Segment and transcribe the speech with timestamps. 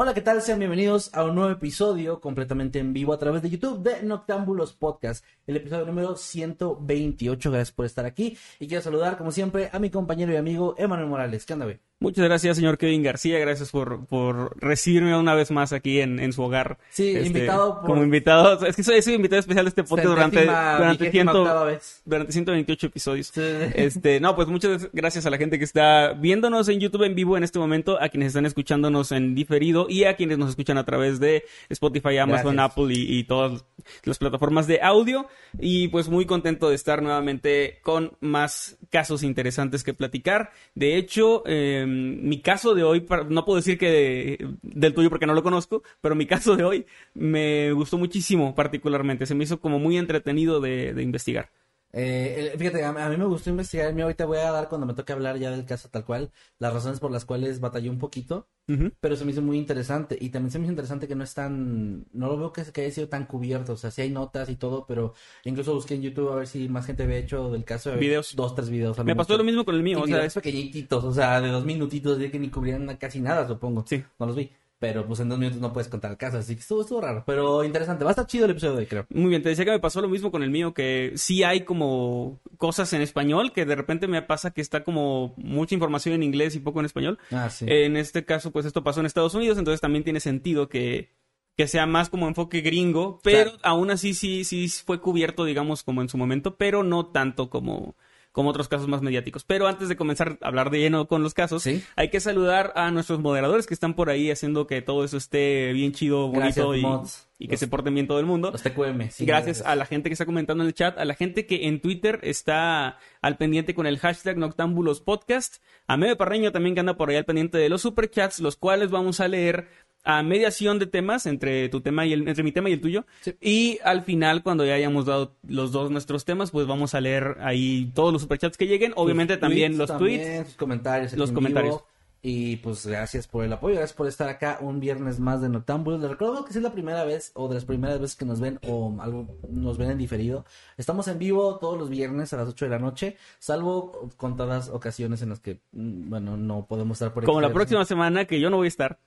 [0.00, 0.40] Hola, ¿qué tal?
[0.42, 4.72] Sean bienvenidos a un nuevo episodio completamente en vivo a través de YouTube de Noctámbulos
[4.72, 7.50] Podcast, el episodio número 128.
[7.50, 11.08] Gracias por estar aquí y quiero saludar, como siempre, a mi compañero y amigo Emanuel
[11.08, 11.44] Morales.
[11.44, 11.78] ¿Qué güey?
[12.00, 13.40] Muchas gracias, señor Kevin García.
[13.40, 16.78] Gracias por, por recibirme una vez más aquí en, en su hogar.
[16.90, 18.64] Sí, Este, invitado por- Como invitado.
[18.64, 22.02] Es que soy, soy invitado especial de este podcast durante, durante, ciento- vez.
[22.04, 23.26] durante 128 episodios.
[23.34, 23.40] Sí.
[23.74, 27.36] Este, no, pues muchas gracias a la gente que está viéndonos en YouTube en vivo
[27.36, 30.84] en este momento, a quienes están escuchándonos en diferido y a quienes nos escuchan a
[30.84, 32.72] través de Spotify, Amazon, Gracias.
[32.78, 33.64] Apple y, y todas
[34.04, 35.26] las plataformas de audio.
[35.58, 40.50] Y pues muy contento de estar nuevamente con más casos interesantes que platicar.
[40.74, 45.26] De hecho, eh, mi caso de hoy, no puedo decir que de- del tuyo porque
[45.26, 49.26] no lo conozco, pero mi caso de hoy me gustó muchísimo particularmente.
[49.26, 51.50] Se me hizo como muy entretenido de, de investigar.
[51.92, 54.04] Eh, eh, fíjate, a, a mí me gustó investigar el mío.
[54.04, 57.00] Ahorita voy a dar, cuando me toque hablar ya del caso tal cual, las razones
[57.00, 58.46] por las cuales batallé un poquito.
[58.70, 58.92] Ujú.
[59.00, 61.32] pero se me hizo muy interesante y también se me hizo interesante que no es
[61.32, 64.50] tan, no lo veo que, que haya sido tan cubierto, o sea, sí hay notas
[64.50, 67.64] y todo, pero incluso busqué en YouTube a ver si más gente había hecho del
[67.64, 68.36] caso, había Videos.
[68.36, 68.98] dos, tres videos.
[69.02, 69.38] Me pasó mucho.
[69.38, 72.18] lo mismo con el mío, Y o sea, es- pequeñitos, o sea, de dos minutitos,
[72.18, 73.86] de que ni cubrían casi nada, supongo.
[73.88, 74.04] Sí.
[74.18, 76.60] No los vi, pero pues en dos minutos no puedes contar el caso, así que
[76.60, 79.06] estuvo, estuvo raro, pero interesante, va a estar chido el episodio de hoy, creo.
[79.10, 81.62] Muy bien, te decía que me pasó lo mismo con el mío, que sí hay
[81.64, 86.22] como cosas en español, que de repente me pasa que está como mucha información en
[86.22, 87.18] inglés y poco en español.
[87.30, 87.64] Ah, sí.
[87.68, 91.10] En este caso, pues esto pasó en Estados Unidos, entonces también tiene sentido que,
[91.56, 93.58] que sea más como enfoque gringo, pero Claro.
[93.64, 97.96] aún así sí, sí fue cubierto, digamos, como en su momento, pero no tanto como,
[98.38, 99.42] como otros casos más mediáticos.
[99.42, 101.82] Pero antes de comenzar a hablar de lleno con los casos, Sí.
[101.96, 105.72] hay que saludar a nuestros moderadores que están por ahí haciendo que todo eso esté
[105.72, 107.04] bien chido, Gracias, bonito
[107.40, 108.52] y, que Los- se porten bien todo el mundo.
[108.52, 109.24] Los TQM, sí.
[109.26, 111.80] gracias, a la gente que está comentando en el chat, a la gente que en
[111.80, 115.56] Twitter está al pendiente con el hashtag Noctámbulos Podcast,
[115.88, 118.90] a Meme Parreño también que anda por ahí al pendiente de los superchats, los cuales
[118.90, 119.66] vamos a leer
[120.08, 123.04] a mediación de temas entre tu tema y el, entre mi tema y el tuyo.
[123.20, 123.34] Sí.
[123.42, 127.36] Y al final, cuando ya hayamos dado los dos nuestros temas, pues vamos a leer
[127.40, 128.94] ahí todos los superchats que lleguen.
[128.96, 130.46] Obviamente Sus también tweets, los también, tweets.
[130.48, 131.74] sus comentarios, aquí Los en comentarios.
[131.74, 131.86] vivo.
[132.22, 136.00] Y pues gracias por el apoyo, gracias por estar acá un viernes más de Noctámbulos.
[136.00, 138.40] Les recuerdo que si es la primera vez o de las primeras veces que nos
[138.40, 140.44] ven o algo nos ven en diferido.
[140.78, 145.22] Estamos en vivo todos los viernes a las 8 de la noche, salvo contadas ocasiones
[145.22, 148.50] en las que, mm, bueno, no podemos estar por Como la próxima semana, que yo
[148.50, 148.98] no voy a estar,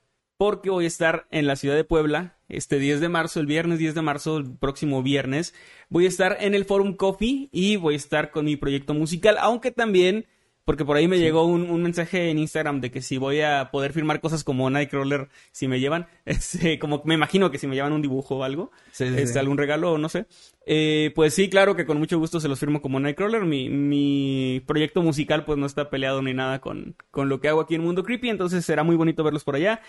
[0.42, 3.78] porque voy a estar en la ciudad de Puebla este 10 de marzo, el viernes
[3.78, 5.54] 10 de marzo, el próximo viernes.
[5.88, 9.36] Voy a estar en el Forum Coffee y voy a estar con mi proyecto musical,
[9.38, 10.26] aunque también,
[10.64, 13.70] porque por ahí me llegó un, un mensaje en Instagram de que si voy a
[13.70, 17.74] poder firmar cosas como Nightcrawler, si me llevan, este, como me imagino que si me
[17.74, 20.26] llevan un dibujo o algo, Sí, sí, este, algún regalo o no sé.
[20.64, 23.44] Eh, pues sí, claro que con mucho gusto se los firmo como Nightcrawler.
[23.44, 27.60] Mi, mi proyecto musical pues no está peleado ni nada con, con lo que hago
[27.60, 29.80] aquí en Mundo Creepy, entonces será muy bonito verlos por allá.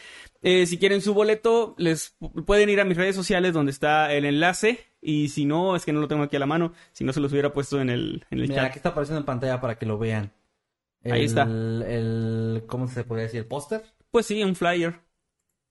[0.41, 4.11] Eh, si quieren su boleto, les pu- pueden ir a mis redes sociales donde está
[4.13, 4.79] el enlace.
[5.05, 7.19] Y si no, es que no lo tengo aquí a la mano, si no se
[7.19, 8.65] los hubiera puesto en el, en el Mira, chat.
[8.69, 10.31] aquí está apareciendo en pantalla para que lo vean.
[11.05, 11.43] Ahí El- está.
[11.43, 13.39] El, ¿cómo se podría decir?
[13.41, 13.83] ¿El póster?
[14.11, 14.95] Pues sí, un flyer.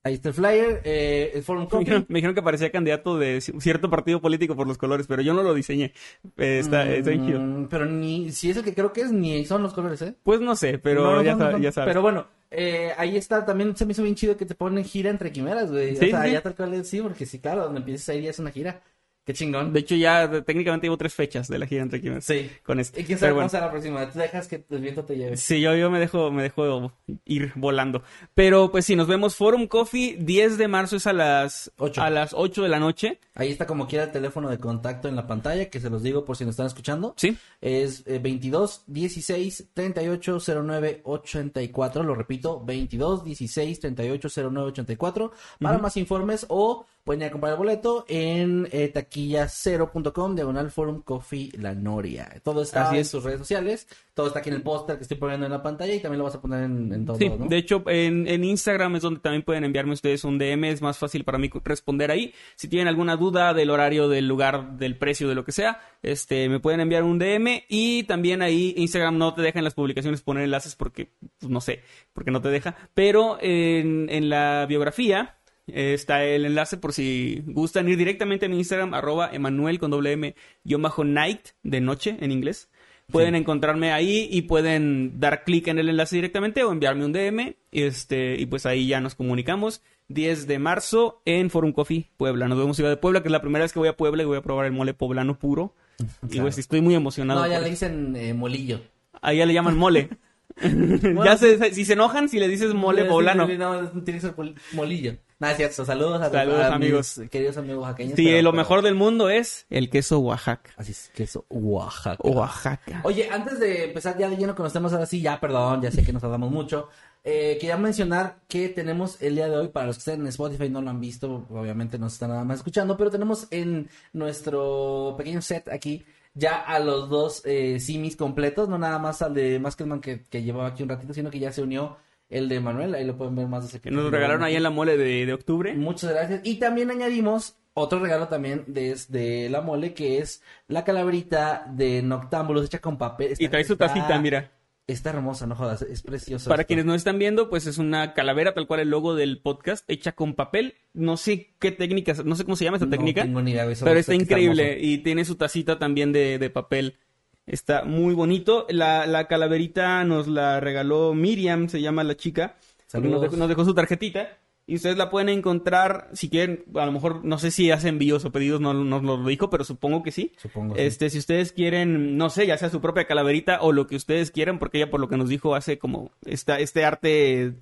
[0.05, 3.38] Ahí está el flyer, eh, el Forum Me dijeron, me dijeron que parecía candidato de
[3.38, 5.93] ci- cierto partido político por los colores, pero yo no lo diseñé.
[6.37, 7.38] Eh, está, está bien chido.
[7.40, 10.17] Mm, Pero ni, si es el que creo que es, ni son los colores, ¿eh?
[10.25, 11.90] Pues no sé, pero No, no ya, no ya sabes.
[11.90, 15.08] Pero bueno, eh, ahí está, también se me hizo bien chido que te ponen gira
[15.08, 15.94] entre quimeras, güey.
[15.94, 16.32] Sí, o sea, sí.
[16.32, 18.82] ya tal cual sí, porque sí, claro, donde empieces a ir ya es una gira.
[19.24, 19.72] Qué chingón.
[19.72, 22.20] De hecho, ya técnicamente llevo tres fechas de la gira entre Quimera.
[22.20, 22.50] Sí.
[22.64, 22.98] Con esto.
[22.98, 24.10] ¿Y quién sabe cómo será la próxima?
[24.10, 25.36] Tú dejas que el viento te lleve.
[25.36, 26.92] Sí, yo, yo me dejo, me dejo
[27.24, 28.02] ir volando.
[28.34, 32.02] Pero pues sí, nos vemos Forum Coffee, 10 de marzo es a las Ocho.
[32.02, 33.20] a las 8 de la noche.
[33.34, 36.24] Ahí está como quiera el teléfono de contacto en la pantalla, que se los digo
[36.24, 37.14] por si nos están escuchando.
[37.16, 37.36] Sí.
[37.60, 42.02] Es eh, 22 16 38 09 84.
[42.02, 45.32] Lo repito, 22 16 38 09 84.
[45.60, 51.02] Para más informes o pueden ir a comprar el boleto en eh, taquillacero.com, diagonal Forum
[51.02, 52.32] Coffee La Noria.
[52.43, 53.08] Todo está Así en es.
[53.10, 53.88] sus redes sociales.
[54.14, 56.25] Todo está aquí en el póster que estoy poniendo en la pantalla y también lo
[56.25, 57.46] vas a poner en, en todo, Sí, ¿no?
[57.46, 60.99] de hecho, en, en Instagram es donde también pueden enviarme ustedes un DM, es más
[60.99, 62.34] fácil para mí responder ahí.
[62.56, 66.48] Si tienen alguna duda del horario, del lugar, del precio, de lo que sea, este,
[66.50, 70.20] me pueden enviar un DM y también ahí Instagram no te deja en las publicaciones
[70.20, 71.08] poner enlaces porque,
[71.38, 71.81] pues, no sé,
[72.12, 75.37] porque no te deja, pero en, en la biografía
[75.67, 80.12] está el enlace por si gustan ir directamente a mi Instagram, arroba Emanuel con doble
[80.12, 82.69] M, guion bajo night, de noche en inglés.
[83.11, 87.56] Pueden encontrarme ahí y pueden dar clic en el enlace directamente o enviarme un DM.
[87.70, 89.82] Este, y pues ahí ya nos comunicamos.
[90.09, 92.49] 10 de marzo en Forum Coffee, Puebla.
[92.49, 94.26] Nos vemos Ciudad de Puebla, que es la primera vez que voy a Puebla y
[94.26, 95.75] voy a probar el mole poblano puro.
[96.31, 97.41] Y pues estoy muy emocionado.
[97.41, 98.81] No, ya le dicen eh, molillo.
[99.20, 100.08] Ahí ya le llaman mole.
[101.25, 103.46] ya se, si se enojan, si le dices mole poblano.
[103.46, 104.34] No, tiene que ser
[104.72, 105.16] molillo.
[105.38, 105.84] Nada, es cierto.
[105.84, 107.20] Saludos a, Saludos, a amigos.
[107.31, 108.14] queridos amigos oaxaqueños.
[108.14, 110.70] Sí, pero- lo pero- mejor del mundo es el queso Oaxaca.
[110.76, 112.22] Así es, queso Oaxaca.
[112.22, 113.00] Oaxaca.
[113.02, 115.90] Oye, antes de empezar ya de lleno con los temas, ahora sí, ya, perdón, ya
[115.90, 116.88] sé que nos tardamos mucho.
[117.25, 120.69] Eh, quería mencionar que tenemos el día de hoy, para los que estén en Spotify
[120.69, 125.40] no lo han visto, obviamente nos están nada más escuchando, pero tenemos en nuestro pequeño
[125.43, 130.00] set aquí ya a los dos eh, simis completos, no nada más al de Maskelman
[130.00, 131.96] que, que llevaba aquí un ratito, sino que ya se unió
[132.29, 134.70] el de Manuel, ahí lo pueden ver más de Que nos regalaron ahí en la
[134.70, 135.75] mole de, de octubre.
[135.75, 136.40] Muchas gracias.
[136.44, 142.64] Y también añadimos otro regalo también desde la mole, que es la calaverita de Noctámbulos
[142.64, 143.34] hecha con papel.
[143.38, 144.50] Y trae su tacita, mira.
[144.93, 146.49] Está hermosa, no jodas, es preciosa.
[146.49, 146.69] Para esto.
[146.69, 150.12] quienes no están viendo, pues es una calavera tal cual el logo del podcast, hecha
[150.12, 150.75] con papel.
[150.93, 153.62] No sé qué técnica, no sé cómo se llama esa No técnica, tengo ni idea,
[153.75, 156.99] solo pero está increíble y tiene su tacita también de, de papel.
[157.47, 158.67] Está muy bonito.
[158.69, 162.56] La, la calaverita nos la regaló Miriam, se llama la chica.
[162.94, 164.39] Nos dejó, nos dejó su tarjetita.
[164.72, 168.24] Y ustedes la pueden encontrar, si quieren, a lo mejor, no sé si hace envíos
[168.24, 170.32] o pedidos, no no nos lo dijo, pero supongo que sí.
[170.38, 170.76] Supongo.
[170.76, 170.80] sí.
[170.80, 174.30] Este, si ustedes quieren, no sé, ya sea su propia calaverita o lo que ustedes
[174.30, 177.52] quieran, porque ella por lo que nos dijo hace como esta, este arte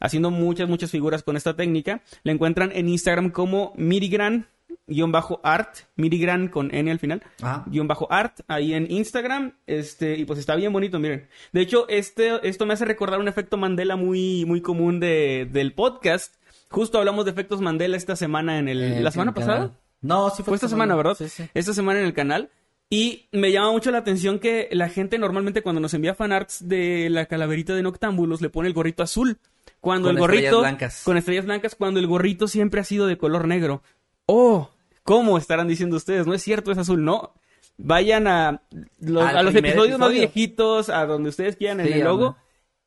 [0.00, 4.46] haciendo muchas, muchas figuras con esta técnica, la encuentran en Instagram como Mirigran
[4.86, 7.64] guion bajo art, Mirigran con N al final, Ajá.
[7.66, 11.28] guion bajo art, ahí en Instagram, este, y pues está bien bonito, miren.
[11.52, 15.74] De hecho, este, esto me hace recordar un efecto Mandela muy, muy común de, del
[15.74, 16.36] podcast.
[16.74, 19.54] Justo hablamos de efectos Mandela esta semana en el, Eh, la semana el pasada.
[19.58, 19.78] canal.
[20.00, 21.14] No, sí fue, Fue esta semana, ¿verdad?
[21.16, 21.48] Sí, sí.
[21.54, 22.50] Esta semana en el canal.
[22.90, 27.08] Y me llama mucho la atención que la gente normalmente cuando nos envía fanarts de
[27.10, 29.38] la calaverita de Noctámbulos le pone el gorrito azul.
[29.80, 30.42] Cuando Con el gorrito.
[30.44, 31.02] estrellas blancas.
[31.04, 33.82] Con estrellas blancas, cuando el gorrito siempre ha sido de color negro.
[34.26, 34.70] ¡Oh!
[35.02, 36.26] ¿Cómo estarán diciendo ustedes?
[36.26, 37.32] No es cierto, es azul, no.
[37.76, 38.62] Vayan a
[39.00, 42.36] los, a los episodios más viejitos, a donde ustedes quieran en el logo.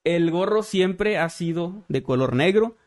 [0.03, 2.77] El gorro siempre ha sido de color negro.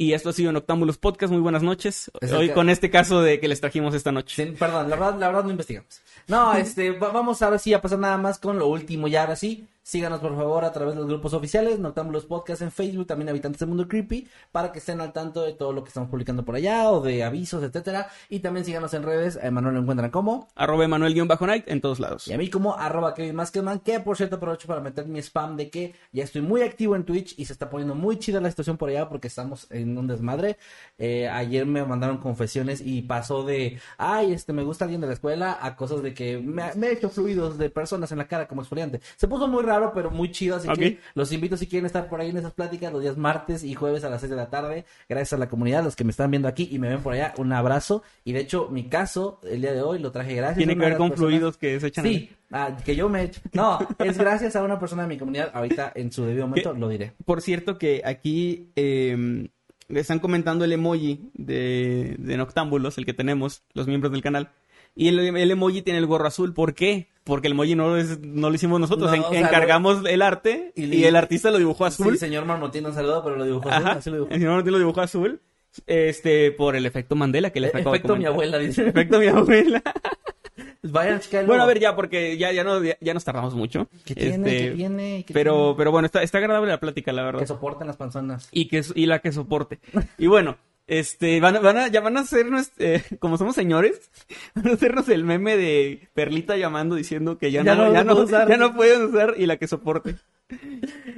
[0.00, 1.32] Y esto ha sido Noctámbulos Podcast.
[1.32, 2.08] Muy buenas noches.
[2.20, 4.36] Es Hoy que- con este caso de que les trajimos esta noche.
[4.46, 6.00] Sí, perdón, la verdad, la verdad no investigamos.
[6.28, 9.08] No, este, va- vamos ahora sí a pasar nada más con lo último.
[9.08, 12.70] Ya ahora sí, síganos por favor a través de los grupos oficiales, Noctámbulos Podcast en
[12.70, 15.88] Facebook, también Habitantes del Mundo Creepy, para que estén al tanto de todo lo que
[15.88, 18.10] estamos publicando por allá o de avisos, etcétera.
[18.28, 22.28] Y también síganos en redes, a Manuel lo encuentran como, Arroba Emanuel-Night en todos lados.
[22.28, 25.56] y a mí como arroba Kevin Maskelman, que por cierto aprovecho para meter mi spam
[25.56, 28.50] de que ya estoy muy activo en Twitch y se está poniendo muy chida la
[28.50, 30.58] situación por allá porque estamos en un desmadre.
[30.98, 35.14] Eh, ayer me mandaron confesiones y pasó de, ay, este, me gusta alguien de la
[35.14, 38.46] escuela a cosas de que me, me he hecho fluidos de personas en la cara
[38.46, 39.00] como exfoliante.
[39.16, 42.20] Se puso muy raro, pero muy chido, así que los invito si quieren estar por
[42.20, 44.84] ahí en esas pláticas los días martes y jueves a las 6 de la tarde.
[45.08, 47.34] Gracias a la comunidad, los que me están viendo aquí y me ven por allá,
[47.38, 48.02] un abrazo.
[48.24, 50.58] Y de hecho, mi caso, el día de hoy lo traje gracias.
[50.58, 52.18] Tiene que ver con personas- fluidos que se echan ahí.
[52.18, 53.40] Sí, ah, que yo me he hecho.
[53.52, 55.50] No, es gracias a una persona de mi comunidad.
[55.54, 57.12] Ahorita en su debido momento lo diré.
[57.24, 59.48] Por cierto que aquí eh,
[59.88, 64.50] están comentando el emoji de, de Noctámbulos, el que tenemos, los miembros del canal.
[64.94, 66.52] Y el, el emoji tiene el gorro azul.
[66.54, 67.08] ¿Por qué?
[67.28, 69.08] Porque el emoji no, es- no lo hicimos nosotros.
[69.10, 72.14] No, En- o sea, encargamos el arte y el artista lo dibujó azul.
[72.14, 73.86] Sí, señor Marmotín, un saludo, pero lo dibujó azul.
[73.86, 73.98] Ajá.
[73.98, 74.32] Así lo dibujó.
[74.32, 75.40] El señor Martín lo dibujó azul.
[75.86, 78.88] Este, por el efecto Mandela que les acabo de Efecto mi abuela, dice.
[78.88, 79.80] Efecto mi abuela.
[80.82, 83.88] Vayan a Bueno, a ver, ya, porque ya, ya, no, ya, ya nos tardamos mucho.
[84.04, 84.34] ¿Qué tiene?
[84.56, 85.24] Este, ¿Qué tiene?
[85.26, 85.74] ¿Qué Pero, tiene?
[85.76, 87.40] pero bueno, está, está agradable la plática, la verdad.
[87.40, 88.48] Que soporten las panzonas.
[88.52, 89.78] y que y la que soporte.
[90.16, 90.56] Y bueno,
[90.88, 94.10] Este, van, a- van a, ya van a hacernos, eh, como somos señores,
[94.54, 98.02] van a hacernos el meme de Perlita llamando diciendo que ya, Ya no, no ya,
[98.04, 98.48] no, usar.
[98.48, 100.16] ya no pueden usar y la que soporte.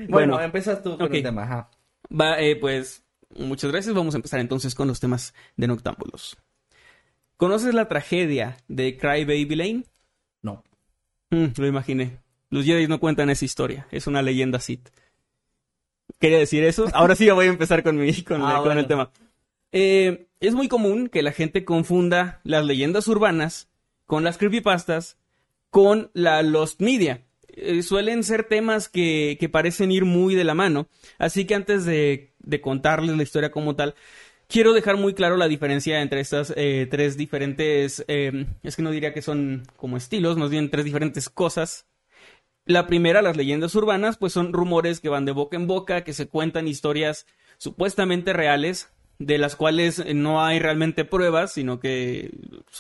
[0.09, 1.71] Bueno, Bueno, empiezas tú con el tema, ajá.
[2.11, 3.05] Va, eh, pues,
[3.37, 3.95] muchas gracias.
[3.95, 6.37] Vamos a empezar entonces con los temas de Noctámbulos.
[7.37, 9.85] ¿Conoces la tragedia de Cry Baby Lane?
[10.43, 10.65] No.
[11.31, 12.19] Mm, lo imaginé.
[12.49, 13.87] Los Jedi no cuentan esa historia.
[13.93, 14.89] Es una leyenda Sith.
[16.19, 16.87] Quería decir eso.
[16.93, 18.81] Ahora sí ya voy a empezar con, mi, con, Ah, con bueno.
[18.81, 19.11] el tema.
[19.73, 23.69] Eh, es muy común que la gente confunda las leyendas urbanas
[24.07, 25.19] con las creepypastas
[25.71, 27.23] con la Lost Media.
[27.49, 30.89] Eh, suelen ser temas que, parecen ir muy de la mano.
[31.19, 33.95] Así que antes de, contarles la historia como tal,
[34.49, 38.91] quiero dejar muy claro la diferencia entre estas eh, tres diferentes, eh, es que no
[38.91, 41.87] diría que son como estilos, más bien tres diferentes cosas.
[42.67, 46.13] La primera, las leyendas urbanas, pues son rumores que van de boca en boca, que
[46.13, 47.27] se cuentan historias
[47.59, 52.31] supuestamente reales, de las cuales no hay realmente pruebas, sino que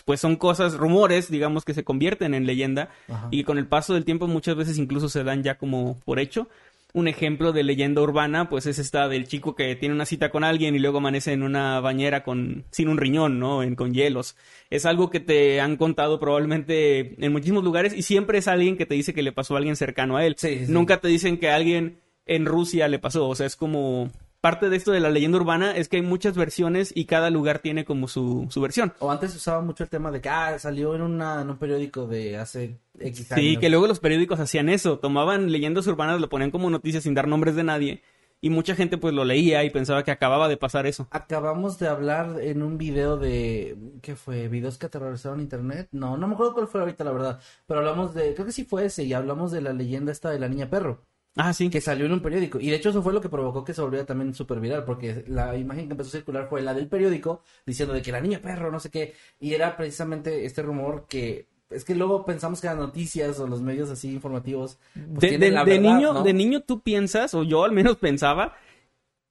[0.06, 3.28] pues son cosas, rumores, digamos, que se convierten en leyenda Ajá.
[3.30, 6.48] y con el paso del tiempo muchas veces incluso se dan ya como por hecho.
[6.92, 10.42] Un ejemplo de leyenda urbana, pues es esta del chico que tiene una cita con
[10.42, 13.62] alguien y luego amanece en una bañera con sin un riñón, ¿no?
[13.62, 14.34] En, con hielos.
[14.70, 18.86] Es algo que te han contado probablemente en muchísimos lugares y siempre es alguien que
[18.86, 20.34] te dice que le pasó a alguien cercano a él.
[20.38, 20.72] Sí, sí, sí.
[20.72, 24.68] Nunca te dicen que a alguien en Rusia le pasó, o sea, es como parte
[24.68, 27.84] de esto de la leyenda urbana es que hay muchas versiones y cada lugar tiene
[27.84, 28.92] como su, su versión.
[28.98, 32.06] O antes usaba mucho el tema de que ah, salió en, una, en un periódico
[32.06, 33.44] de hace X años.
[33.44, 37.14] Sí, que luego los periódicos hacían eso, tomaban leyendas urbanas, lo ponían como noticias sin
[37.14, 38.02] dar nombres de nadie
[38.40, 41.06] y mucha gente pues lo leía y pensaba que acababa de pasar eso.
[41.10, 43.76] Acabamos de hablar en un video de...
[44.00, 44.48] ¿Qué fue?
[44.48, 45.88] ¿Videos que aterrorizaron internet?
[45.92, 47.40] No, no me acuerdo cuál fue ahorita, la verdad.
[47.66, 48.34] Pero hablamos de...
[48.34, 49.04] Creo que sí fue ese.
[49.04, 51.04] Y hablamos de la leyenda esta de la niña perro.
[51.36, 51.70] Ah, sí.
[51.70, 52.58] Que salió en un periódico.
[52.60, 54.84] Y de hecho eso fue lo que provocó que se volviera también súper viral.
[54.84, 57.42] Porque la imagen que empezó a circular fue la del periódico.
[57.64, 59.14] Diciendo de que la niña perro, no sé qué.
[59.38, 61.46] Y era precisamente este rumor que...
[61.70, 64.78] Es que luego pensamos que las noticias o los medios así informativos...
[64.92, 66.22] pues, De, tienen de- la de verdad, niño, ¿no?
[66.24, 68.56] de niño tú piensas, o yo al menos pensaba,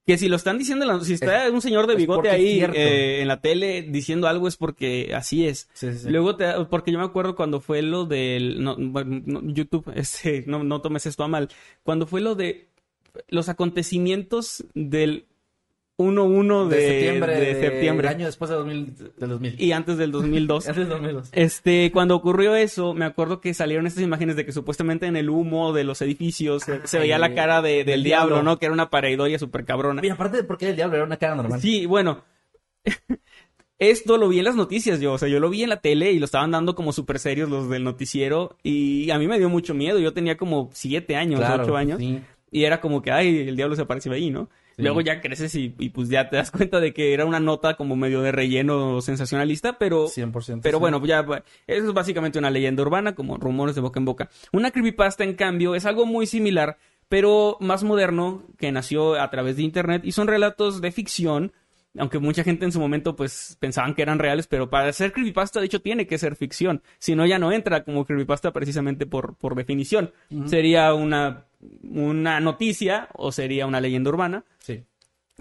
[0.10, 3.42] que si lo están diciendo, si está un señor de bigote ahí eh, en la
[3.42, 5.70] tele diciendo algo es porque así es.
[5.74, 6.10] Sí, sí, sí.
[6.10, 10.46] Luego, te, porque yo me acuerdo cuando fue lo del, no, bueno, no, YouTube, este,
[10.48, 11.50] no, no tomes esto a mal,
[11.84, 12.70] cuando fue lo de
[13.28, 15.28] los acontecimientos del
[16.00, 19.62] 1-1 de, de septiembre, de septiembre el año después de 2000, del 2000.
[19.62, 20.68] y antes del 2002.
[20.70, 21.30] Antes del 2002.
[21.34, 25.30] Este, cuando ocurrió eso, me acuerdo que salieron estas imágenes de que supuestamente en el
[25.30, 28.44] humo de los edificios se, se veía la cara de- del del diablo, diablo.
[28.52, 28.58] ¿no?
[28.60, 30.02] Que era una pareidolia súper cabrona.
[30.06, 31.60] Y aparte, porque el diablo era una cara normal.
[31.60, 32.24] Sí, bueno.
[33.78, 36.12] Esto lo vi en las noticias yo, o sea, yo lo vi en la tele
[36.12, 39.48] y lo estaban dando como súper serios los del noticiero y a mí me dio
[39.48, 42.20] mucho miedo, yo tenía como siete años, Claro, ocho años sí.
[42.52, 44.50] y era como que, ay, el diablo se apareció ahí, ¿no?
[44.80, 44.84] Sí.
[44.86, 47.76] Luego ya creces y, y pues ya te das cuenta de que era una nota
[47.76, 50.62] como medio de relleno sensacionalista, pero 100%.
[50.64, 50.80] pero sí.
[50.80, 51.26] bueno, ya
[51.68, 54.30] eso es básicamente una leyenda urbana, como rumores de boca en boca.
[54.54, 56.78] Una creepypasta, en cambio, es algo muy similar,
[57.10, 61.52] pero más moderno, que nació a través de internet y son relatos de ficción.
[61.98, 65.60] Aunque mucha gente en su momento pues pensaban que eran reales, pero para ser creepypasta
[65.60, 66.84] de hecho tiene que ser ficción.
[67.00, 70.12] Si no ya no entra como creepypasta precisamente por, por definición.
[70.46, 71.46] Sería una,
[71.82, 74.46] una noticia o sería una leyenda urbana.
[74.60, 74.84] Sí.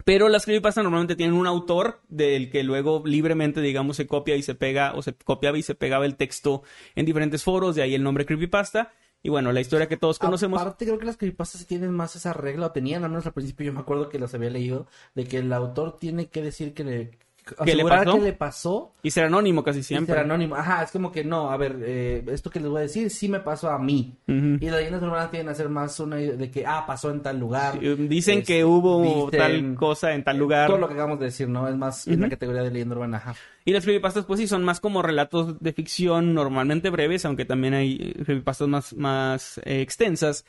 [0.05, 4.43] Pero las creepypastas normalmente tienen un autor del que luego libremente, digamos, se copia y
[4.43, 6.63] se pega, o se copiaba y se pegaba el texto
[6.95, 8.93] en diferentes foros, de ahí el nombre creepypasta.
[9.23, 10.61] Y bueno, la historia que todos conocemos.
[10.61, 13.67] Aparte, creo que las creepypastas tienen más esa regla, o tenían, al menos al principio,
[13.67, 16.85] yo me acuerdo que las había leído, de que el autor tiene que decir que
[16.85, 17.19] le...
[17.65, 18.15] ¿Que le pasó?
[18.15, 20.15] que le pasó Y ser anónimo casi y siempre.
[20.15, 20.55] ser anónimo.
[20.57, 23.29] Ajá, es como que no, a ver, eh, esto que les voy a decir sí
[23.29, 24.17] me pasó a mí.
[24.27, 27.39] Y las leyendas urbanas tienen a ser más una de que, ah, pasó en tal
[27.39, 27.79] lugar.
[27.81, 30.67] Dicen Este, que hubo dicen- tal cosa en tal lugar.
[30.69, 31.69] Todo lo que acabamos de decir, ¿no?
[31.69, 33.35] Es más en la categoría de leyenda urbana, ajá.
[33.65, 37.75] Y las creepypastas, pues sí, son más como relatos de ficción, normalmente breves, aunque también
[37.75, 40.47] hay eh, creepypastas más, más eh, extensas.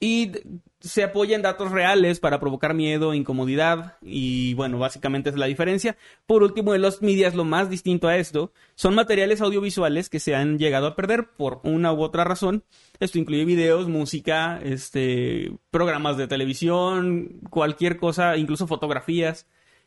[0.00, 0.32] Y
[0.80, 5.96] se apoya en datos reales para provocar miedo, incomodidad, y bueno, básicamente es la diferencia.
[6.26, 10.34] Por último, en los medias, lo más distinto a esto, son materiales audiovisuales que se
[10.34, 12.64] han llegado a perder por una u otra razón.
[13.00, 19.46] Esto incluye videos, música, este, programas de televisión, cualquier cosa, incluso fotografías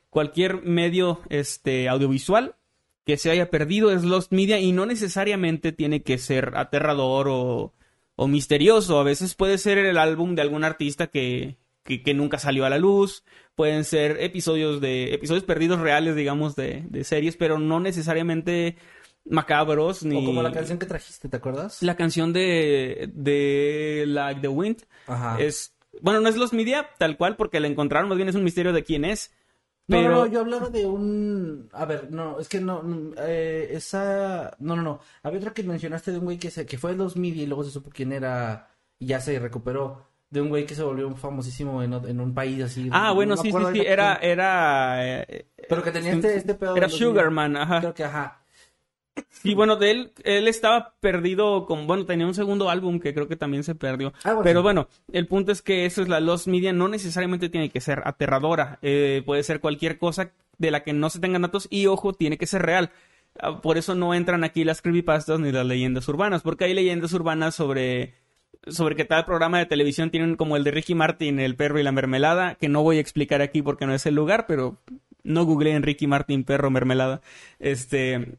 [0.10, 2.56] cualquier medio este audiovisual
[3.06, 7.74] que se haya perdido es Lost Media y no necesariamente tiene que ser aterrador o,
[8.18, 9.00] o misterioso.
[9.00, 12.70] A veces puede ser el álbum de algún artista que, que, que nunca salió a
[12.70, 13.24] la luz.
[13.56, 18.76] Pueden ser episodios de episodios perdidos reales, digamos, de, de series, pero no necesariamente
[19.30, 21.82] macabros ni O como la canción que trajiste, ¿te acuerdas?
[21.84, 25.38] la canción de de Like the Wind Ajá.
[25.38, 28.46] es bueno no es Lost Media tal cual porque la encontraron más bien es un
[28.46, 29.34] misterio de quién es
[29.88, 31.70] Pero no, no, yo hablaba de un...
[31.72, 34.56] A ver, no, es que no, mm, eh, esa...
[34.60, 35.00] No, no, no.
[35.24, 36.66] Había otra que mencionaste de un güey que, se...
[36.66, 40.06] que fue el 2000 y luego se supo quién era y ya se recuperó.
[40.30, 42.90] De un güey que se volvió famosísimo en, en un país así.
[42.92, 45.24] Ah, no bueno, sí, sí, sí, era, era...
[45.24, 46.76] eh, Pero que tenía este, este pedo.
[46.76, 47.08] Era del 2000.
[47.10, 47.80] Sugarman, ajá.
[47.80, 48.42] Creo que, ajá.
[49.44, 53.28] Y bueno, de él, él estaba perdido con, bueno, tenía un segundo álbum que creo
[53.28, 54.14] que también se perdió.
[54.24, 54.40] Así.
[54.44, 57.82] Pero bueno, el punto es que eso es la Lost Media, no necesariamente tiene que
[57.82, 61.86] ser aterradora, eh, puede ser cualquier cosa de la que no se tengan datos y
[61.88, 62.92] ojo, tiene que ser real.
[63.40, 67.14] Ah, Por eso no entran aquí las creepypastas ni las leyendas urbanas, porque hay leyendas
[67.14, 68.16] urbanas sobre
[68.66, 71.84] sobre que tal programa de televisión tienen como el de Ricky Martin, el perro y
[71.84, 74.78] la mermelada, que no voy a explicar aquí porque no es el lugar, pero
[75.24, 77.22] no googleen Ricky Martin, perro, mermelada.
[77.60, 78.38] Este,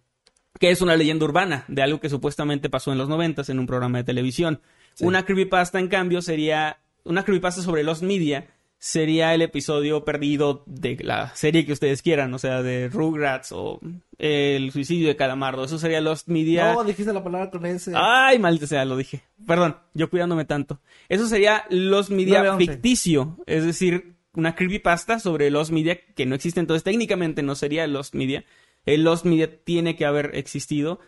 [0.59, 3.67] que es una leyenda urbana de algo que supuestamente pasó en los noventas en un
[3.67, 4.61] programa de televisión.
[5.01, 8.49] Una creepypasta, en cambio, sería una creepypasta sobre los media.
[8.81, 13.81] Sería el episodio perdido de la serie que ustedes quieran, o sea, de Rugrats o
[14.19, 15.65] el suicidio de Calamardo.
[15.65, 16.75] Eso sería Lost Media.
[16.75, 17.93] No, dijiste la palabra con ese.
[17.97, 19.23] Ay, maldita sea, lo dije.
[19.49, 20.81] Perdón, yo cuidándome tanto.
[21.09, 22.59] Eso sería los media 9-11.
[22.59, 26.61] ficticio, es decir, una creepypasta sobre los media que no existe.
[26.61, 28.45] Entonces, técnicamente no sería Lost Media.
[28.87, 31.01] El Lost Media tiene que haber existido.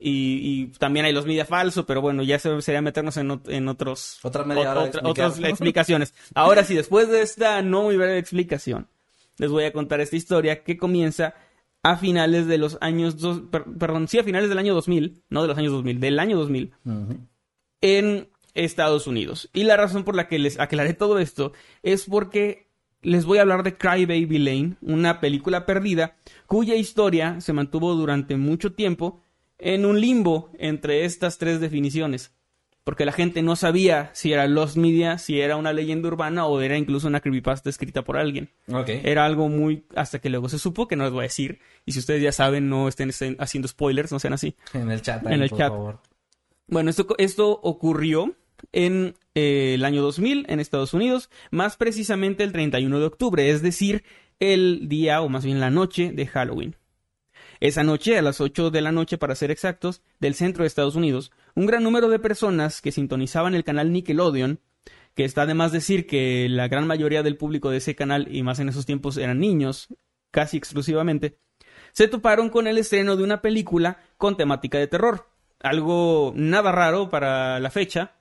[0.00, 3.48] Y, y también hay los media falso, pero bueno, ya se- sería meternos en, ot-
[3.52, 5.26] en otros Otra media hora de otra- explicar.
[5.26, 6.14] otras explicaciones.
[6.34, 8.86] Ahora sí, después de esta no muy breve explicación,
[9.38, 11.34] les voy a contar esta historia que comienza
[11.82, 15.42] a finales de los años dos, per- perdón, sí, a finales del año 2000, no
[15.42, 17.16] de los años 2000, del año 2000 Ujú.
[17.80, 19.50] en Estados Unidos.
[19.52, 22.67] Y la razón por la que les aclaré todo esto es porque
[23.02, 27.94] les voy a hablar de Cry Baby Lane, una película perdida cuya historia se mantuvo
[27.94, 29.22] durante mucho tiempo
[29.58, 32.32] en un limbo entre estas tres definiciones.
[32.84, 36.58] Porque la gente no sabía si era Lost Media, si era una leyenda urbana o
[36.62, 38.50] era incluso una creepypasta escrita por alguien.
[38.72, 38.88] Ok.
[38.88, 39.84] Era algo muy...
[39.94, 41.60] hasta que luego se supo, que no les voy a decir.
[41.84, 44.56] Y si ustedes ya saben, no estén, estén haciendo spoilers, no sean así.
[44.72, 45.20] En el chat.
[45.26, 45.68] En ahí, el por chat.
[45.68, 46.00] favor.
[46.66, 48.34] Bueno, esto, esto ocurrió
[48.72, 53.62] en eh, el año 2000 en Estados Unidos, más precisamente el 31 de octubre, es
[53.62, 54.04] decir,
[54.40, 56.76] el día o más bien la noche de Halloween.
[57.60, 60.94] Esa noche, a las 8 de la noche para ser exactos, del centro de Estados
[60.94, 64.60] Unidos, un gran número de personas que sintonizaban el canal Nickelodeon,
[65.14, 68.44] que está de más decir que la gran mayoría del público de ese canal, y
[68.44, 69.88] más en esos tiempos, eran niños,
[70.30, 71.38] casi exclusivamente,
[71.92, 75.28] se toparon con el estreno de una película con temática de terror.
[75.60, 78.12] Algo nada raro para la fecha.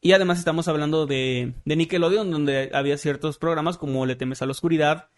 [0.00, 4.46] Y además estamos hablando de, de Nickelodeon, donde había ciertos programas como Le temes a
[4.46, 5.08] la oscuridad,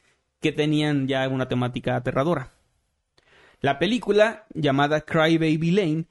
[0.40, 2.52] que tenían ya una temática aterradora.
[3.60, 6.04] La película, llamada Cry Baby Lane,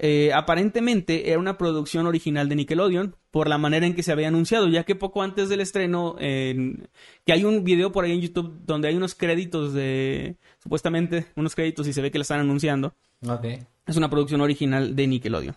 [0.00, 4.28] eh, aparentemente era una producción original de Nickelodeon por la manera en que se había
[4.28, 6.88] anunciado, ya que poco antes del estreno, en-
[7.24, 11.54] que hay un video por ahí en YouTube donde hay unos créditos de, supuestamente, unos
[11.54, 12.94] créditos y se ve que la están anunciando.
[13.28, 13.44] Ok.
[13.86, 15.56] Es una producción original de Nickelodeon.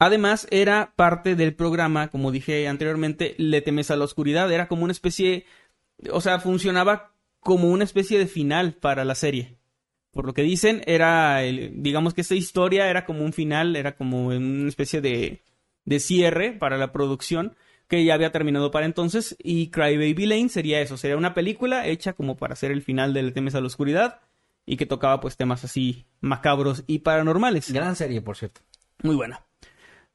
[0.00, 4.50] Además, era parte del programa, como dije anteriormente, Le temes a la oscuridad.
[4.50, 5.44] Era como una especie,
[6.10, 9.58] o sea, funcionaba como una especie de final para la serie.
[10.10, 13.94] Por lo que dicen, era, el- digamos que esta historia era como un final, era
[13.94, 15.42] como una especie de,
[15.84, 17.54] de cierre para la producción
[17.86, 19.36] que ya había terminado para entonces.
[19.38, 23.12] Y Cry Baby Lane sería eso, sería una película hecha como para hacer el final
[23.12, 24.20] de Le temes a la oscuridad
[24.64, 27.70] y que tocaba pues temas así macabros y paranormales.
[27.70, 28.62] Gran serie, por cierto.
[29.02, 29.44] Muy buena.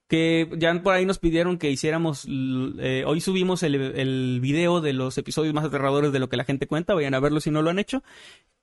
[0.07, 2.27] Que ya por ahí nos pidieron que hiciéramos.
[2.27, 6.43] eh, hoy subimos el, el video de los episodios más aterradores de lo que la
[6.43, 6.93] gente cuenta.
[6.93, 8.03] Vayan a verlo si no lo han hecho.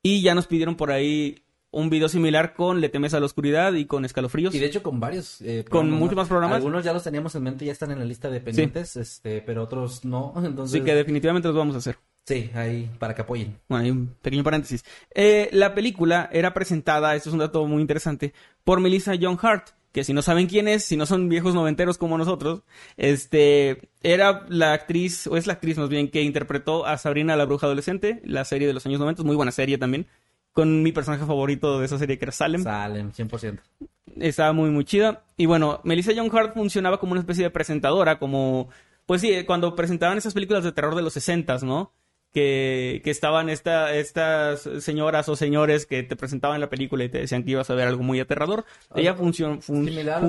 [0.02, 3.72] Y ya nos pidieron por ahí un video similar con Le temes a la oscuridad
[3.72, 4.54] y con escalofríos.
[4.54, 6.56] Y de hecho con varios eh, Con muchos más programas.
[6.56, 9.64] Algunos ya los teníamos en mente, ya están en la lista de pendientes, este, pero
[9.64, 10.32] otros no.
[10.44, 11.98] Entonces, Así que definitivamente los vamos a hacer.
[12.26, 13.58] sí, ahí para que apoyen.
[13.68, 14.84] Bueno, hay un pequeño paréntesis.
[15.14, 19.70] Eh, la película era presentada, esto es un dato muy interesante, por Melissa John Hart,
[19.92, 22.62] que si no saben quién es, si no son viejos noventeros como nosotros,
[22.96, 27.44] este, era la actriz, o es la actriz más bien, que interpretó a Sabrina la
[27.44, 30.06] Bruja Adolescente, la serie de los años 90, muy buena serie también,
[30.52, 32.62] con mi personaje favorito de esa serie que era Salem.
[32.62, 33.60] Salen, 100%.
[34.18, 35.24] Estaba muy, muy chida.
[35.36, 38.68] Y bueno, Melissa John Hart funcionaba como una especie de presentadora, como,
[39.06, 41.92] pues sí, cuando presentaban esas películas de terror de los 60 ¿no?
[42.32, 47.18] Que, que estaban esta, estas señoras o señores que te presentaban la película y te
[47.18, 48.64] decían que ibas a ver algo muy aterrador.
[48.94, 50.26] Ella funcionó, fun- Similar a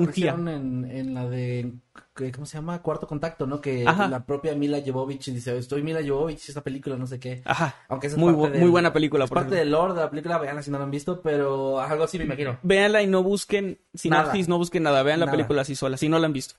[0.52, 1.72] en, en la de,
[2.14, 2.82] ¿qué- ¿cómo se llama?
[2.82, 3.62] Cuarto Contacto, ¿no?
[3.62, 4.06] Que Ajá.
[4.08, 7.40] la propia Mila Jovovich dice, estoy Mila Jovovich, esta película, no sé qué.
[7.46, 7.74] Ajá.
[7.88, 9.24] Aunque esa es Muy, parte bu- del- muy buena película.
[9.24, 11.80] Es por parte del lore de la película, veanla si no la han visto, pero
[11.80, 12.58] algo así me imagino.
[12.62, 14.48] Véanla y no busquen sinopsis, Nada.
[14.50, 15.02] no busquen nada.
[15.02, 15.36] Vean la Nada.
[15.38, 16.56] película así sola, si no la han visto.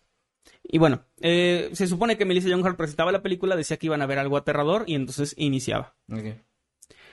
[0.67, 4.01] Y bueno, eh, se supone que Melissa Young Hart presentaba la película, decía que iban
[4.01, 5.95] a ver algo aterrador y entonces iniciaba.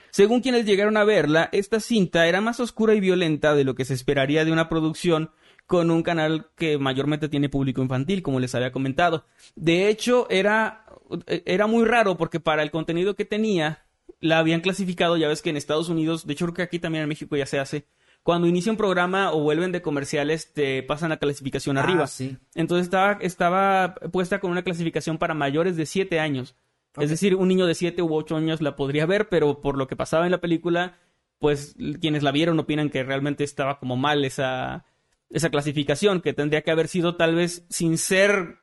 [0.09, 3.85] Según quienes llegaron a verla, esta cinta era más oscura y violenta de lo que
[3.85, 5.31] se esperaría de una producción
[5.65, 9.25] con un canal que mayormente tiene público infantil, como les había comentado.
[9.55, 10.85] De hecho, era,
[11.27, 13.85] era muy raro porque para el contenido que tenía,
[14.19, 17.03] la habían clasificado, ya ves que en Estados Unidos, de hecho creo que aquí también
[17.03, 17.87] en México ya se hace,
[18.23, 22.07] cuando inicia un programa o vuelven de comerciales, te pasan la clasificación Ah, arriba.
[22.07, 22.37] sí.
[22.55, 26.55] Entonces estaba, estaba puesta con una clasificación para mayores de 7 años.
[26.97, 29.87] Es decir, un niño de 7 u 8 años la podría ver, pero por lo
[29.87, 30.99] que pasaba en la película,
[31.39, 34.85] pues quienes la vieron opinan que realmente estaba como mal esa,
[35.29, 38.59] esa clasificación, que tendría que haber sido tal vez sin ser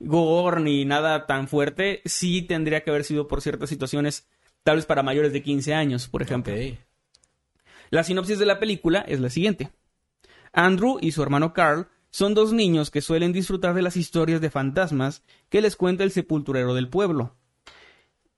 [0.00, 4.28] gore ni nada tan fuerte, sí tendría que haber sido por ciertas situaciones,
[4.62, 6.54] tal vez para mayores de 15 años, por ejemplo.
[6.54, 6.78] Ok.
[7.90, 9.70] La sinopsis de la película es la siguiente.
[10.52, 14.50] Andrew y su hermano Carl son dos niños que suelen disfrutar de las historias de
[14.50, 17.36] fantasmas que les cuenta el sepulturero del pueblo,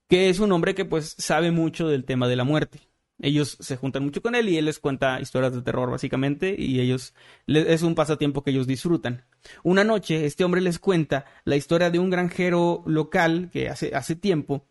[0.07, 2.81] que es un hombre que pues sabe mucho del tema de la muerte.
[3.23, 6.79] Ellos se juntan mucho con él y él les cuenta historias de terror básicamente y
[6.79, 7.13] ellos
[7.45, 9.25] es un pasatiempo que ellos disfrutan.
[9.63, 14.15] Una noche este hombre les cuenta la historia de un granjero local que hace, hace
[14.15, 14.65] tiempo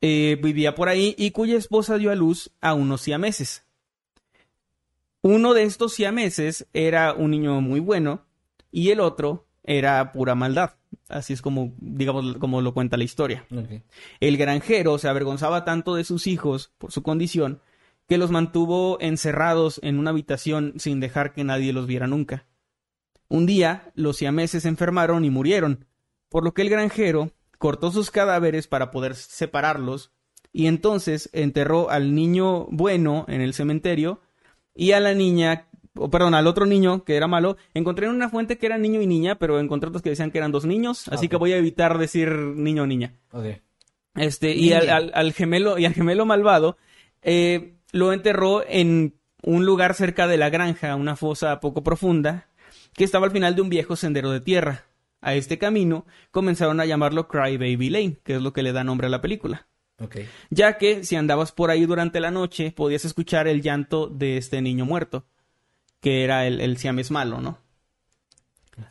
[0.00, 3.67] eh, vivía por ahí y cuya esposa dio a luz a unos siameses.
[5.22, 8.24] Uno de estos siameses era un niño muy bueno
[8.70, 10.74] y el otro era pura maldad.
[11.08, 13.46] Así es como, digamos, como lo cuenta la historia.
[14.20, 17.60] El granjero se avergonzaba tanto de sus hijos por su condición
[18.08, 22.46] que los mantuvo encerrados en una habitación sin dejar que nadie los viera nunca.
[23.28, 25.86] Un día los siameses se enfermaron y murieron,
[26.30, 30.12] por lo que el granjero cortó sus cadáveres para poder separarlos
[30.52, 34.22] y entonces enterró al niño bueno en el cementerio
[34.78, 38.28] y a la niña, o perdón, al otro niño que era malo, encontré en una
[38.30, 41.08] fuente que era niño y niña, pero encontré otros que decían que eran dos niños,
[41.08, 43.14] así que voy a evitar decir niño o niña.
[44.14, 46.76] Este, y al- al gemelo, y al gemelo malvado,
[47.22, 52.46] eh, lo enterró en un lugar cerca de la granja, una fosa poco profunda,
[52.94, 54.84] que estaba al final de un viejo sendero de tierra.
[55.20, 58.84] A este camino comenzaron a llamarlo Cry Baby Lane, que es lo que le da
[58.84, 59.66] nombre a la película.
[60.00, 60.16] Ok.
[60.50, 64.62] Ya que si andabas por ahí durante la noche, podías escuchar el llanto de este
[64.62, 65.26] niño muerto,
[66.00, 67.58] que era el, el siames malo, ¿no?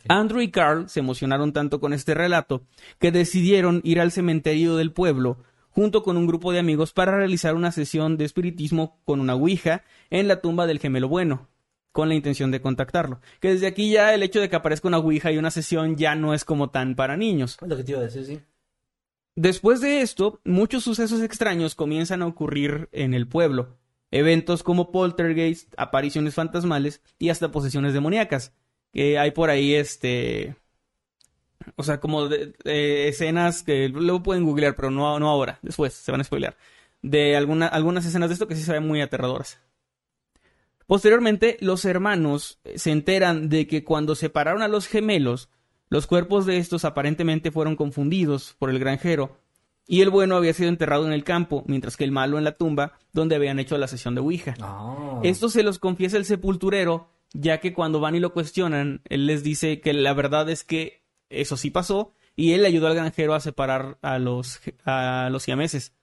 [0.08, 2.62] Andrew y Carl se emocionaron tanto con este relato
[2.98, 5.38] que decidieron ir al cementerio del pueblo
[5.70, 9.84] junto con un grupo de amigos para realizar una sesión de espiritismo con una ouija
[10.10, 11.48] en la tumba del gemelo bueno,
[11.92, 13.20] con la intención de contactarlo.
[13.40, 16.14] Que desde aquí ya el hecho de que aparezca una ouija y una sesión ya
[16.14, 17.58] no es como tan para niños.
[17.62, 18.40] Es lo que te iba a decir, sí.
[19.40, 23.76] Después de esto, muchos sucesos extraños comienzan a ocurrir en el pueblo.
[24.10, 28.52] Eventos como poltergeist, apariciones fantasmales y hasta posesiones demoníacas.
[28.92, 30.56] Que hay por ahí, este...
[31.76, 32.52] O sea, como de-
[33.08, 35.60] escenas que luego pueden googlear, pero no, no ahora.
[35.62, 36.56] Después se van a spoilear.
[37.02, 39.60] De alguna- algunas escenas de esto que sí se ven muy aterradoras.
[40.88, 45.48] Posteriormente, los hermanos se enteran de que cuando separaron a los gemelos,
[45.88, 49.38] los cuerpos de estos aparentemente fueron confundidos por el granjero,
[49.86, 52.56] y el bueno había sido enterrado en el campo, mientras que el malo en la
[52.56, 54.54] tumba, donde habían hecho la sesión de Ouija.
[54.60, 55.20] Ah.
[55.24, 59.42] Esto se los confiesa el sepulturero, ya que cuando van y lo cuestionan, él les
[59.42, 63.40] dice que la verdad es que eso sí pasó, y él ayudó al granjero a
[63.40, 65.94] separar a los, a los siameses.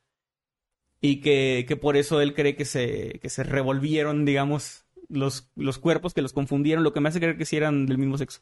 [0.99, 5.79] Y que, que por eso él cree que se, que se revolvieron, digamos, los, los
[5.79, 8.41] cuerpos, que los confundieron, lo que me hace creer que sí eran del mismo sexo.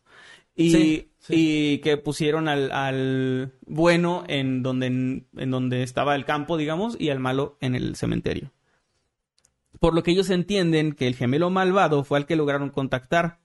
[0.55, 1.33] Y, Sí, sí.
[1.35, 7.09] y que pusieron al, al bueno en donde, en donde estaba el campo, digamos, y
[7.09, 8.51] al malo en el cementerio
[9.83, 13.39] por lo que ellos entienden que el gemelo malvado fue al que lograron contactar,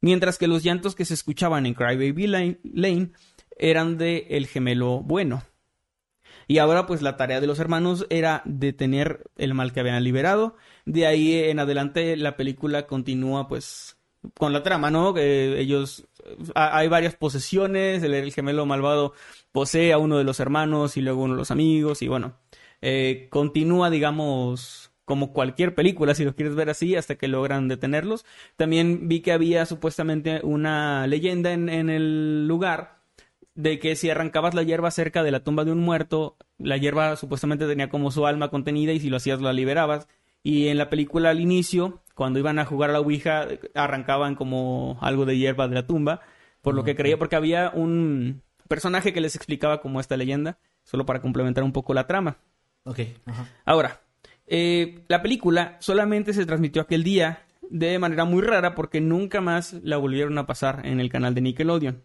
[0.00, 3.10] mientras que los llantos que se escuchaban en Crybaby Lane, Lane
[3.56, 5.44] eran de el gemelo bueno.
[6.48, 10.56] Y ahora pues la tarea de los hermanos era detener el mal que habían liberado.
[10.84, 13.96] De ahí en adelante la película continúa pues
[14.38, 15.14] con la trama, ¿no?
[15.14, 16.06] Que ellos
[16.54, 19.14] ha- hay varias posesiones, el, el gemelo malvado
[19.52, 22.36] posee a uno de los hermanos y luego uno de los amigos y bueno,
[22.82, 28.24] eh, continúa digamos como cualquier película, si lo quieres ver así, hasta que logran detenerlos.
[28.56, 33.00] También vi que había supuestamente una leyenda en, en el lugar
[33.54, 37.16] de que si arrancabas la hierba cerca de la tumba de un muerto, la hierba
[37.16, 40.08] supuestamente tenía como su alma contenida y si lo hacías la liberabas.
[40.44, 44.98] Y en la película al inicio, cuando iban a jugar a la Ouija, arrancaban como
[45.00, 46.20] algo de hierba de la tumba,
[46.60, 51.06] por lo que creía, porque había un personaje que les explicaba como esta leyenda, solo
[51.06, 52.36] para complementar un poco la trama.
[52.84, 53.00] Ok.
[53.24, 53.48] Ajá.
[53.64, 54.02] Ahora,
[54.46, 59.72] eh, la película solamente se transmitió aquel día de manera muy rara porque nunca más
[59.82, 62.02] la volvieron a pasar en el canal de Nickelodeon.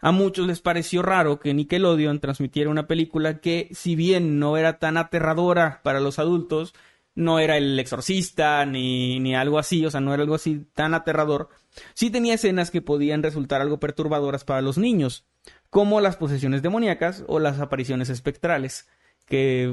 [0.00, 4.78] A muchos les pareció raro que Nickelodeon transmitiera una película que, si bien no era
[4.78, 6.74] tan aterradora para los adultos,
[7.14, 10.94] no era el exorcista ni, ni algo así, o sea, no era algo así tan
[10.94, 11.48] aterrador,
[11.94, 15.26] sí tenía escenas que podían resultar algo perturbadoras para los niños,
[15.70, 18.88] como las posesiones demoníacas o las apariciones espectrales
[19.26, 19.64] que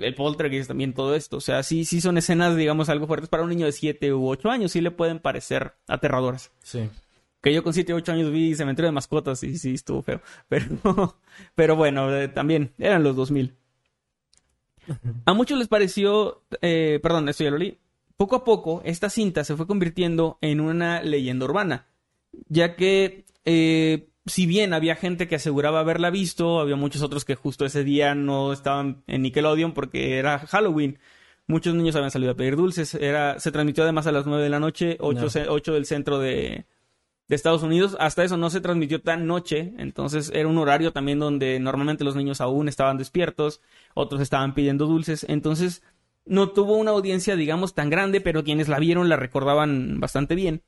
[0.00, 3.42] el poltergeist también todo esto, o sea, sí sí son escenas digamos algo fuertes para
[3.42, 6.52] un niño de 7 u 8 años, sí le pueden parecer aterradoras.
[6.62, 6.90] Sí.
[7.40, 10.20] Que yo con 7 u 8 años vi Cementerio de Mascotas y sí estuvo feo,
[10.48, 11.16] pero
[11.54, 13.54] pero bueno, eh, también eran los 2000.
[15.24, 17.78] A muchos les pareció, eh, perdón, esto ya lo leí.
[18.16, 21.86] Poco a poco, esta cinta se fue convirtiendo en una leyenda urbana,
[22.48, 27.34] ya que eh, si bien había gente que aseguraba haberla visto, había muchos otros que
[27.34, 30.98] justo ese día no estaban en Nickelodeon porque era Halloween.
[31.46, 32.94] Muchos niños habían salido a pedir dulces.
[32.94, 36.66] Era, se transmitió además a las 9 de la noche, 8, del centro de,
[37.28, 37.96] de Estados Unidos.
[38.00, 42.16] Hasta eso no se transmitió tan noche, entonces era un horario también donde normalmente los
[42.16, 43.60] niños aún estaban despiertos,
[43.94, 45.82] otros estaban pidiendo dulces, entonces
[46.24, 50.62] no tuvo una audiencia, digamos, tan grande, pero quienes la vieron la recordaban bastante bien.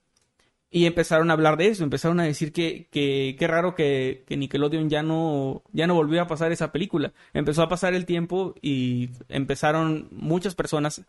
[0.73, 4.37] Y empezaron a hablar de eso, empezaron a decir que qué que, raro que, que,
[4.37, 7.13] Nickelodeon ya no, ya no volvió a pasar esa película.
[7.35, 11.03] Empezó a pasar el tiempo y empezaron muchas personas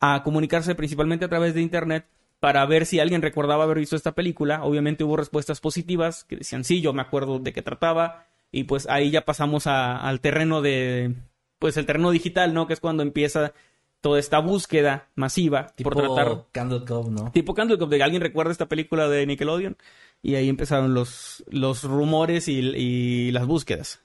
[0.00, 2.06] a comunicarse principalmente a través de Internet
[2.40, 4.64] para ver si alguien recordaba haber visto esta película.
[4.64, 8.26] Obviamente hubo respuestas positivas que decían sí, yo me acuerdo de qué trataba.
[8.52, 11.14] Y pues ahí ya pasamos a, al terreno de,
[11.58, 12.66] pues el terreno digital, ¿no?
[12.66, 13.52] Que es cuando empieza
[14.00, 16.46] toda esta búsqueda masiva tipo por tratar.
[16.52, 17.32] Candle Cove, ¿no?
[17.32, 19.76] Tipo Candle Cove, de alguien recuerda esta película de Nickelodeon.
[20.22, 24.02] Y ahí empezaron los, los rumores y, y las búsquedas.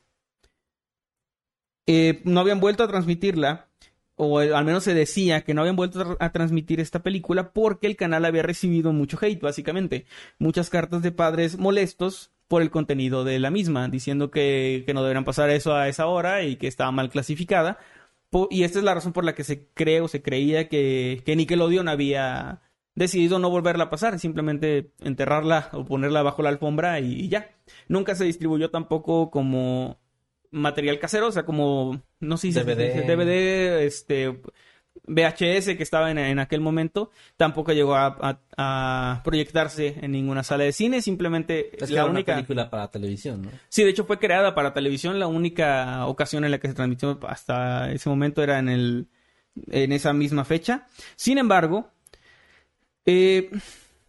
[1.87, 3.67] Eh, no habían vuelto a transmitirla,
[4.23, 7.95] o al menos se decía que no habían vuelto a transmitir esta película porque el
[7.95, 10.05] canal había recibido mucho hate, básicamente.
[10.39, 15.01] Muchas cartas de padres molestos por el contenido de la misma, diciendo que, que no
[15.01, 17.77] deberían pasar eso a esa hora y que estaba mal clasificada
[18.49, 21.35] y esta es la razón por la que se cree o se creía que, que
[21.35, 22.61] Nickelodeon había
[22.95, 27.49] decidido no volverla a pasar, simplemente enterrarla o ponerla bajo la alfombra y, ya.
[27.87, 29.99] Nunca se distribuyó tampoco como
[30.51, 33.05] material casero, o sea, como, no sé si DVD.
[33.05, 34.41] DVD, este,
[35.05, 41.01] VHS que estaba en, aquel momento, tampoco llegó a, proyectarse en ninguna sala de cine,
[41.01, 43.51] simplemente es la única película para televisión, ¿no?
[43.69, 47.19] Sí, de hecho fue creada para televisión, la única ocasión en la que se transmitió
[47.27, 49.07] hasta ese momento era en el
[49.69, 50.87] en esa misma fecha.
[51.15, 51.91] Sin embargo,
[53.05, 53.49] eh,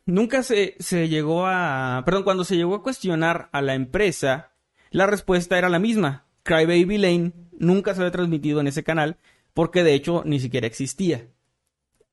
[0.07, 4.53] nunca se, se llegó a, perdón, cuando se llegó a cuestionar a la empresa,
[4.91, 6.27] la respuesta era la misma.
[6.43, 9.17] Cry Baby Lane nunca se había transmitido en ese canal
[9.55, 11.29] porque de hecho ni siquiera existía.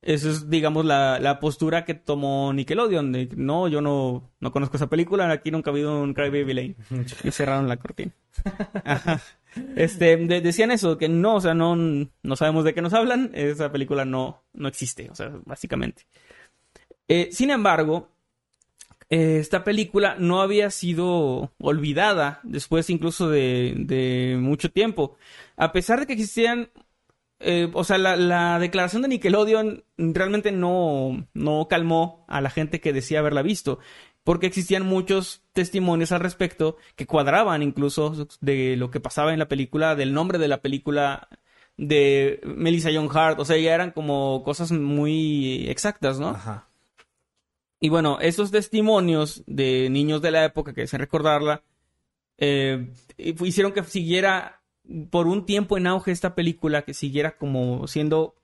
[0.02, 3.12] Esa es, digamos, la, postura que tomó Nickelodeon.
[3.12, 6.54] De, no, yo no, no conozco esa película, aquí nunca ha habido un Cry Baby
[6.54, 6.76] Lane.
[7.24, 8.12] y cerraron la cortina.
[9.76, 13.72] Este, decían eso, que no, o sea, no, no sabemos de qué nos hablan, esa
[13.72, 16.06] película no, no existe, o sea, básicamente.
[17.08, 18.09] Eh, sin embargo,
[19.10, 25.16] eh, esta película no había sido olvidada después incluso de, mucho tiempo.
[25.56, 26.70] A pesar de que existían
[27.40, 32.92] eh, o sea, la, declaración de Nickelodeon realmente no, no calmó a la gente que
[32.92, 33.78] decía haberla visto,
[34.24, 39.48] porque existían muchos testimonios al respecto que cuadraban incluso de lo que pasaba en la
[39.48, 41.28] película, del nombre de la película
[41.76, 46.28] de Melissa Young Hart, o sea, ya eran como cosas muy exactas, ¿no?
[46.28, 46.69] Ajá.
[47.80, 51.62] Y bueno, esos testimonios de niños de la época que desean recordarla,
[52.36, 54.60] eh, hicieron que siguiera
[55.10, 58.34] por un tiempo en auge esta película que siguiera como siendo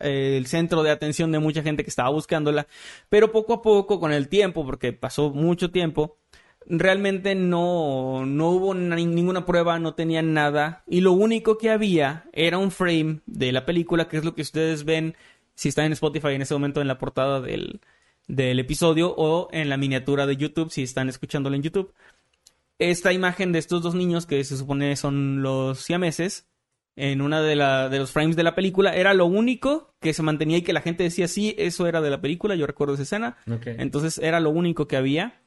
[0.00, 2.66] eh, el centro de atención de mucha gente que estaba buscándola,
[3.10, 6.16] pero poco a poco con el tiempo, porque pasó mucho tiempo,
[6.66, 12.58] realmente no, no hubo ninguna prueba, no tenían nada, y lo único que había era
[12.58, 15.14] un frame de la película, que es lo que ustedes ven
[15.54, 17.80] si están en Spotify en ese momento en la portada del,
[18.34, 21.92] del episodio o en la miniatura de YouTube si están escuchándolo en YouTube
[22.78, 26.48] esta imagen de estos dos niños que se supone son los siameses
[26.96, 30.58] en una de, de los frames de la película era lo único que se mantenía
[30.58, 33.38] y que la gente decía sí, eso era de la película, yo recuerdo esa escena.
[33.64, 35.40] Entonces era lo único que había.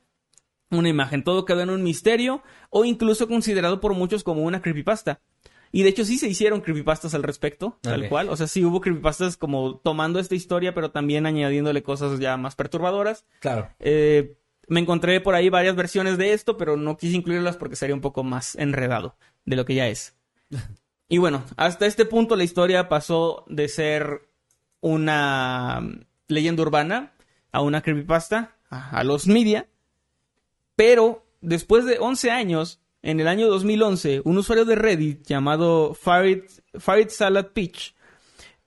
[0.71, 5.21] Una imagen, todo quedó en un misterio o incluso considerado por muchos como una creepypasta.
[5.75, 8.29] Y de hecho sí se hicieron creepypastas al respecto, tal cual.
[8.29, 12.55] O sea, sí hubo creepypastas como tomando esta historia, pero también añadiéndole cosas ya más
[12.55, 13.25] perturbadoras.
[13.41, 13.67] Claro.
[13.79, 14.37] Eh,
[14.69, 17.99] me encontré por ahí varias versiones de esto, pero no quise incluirlas porque sería un
[17.99, 20.15] poco más enredado de lo que ya es.
[21.07, 24.27] Y bueno, hasta este punto la historia pasó de ser
[24.79, 25.87] una
[26.27, 27.13] leyenda urbana
[27.51, 29.67] a una creepypasta, a, los media,
[30.75, 36.41] pero después de 11 años, en el año 2011, un usuario de Reddit llamado Farid,
[37.09, 37.93] Salad Pitch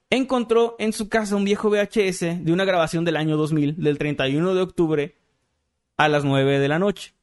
[0.09, 4.55] encontró en su casa un viejo VHS de una grabación del año 2000, del 31
[4.55, 5.15] de octubre
[5.97, 7.13] a las 9 de la noche.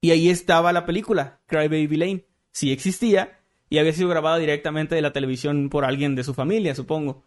[0.00, 2.24] Y ahí estaba la película, Cry Baby Lane.
[2.50, 6.74] Sí existía y había sido grabada directamente de la televisión por alguien de su familia,
[6.74, 7.24] supongo.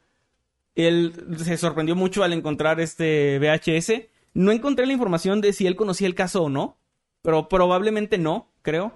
[0.73, 4.09] Él se sorprendió mucho al encontrar este VHS.
[4.33, 6.79] No encontré la información de si él conocía el caso o no,
[7.25, 8.93] pero probablemente no, creo.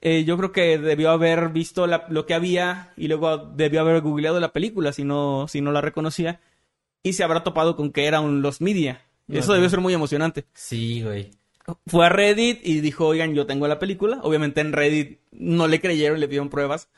[0.00, 4.38] Eh, yo creo que debió haber visto lo que había y luego debió haber googleado
[4.38, 6.40] la película si no, si no la reconocía.
[7.02, 9.02] Y se habrá topado con que era un Los Media.
[9.28, 10.44] Eso debió ser muy emocionante.
[10.52, 11.30] Sí, güey.
[11.86, 14.20] Fue a Reddit y dijo, oigan, yo tengo la película.
[14.22, 16.88] Obviamente en Reddit no le creyeron, le pidieron pruebas.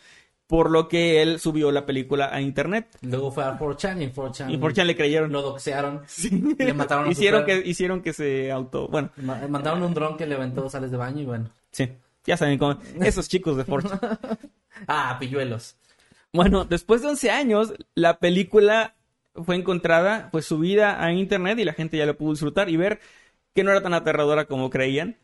[0.46, 2.88] Por lo que él subió la película a internet.
[3.00, 4.52] Luego fue a 4chan y 4chan.
[4.52, 5.32] Y 4chan le creyeron.
[5.32, 6.02] Lo doxearon.
[6.06, 6.54] Sí.
[6.58, 8.88] Y le mataron a hicieron que Hicieron que se auto.
[8.88, 9.10] Bueno.
[9.16, 11.50] Mandaron un dron que le aventó sales de baño y bueno.
[11.70, 11.88] Sí.
[12.26, 12.78] Ya saben cómo.
[13.00, 13.98] Esos chicos de Fortune.
[14.88, 15.76] ah, pilluelos.
[16.32, 18.96] Bueno, después de 11 años, la película
[19.34, 23.00] fue encontrada, pues subida a internet y la gente ya la pudo disfrutar y ver
[23.54, 25.18] que no era tan aterradora como creían.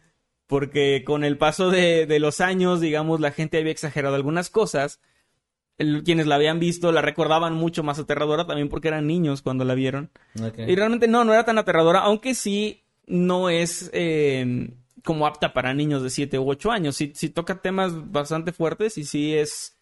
[0.46, 5.00] Porque con el paso de, los años, digamos, la gente había exagerado algunas cosas.
[6.04, 9.74] Quienes la habían visto la recordaban mucho más aterradora también porque eran niños cuando la
[9.74, 10.10] vieron.
[10.34, 14.70] Y realmente no, no era tan aterradora, aunque sí no es eh,
[15.04, 16.96] como apta para niños de 7 u 8 años.
[16.96, 19.76] Sí, toca temas bastante fuertes y sí es.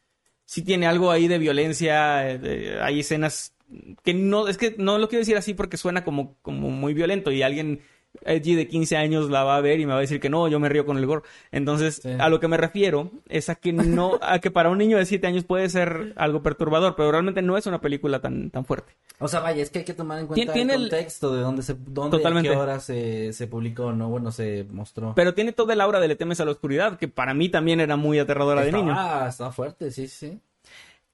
[0.44, 2.18] Sí tiene algo ahí de violencia.
[2.18, 3.54] hay escenas
[4.02, 4.48] que no.
[4.48, 7.80] Es que no lo quiero decir así porque suena como, como muy violento y alguien
[8.22, 10.48] Edgy de 15 años la va a ver y me va a decir que no,
[10.48, 11.22] yo me río con el gore.
[11.52, 14.98] Entonces, a lo que me refiero es a que no, a que para un niño
[14.98, 18.64] de 7 años puede ser algo perturbador, pero realmente no es una película tan, tan
[18.64, 18.94] fuerte.
[19.20, 21.74] O sea, vaya, es que hay que tomar en cuenta el contexto de dónde se,
[21.74, 24.08] dónde, qué hora se, se, publicó, ¿no?
[24.08, 25.14] Bueno, se mostró.
[25.14, 27.80] Pero tiene toda el aura de Le temes a la oscuridad, que para mí también
[27.80, 28.94] era muy aterradora de niño.
[28.96, 30.38] Ah, está fuerte, sí, sí.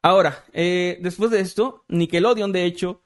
[0.03, 3.01] Ahora, eh, después de esto, Nickelodeon, de hecho,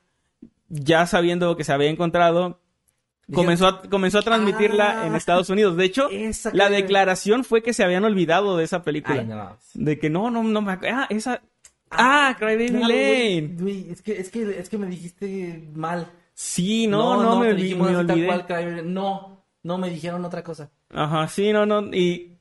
[0.69, 2.59] ya sabiendo que se había encontrado,
[3.33, 5.17] comenzó a, comenzó a transmitirla en ah.
[5.17, 5.77] Estados Unidos.
[5.77, 6.09] De hecho,
[6.53, 9.57] la declaración fue que se habían olvidado de esa película.
[9.75, 11.43] De que no, no, no me Ah, esa.
[11.91, 13.91] Ah, Cry Baby Lane.
[13.91, 16.11] es que, es que, es que me dijiste mal.
[16.35, 18.83] Sí, no, no, me, me olvidé.
[18.85, 20.71] no, no me dijeron otra cosa.
[20.91, 22.39] Ajá, sí, no, no, y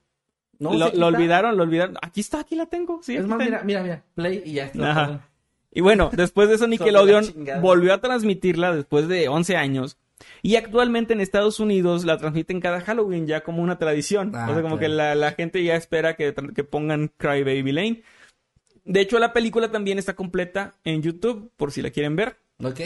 [0.60, 1.98] no, lo, olvidaron, lo olvidaron.
[2.02, 3.00] Aquí está, aquí la tengo.
[3.02, 5.28] Sí, es más, mira, mira, mira, play y ya está.
[5.72, 7.26] Y bueno, después de eso Nickelodeon
[7.62, 9.98] volvió a transmitirla después de 11 años
[10.42, 14.30] y actualmente en Estados Unidos la transmiten cada Halloween ya como una tradición.
[14.30, 18.04] o sea, como que la, gente ya espera que, que pongan Cry Baby Lane.
[18.84, 22.38] De hecho, la película también está completa en YouTube, por si la quieren ver.
[22.64, 22.80] Ok.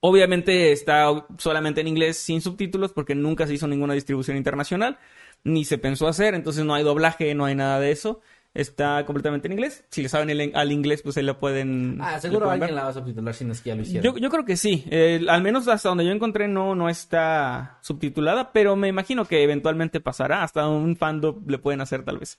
[0.00, 4.98] Obviamente está solamente en inglés sin subtítulos porque nunca se hizo ninguna distribución internacional,
[5.42, 8.20] ni se pensó hacer, entonces no hay doblaje, no hay nada de eso.
[8.56, 9.84] Está completamente en inglés.
[9.90, 11.98] Si le saben el, al inglés, pues ahí lo pueden.
[12.00, 14.02] Ah, seguro alguien la va a subtitular si no es que ya lo hicieron.
[14.02, 14.84] Yo, yo creo que sí.
[15.28, 20.00] al menos hasta donde yo encontré no, no está subtitulada, pero me imagino que eventualmente
[20.00, 20.42] pasará.
[20.42, 22.38] Hasta un fandom le pueden hacer tal vez.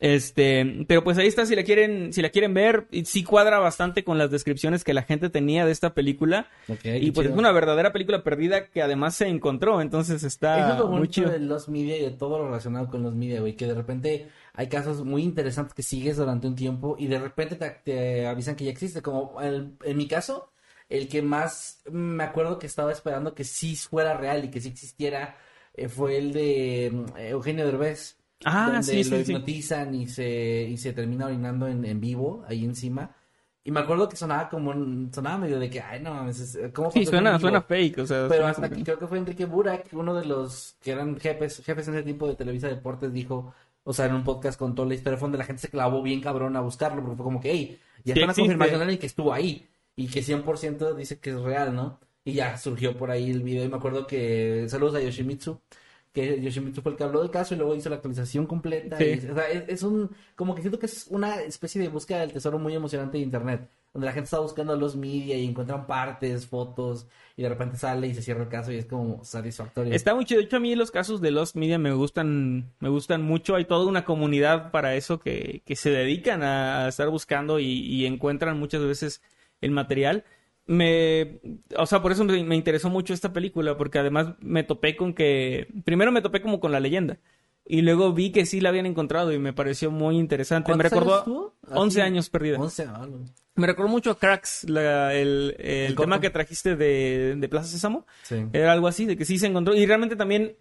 [0.00, 4.02] Este, pero pues ahí está, si la quieren, si la quieren ver, sí cuadra bastante
[4.02, 6.48] con las descripciones que la gente tenía de esta película.
[6.82, 10.98] y pues es una verdadera película perdida que además se encontró, entonces está Eso es
[10.98, 13.66] muy chido de los media y de todo lo relacionado con los media, güey, que
[13.66, 18.26] de repente hay casos muy interesantes que sigues durante un tiempo y de repente te,
[18.26, 20.52] avisan que ya existe, como en mi caso,
[20.88, 24.68] el que más me acuerdo que estaba esperando que sí fuera real y que sí
[24.68, 25.36] existiera
[25.74, 30.76] eh, fue el de mm, Eugenio Derbez Ah, donde sí, lo hipnotizan y se y
[30.78, 33.14] se termina orinando en, en, vivo ahí encima.
[33.62, 34.72] Y me acuerdo que sonaba como
[35.12, 38.46] sonaba medio de que ay no mames, ¿cómo Sí, suena suena fake, o sea, Pero
[38.46, 41.96] hasta aquí creo que fue Enrique Burak, uno de los que eran jefes jefes en
[41.96, 43.52] ese tipo de Televisa Deportes dijo,
[43.90, 46.56] o sea, en un podcast contó la historia donde la gente se clavó bien cabrón
[46.56, 49.68] a buscarlo porque fue como que, hey, ya está una confirmación de que estuvo ahí
[49.96, 51.98] y que 100% dice que es real, ¿no?
[52.24, 55.60] Y ya surgió por ahí el video y me acuerdo que saludos a Yoshimitsu
[56.12, 58.96] que Yoshimitsu fue el que habló del caso y luego hizo la actualización completa.
[58.96, 62.58] o sea, es, un, como que siento que es una especie de búsqueda del tesoro
[62.58, 67.08] muy emocionante de internet, donde la gente está buscando los media y encuentran partes, fotos,
[67.36, 69.92] y de repente sale y se cierra el caso y es como satisfactorio.
[69.92, 70.40] Está muy chido.
[70.40, 73.56] De hecho, a mí los casos de los media me gustan, me gustan mucho.
[73.56, 78.58] Hay toda una comunidad para eso que, que se dedican a, estar buscando y encuentran
[78.58, 79.22] muchas veces
[79.60, 80.24] el material
[80.70, 81.40] me,
[81.76, 85.66] o sea, por eso me, interesó mucho esta película, porque además me topé con que,
[85.84, 87.18] primero me topé como con la leyenda,
[87.78, 90.74] y luego vi que sí la habían encontrado y me pareció muy interesante.
[90.74, 92.58] Me recordó 11 años perdida.
[92.58, 92.88] 11
[93.54, 98.06] Me recordó mucho a Cracks, el, el, tema que trajiste de, de Plaza Sésamo.
[98.52, 99.74] Era algo así, de que sí se encontró.
[99.74, 100.56] Y realmente también,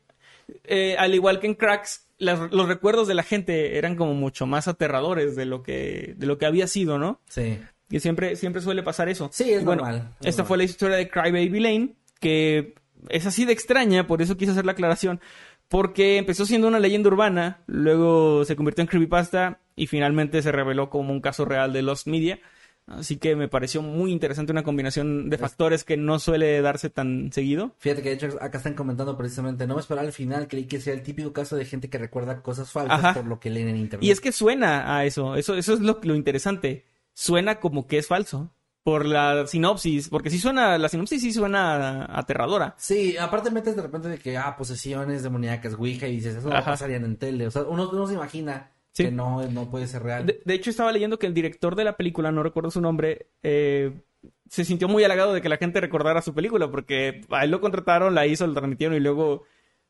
[0.64, 4.46] eh, al igual que en Cracks, las- los recuerdos de la gente eran como mucho
[4.46, 7.22] más aterradores de lo que, de lo que había sido, ¿no?
[7.30, 7.60] Sí.
[7.90, 9.30] Y siempre, siempre suele pasar eso.
[9.34, 10.48] Sí, es bueno, normal, es Esta normal.
[10.48, 11.90] fue la historia de Cry Baby Lane,
[12.20, 12.76] que
[13.08, 15.22] es así de extraña, por eso quise hacer la aclaración.
[15.70, 20.90] Porque empezó siendo una leyenda urbana, luego se convirtió en creepypasta y finalmente se reveló
[20.90, 22.40] como un caso real de Lost Media.
[22.88, 27.32] Así que me pareció muy interesante una combinación de factores que no suele darse tan
[27.32, 27.76] seguido.
[27.78, 30.82] Fíjate que de hecho acá están comentando precisamente, no me esperaba al final, creí que
[30.82, 33.14] sea el típico caso de gente que recuerda cosas falsas Ajá.
[33.14, 34.04] por lo que leen en internet.
[34.04, 36.88] Y es que suena a eso, eso, eso es lo, lo interesante.
[37.14, 38.52] Suena como que es falso.
[38.84, 42.76] Por la sinopsis, porque sí suena, la sinopsis sí suena aterradora.
[42.78, 46.64] Sí, aparte metes de repente de que, ah, posesiones demoníacas, Ouija, y dices, eso no
[46.64, 47.46] pasarían en tele.
[47.48, 49.04] O sea, uno, uno se imagina Sí.
[49.06, 50.26] que no, no puede ser real.
[50.26, 53.28] De, de hecho, estaba leyendo que el director de la película, no recuerdo su nombre,
[53.44, 54.02] eh,
[54.50, 57.62] se sintió muy halagado de que la gente recordara su película, porque a él lo
[57.62, 59.44] contrataron, la hizo, lo transmitieron y luego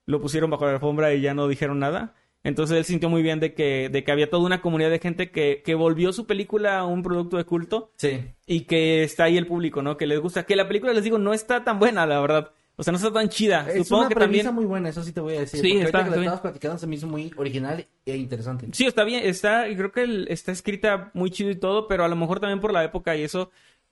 [0.05, 2.13] lo pusieron bajo la alfombra y ya no dijeron nada.
[2.43, 5.29] Entonces él sintió muy bien de que, de que había toda una comunidad de gente
[5.29, 8.21] que, que volvió su película un producto de culto Sí.
[8.47, 9.97] y que está ahí el público, ¿no?
[9.97, 10.43] Que les gusta.
[10.45, 12.51] Que la película, les digo, no está tan buena, la verdad.
[12.77, 13.67] O sea, no está tan chida.
[13.69, 14.55] Es Supongo una que premisa también...
[14.55, 15.59] muy buena, eso sí te voy a decir.
[15.59, 16.19] Sí, está- que bien.
[16.21, 18.67] estabas platicando se me hizo muy original e interesante.
[18.71, 22.07] Sí, está bien, está, creo que el- está escrita muy chido y todo, pero a
[22.07, 23.51] lo mejor también por la época y eso,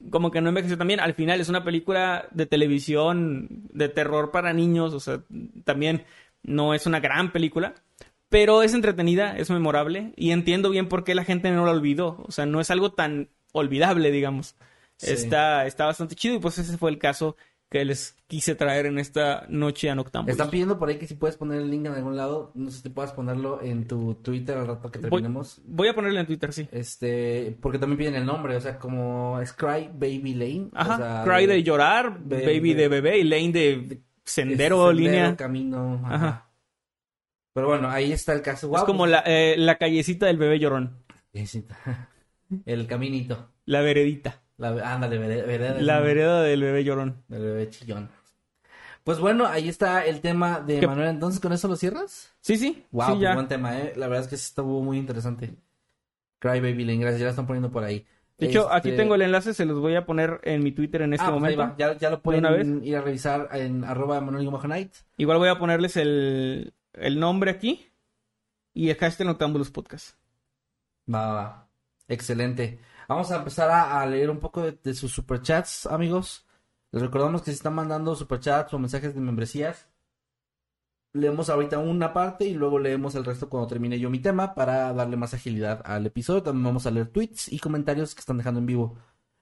[0.10, 1.02] como que no envejeció también.
[1.02, 5.20] Al final es una película de televisión, de terror para niños, o sea,
[5.66, 6.06] también
[6.44, 7.74] no es una gran película,
[8.30, 12.24] pero es entretenida, es memorable, y entiendo bien por qué la gente no la olvidó.
[12.28, 14.56] O sea, no es algo tan olvidable, digamos.
[14.98, 15.12] Sí.
[15.12, 17.36] Está, está bastante chido, y pues ese fue el caso
[17.70, 20.34] que les quise traer en esta noche a Noctámbulos.
[20.34, 22.82] Están pidiendo por ahí que si puedes poner el link en algún lado, no sé
[22.82, 25.62] si puedas ponerlo en tu Twitter al rato que terminemos.
[25.66, 26.68] voy a ponerle en Twitter, sí.
[26.72, 30.70] Este, porque también piden el nombre, o sea, como es Cry Baby Lane.
[30.74, 35.36] Ajá, o sea, Cry de, llorar, Baby de, bebé y Lane de sendero, línea.
[35.36, 36.02] camino.
[36.06, 36.16] Ajá.
[36.16, 36.47] Ajá.
[37.58, 38.72] Pero bueno, ahí está el caso.
[38.76, 41.04] Es como pues, la, eh, la callecita del bebé llorón.
[42.66, 43.50] El caminito.
[43.66, 44.44] La veredita.
[44.58, 47.24] La, ándale, vereda, vereda La vereda del bebé llorón.
[47.28, 48.12] del bebé chillón.
[49.04, 51.10] Pues bueno, ahí está el tema de ¿Qué- Manuel.
[51.10, 52.32] Entonces, ¿con eso lo cierras?
[52.42, 52.86] Sí, sí.
[52.92, 53.34] Wow, sí, pues ya.
[53.34, 53.94] buen tema, ¿eh?
[53.96, 55.56] La verdad es que estuvo muy interesante.
[56.38, 58.06] Cry Baby Lane, gracias, ya la están poniendo por ahí.
[58.38, 61.02] De hecho, aquí Este, tengo el enlace, se los voy a poner en mi Twitter
[61.02, 61.76] en este ah, pues momento.
[61.80, 62.68] Ya, ya lo pueden una vez?
[62.84, 64.94] ir a revisar en arroba Manuel Night.
[65.18, 67.88] Igual voy a ponerles el, el nombre aquí
[68.74, 70.18] y el hashtag Noctámbulos Podcast.
[71.12, 71.70] Va, va, va.
[72.08, 72.80] Excelente.
[73.08, 76.46] Vamos a empezar a, a leer un poco de, de sus superchats, amigos.
[76.92, 79.88] Les recordamos que si están mandando superchats o mensajes de membresías,
[81.14, 84.94] leemos ahorita una parte y luego leemos el resto cuando termine yo mi tema para
[84.94, 86.44] darle más agilidad al episodio.
[86.44, 88.98] También vamos a leer tweets y comentarios que están dejando en vivo.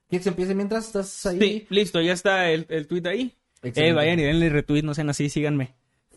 [0.08, 1.38] ¿Quieres que empiece mientras estás ahí?
[1.38, 3.36] Sí, listo, ya está el, el tweet ahí.
[3.62, 5.74] Eh, vayan y denle retweet, no sean así, síganme.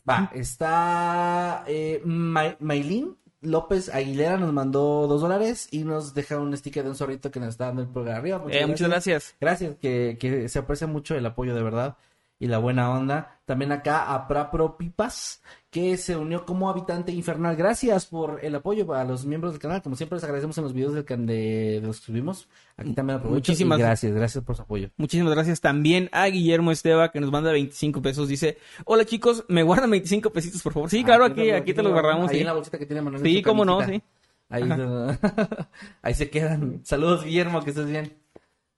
[0.08, 6.56] Va, está eh, Ma- Maylin López Aguilera nos mandó dos dólares y nos deja un
[6.58, 8.44] sticker de un zorrito que nos está dando el pulgar arriba.
[8.50, 9.36] Eh, muchas gracias.
[9.40, 11.96] Gracias, que, que se aprecia mucho el apoyo de verdad
[12.40, 13.40] y la buena onda.
[13.46, 17.56] También acá a Prapro Pipas, que se unió como habitante infernal.
[17.56, 19.82] Gracias por el apoyo a los miembros del canal.
[19.82, 22.48] Como siempre les agradecemos en los videos del can de, de los que subimos.
[22.78, 23.36] Aquí también aprovecho.
[23.52, 24.90] Muchísimas- y gracias, gracias por su apoyo.
[24.98, 28.28] Muchísimas gracias también a Guillermo Esteba que nos manda 25 pesos.
[28.30, 30.90] Dice, hola chicos, ¿me guardan 25 pesitos por favor?
[30.90, 32.30] Sí, claro, aquí, aquí te los guardamos.
[32.30, 32.40] Ahí sí.
[32.42, 33.24] en la bolsita que tiene Manuel.
[33.24, 34.02] Sí, cómo no, sí.
[34.50, 34.64] Ahí,
[36.02, 36.82] ahí se quedan.
[36.84, 38.14] Saludos, Guillermo, que estés bien.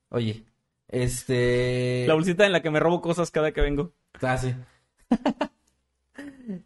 [0.09, 0.43] Oye,
[0.91, 2.05] este.
[2.07, 3.93] La bolsita en la que me robo cosas cada que vengo.
[4.21, 4.53] Ah, sí.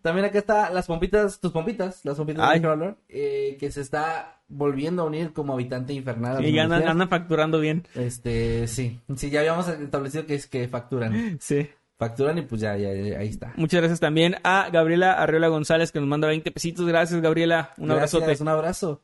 [0.02, 2.60] También acá está las pompitas, tus pompitas, las pompitas Ay.
[2.60, 6.44] de Crawler, eh, que se está volviendo a unir como habitante infernal.
[6.44, 6.92] Y andan, membresías.
[6.92, 7.88] andan facturando bien.
[7.94, 9.00] Este, sí.
[9.16, 11.38] Sí, ya habíamos establecido que es que facturan.
[11.40, 11.70] Sí.
[11.98, 13.54] Facturan y pues ya, ya, ya, ahí está.
[13.56, 16.86] Muchas gracias también a Gabriela Arriola González que nos manda 20 pesitos.
[16.86, 17.74] Gracias, Gabriela.
[17.78, 18.44] Un Gracias, abrazote.
[18.44, 19.02] Un abrazo.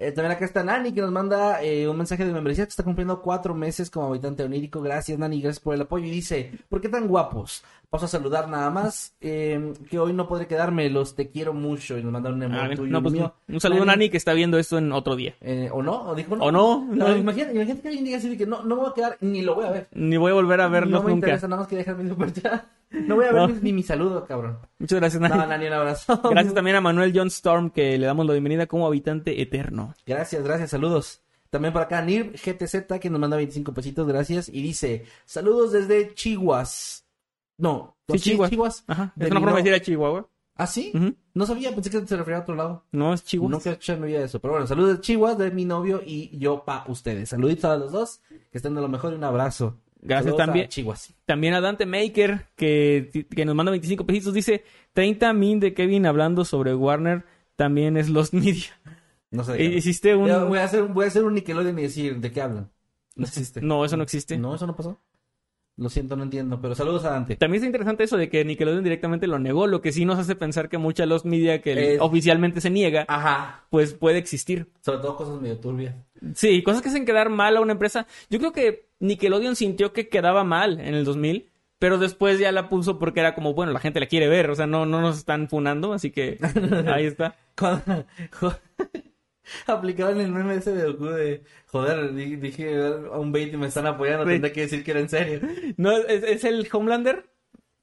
[0.00, 2.84] Eh, también acá está Nani que nos manda eh, un mensaje de membresía que está
[2.84, 4.80] cumpliendo cuatro meses como habitante onírico.
[4.80, 6.06] Gracias, Nani, gracias por el apoyo.
[6.06, 7.64] Y dice, ¿por qué tan guapos?
[7.90, 11.96] Paso a saludar nada más, eh, que hoy no podré quedarme, los te quiero mucho.
[11.98, 13.34] Y nos manda un Ah, emoji No, y pues, mío.
[13.48, 15.34] un saludo a Nani que está viendo esto en otro día.
[15.40, 16.02] Eh, ¿O no?
[16.10, 16.44] ¿O dijo no?
[16.44, 16.86] ¿O no?
[16.90, 17.16] No, No.
[17.16, 19.40] imagínate, imagínate que alguien diga así de que no, no me voy a quedar, ni
[19.42, 19.88] lo voy a ver.
[19.92, 21.26] Ni voy a volver a no verlos me nunca.
[21.28, 22.64] interesa, nada más que dejar mi superchat.
[22.90, 23.48] No voy a ver No.
[23.48, 24.58] ni, ni mi saludo, cabrón.
[24.78, 25.34] Muchas gracias, Nani.
[25.36, 26.20] No, Nani, un abrazo.
[26.30, 29.87] Gracias también a Manuel John Storm que le damos la bienvenida como habitante eterno.
[30.06, 31.22] Gracias, gracias, saludos.
[31.50, 34.48] También por acá, Nir GTZ, que nos manda 25 pesitos, gracias.
[34.48, 37.06] Y dice, saludos desde Chihuas.
[37.56, 38.50] No, Sí, Chihuas.
[38.50, 38.84] Chihuas.
[38.86, 39.12] Ajá.
[39.18, 40.28] Es una mi forma de no- decir a Chihuahua.
[40.60, 40.92] ¿Ah, sí?
[41.34, 42.84] No sabía, pensé que se refería a otro lado.
[42.90, 43.60] No, es Chihuahua.
[43.64, 44.40] He escuchado en mi vida eso.
[44.40, 47.28] Pero bueno, saludos de Chihuas, de mi novio y yo pa' ustedes.
[47.28, 48.20] Saluditos a los dos,
[48.50, 49.76] que estén de lo mejor y un abrazo.
[50.00, 50.68] Gracias Saludos a también.
[50.68, 51.14] Chihuas.
[51.26, 54.34] También a Dante Maker, que, que nos manda 25 pesitos.
[54.34, 54.64] Dice
[54.94, 57.24] 30 min de Kevin hablando sobre Warner
[57.56, 58.64] también es Lost Media.
[59.30, 59.56] No sé.
[59.56, 59.76] qué Eh.
[59.76, 60.26] Hiciste un...
[60.28, 62.70] Ya, Voy a hacer, voy a hacer un Nickelodeon y decir de qué hablan.
[63.16, 63.60] No existe.
[63.60, 64.38] No, eso no existe.
[64.38, 65.00] No, eso no pasó.
[65.76, 66.60] Lo siento, no entiendo.
[66.60, 67.36] Pero saludos a Dante.
[67.36, 70.34] También es interesante eso de que Nickelodeon directamente lo negó, lo que sí nos hace
[70.34, 73.64] pensar que mucha Lost Media que Eh, oficialmente se niega, Ajá.
[73.70, 74.72] pues puede existir.
[74.80, 75.94] Sobre todo cosas medio turbias.
[76.34, 78.08] Sí, cosas que hacen quedar mal a una empresa.
[78.28, 81.48] Yo creo que Nickelodeon sintió que quedaba mal en el 2000,
[81.78, 84.56] pero después ya la puso porque era como, bueno, la gente la quiere ver, o
[84.56, 86.38] sea, no, no nos están funando, así que
[86.92, 87.36] ahí está.
[89.66, 93.66] Aplicaban el meme ese de Goku de joder, di- dije a un bait y me
[93.68, 95.40] están apoyando, tendré que decir que era en serio.
[95.76, 97.26] ¿No es, es el Homelander?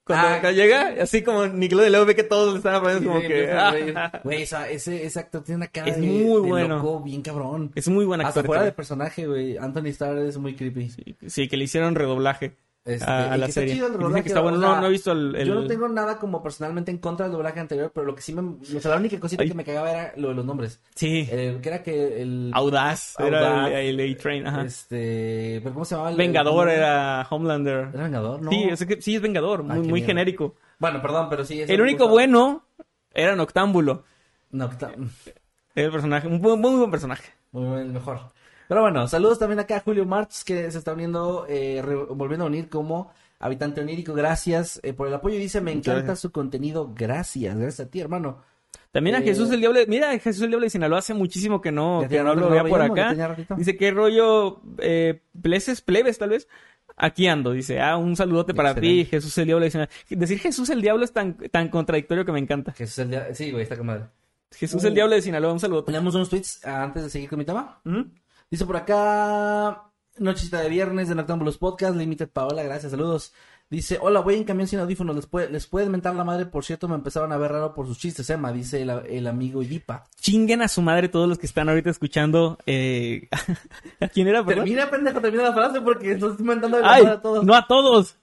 [0.04, 0.34] Cuando Ah.
[0.36, 3.50] acá llega, así como Nickelodeon luego ve que todos le están apoyando, como que...
[3.50, 6.76] ah, Güey, ese, ese actor tiene una cara Es de, muy de bueno.
[6.76, 7.72] loco, bien cabrón.
[7.74, 8.46] es muy buen Hasta actor.
[8.46, 9.56] fuera de personaje, güey.
[9.56, 10.92] Anthony Starr es muy creepy.
[11.26, 12.54] Sí, que le hicieron redoblaje
[12.86, 13.74] Este, a, la está serie.
[13.74, 15.34] chido el Dicen doblaje, que está bueno, o sea, no, no he visto el...
[15.34, 18.22] el- Yo no tengo nada como personalmente en contra del doblaje anterior, pero lo que
[18.22, 18.42] sí me...
[18.42, 19.48] O sea, la única cosita Ay.
[19.48, 20.80] que me cagaba era lo de los nombres.
[20.94, 22.52] Sí, que era que el...
[22.54, 23.68] Audaz, Audaz.
[23.70, 24.62] era el, A-Train, ajá.
[24.64, 25.58] Este...
[25.64, 26.10] ¿Pero cómo se llamaba?
[26.12, 27.88] el- Vengador el- era Homelander.
[27.92, 28.40] ¿Era Vengador?
[28.42, 28.50] No.
[28.50, 30.06] Sí, es que, sí es Vengador, muy, qué muy mierda.
[30.06, 30.54] genérico.
[30.78, 31.60] Bueno, perdón, pero sí.
[31.66, 32.64] El único bueno
[33.12, 34.04] era Noctámbulo.
[34.52, 34.92] No, está...
[35.74, 37.32] Era el personaje, un buen- muy buen personaje.
[37.50, 38.20] Muy buen, mejor.
[38.68, 42.48] Pero bueno, saludos también acá a Julio Marx, que se está uniendo, eh, volviendo a
[42.48, 44.12] unir como habitante onírico.
[44.14, 45.36] Gracias eh, por el apoyo.
[45.36, 46.20] Dice, me Muchas encanta gracias.
[46.20, 46.92] su contenido.
[46.94, 48.42] Gracias, gracias a ti, hermano.
[48.92, 49.80] También a Eh, Jesús el Diablo.
[49.88, 52.64] Mira, Jesús el Diablo de Sinaloa hace muchísimo que no, Ya que no lo veía
[52.64, 53.36] por acá.
[53.56, 54.60] Dice, ¿qué rollo?
[54.78, 56.48] Eh, ¿Pleces, plebes, tal vez?
[56.96, 57.78] Aquí ando, dice.
[57.80, 59.04] Ah, un saludote para ti.
[59.04, 59.90] Jesús el Diablo de Sinaloa.
[60.08, 62.74] Decir Jesús el Diablo es tan, tan contradictorio que me encanta.
[62.78, 63.34] Es el día...
[63.34, 64.04] Sí, güey, está madre.
[64.52, 64.86] Jesús Uh.
[64.86, 65.86] el Diablo de Sinaloa, un saludote.
[65.86, 67.78] Ponemos unos tweets ah, antes de seguir con mi tema.
[67.84, 68.00] ¿Mm?
[68.50, 73.32] Dice por acá, nochecita de viernes de Noctámbulos Podcast, Limited Paola, gracias, saludos.
[73.68, 76.64] Dice, hola, voy en camión sin audífonos, les puede, les puede mentar la madre, por
[76.64, 80.04] cierto, me empezaron a ver raro por sus chistes, Emma, dice el, el amigo Yipa.
[80.20, 82.56] Chinguen a su madre todos los que están ahorita escuchando.
[82.66, 83.28] Eh...
[84.00, 84.66] ¿A quién era, perdón?
[84.66, 87.44] Termina, pendejo, termina la frase porque estás inventando la madre a todos.
[87.44, 88.16] no a todos.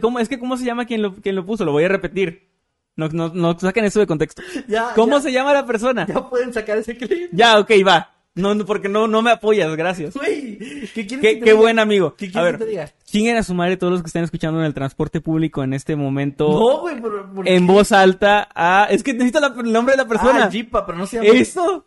[0.00, 1.64] ¿Cómo, es que, ¿cómo se llama quien lo, quien lo puso?
[1.64, 2.50] Lo voy a repetir.
[2.96, 4.42] No, no, no saquen eso de contexto.
[4.66, 6.06] Ya, ¿Cómo ya, se llama la persona?
[6.08, 7.30] Ya pueden sacar ese clip.
[7.32, 8.10] Ya, ok, va.
[8.36, 10.14] No, no, porque no, no me apoyas, gracias.
[10.14, 10.56] Güey,
[10.94, 12.14] ¿qué quieres que Qué, qué buen amigo.
[12.14, 12.90] ¿Qué A quieres que ver, te diga?
[13.04, 15.96] chinguen a su madre todos los que están escuchando en el transporte público en este
[15.96, 16.48] momento.
[16.48, 18.48] No, güey, por, por- En voz alta.
[18.54, 20.44] Ah, es que necesito la- el nombre de la persona.
[20.44, 21.28] Ah, Yipa, pero no se llama.
[21.38, 21.86] Eso.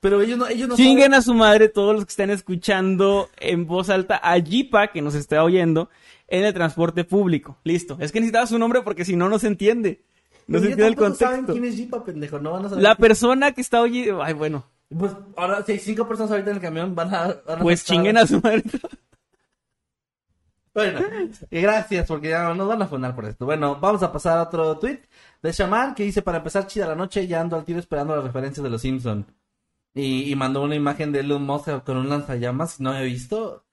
[0.00, 1.14] Pero ellos no, ellos no Chinguen saben.
[1.14, 5.14] a su madre todos los que están escuchando en voz alta a Jipa, que nos
[5.14, 5.90] está oyendo,
[6.28, 7.56] en el transporte público.
[7.64, 7.96] Listo.
[8.00, 10.02] Es que necesitaba su nombre porque si no, no se entiende.
[10.48, 11.52] No se entiende el tampoco saben contexto.
[11.60, 12.82] quién es Yipa, pendejo, no van a saber.
[12.82, 14.22] La persona que está oyendo...
[14.22, 14.64] Ay, bueno.
[14.96, 17.26] Pues ahora, si hay cinco personas ahorita en el camión, van a.
[17.46, 18.62] van a Pues chinguen a su madre.
[20.74, 21.00] Bueno,
[21.50, 23.44] y gracias porque ya nos van a fundar por esto.
[23.46, 25.00] Bueno, vamos a pasar a otro tweet
[25.42, 28.24] de Shaman que dice: Para empezar, chida la noche, ya ando al tiro esperando las
[28.24, 29.26] referencias de los Simpson.
[29.94, 33.64] Y, y mandó una imagen de Elon Musk con un lanzallamas, no he visto.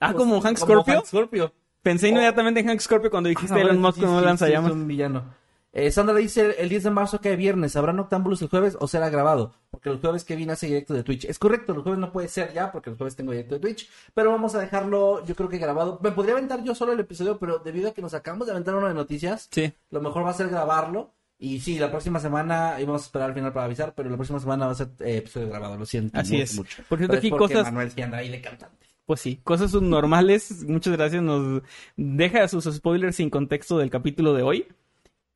[0.00, 0.94] Ah, ¿como Hank Scorpio?
[0.94, 1.52] Hank Scorpio.
[1.82, 4.72] Pensé inmediatamente en Hank Scorpio cuando dijiste Ah, Elon Musk sí, con un lanzallamas.
[4.72, 5.24] sí, es un villano.
[5.72, 9.10] Eh, Sandra dice, el 10 de marzo cae viernes, ¿habrá Noctámbulos el jueves o será
[9.10, 9.52] grabado?
[9.70, 11.26] Porque los jueves Kevin hace directo de Twitch.
[11.26, 13.88] Es correcto, los jueves no puede ser ya porque los jueves tengo directo de Twitch,
[14.14, 16.00] pero vamos a dejarlo, yo creo que grabado.
[16.02, 18.74] Me podría aventar yo solo el episodio, pero debido a que nos acabamos de aventar
[18.74, 19.70] uno de noticias, Sí.
[19.90, 21.12] lo mejor va a ser grabarlo.
[21.38, 24.40] Y sí, la próxima semana, íbamos a esperar al final para avisar, pero la próxima
[24.40, 26.18] semana va a ser eh, episodio grabado, lo siento.
[26.18, 26.56] Así mucho, es.
[26.56, 26.82] mucho.
[26.88, 28.86] Por cierto, Pero es aquí porque cosas- Manuel sí anda ahí de cantante.
[29.06, 30.64] Pues sí, cosas subnormales.
[30.64, 31.22] Muchas gracias.
[31.22, 31.62] Nos
[31.96, 34.66] deja sus spoilers sin contexto del capítulo de hoy.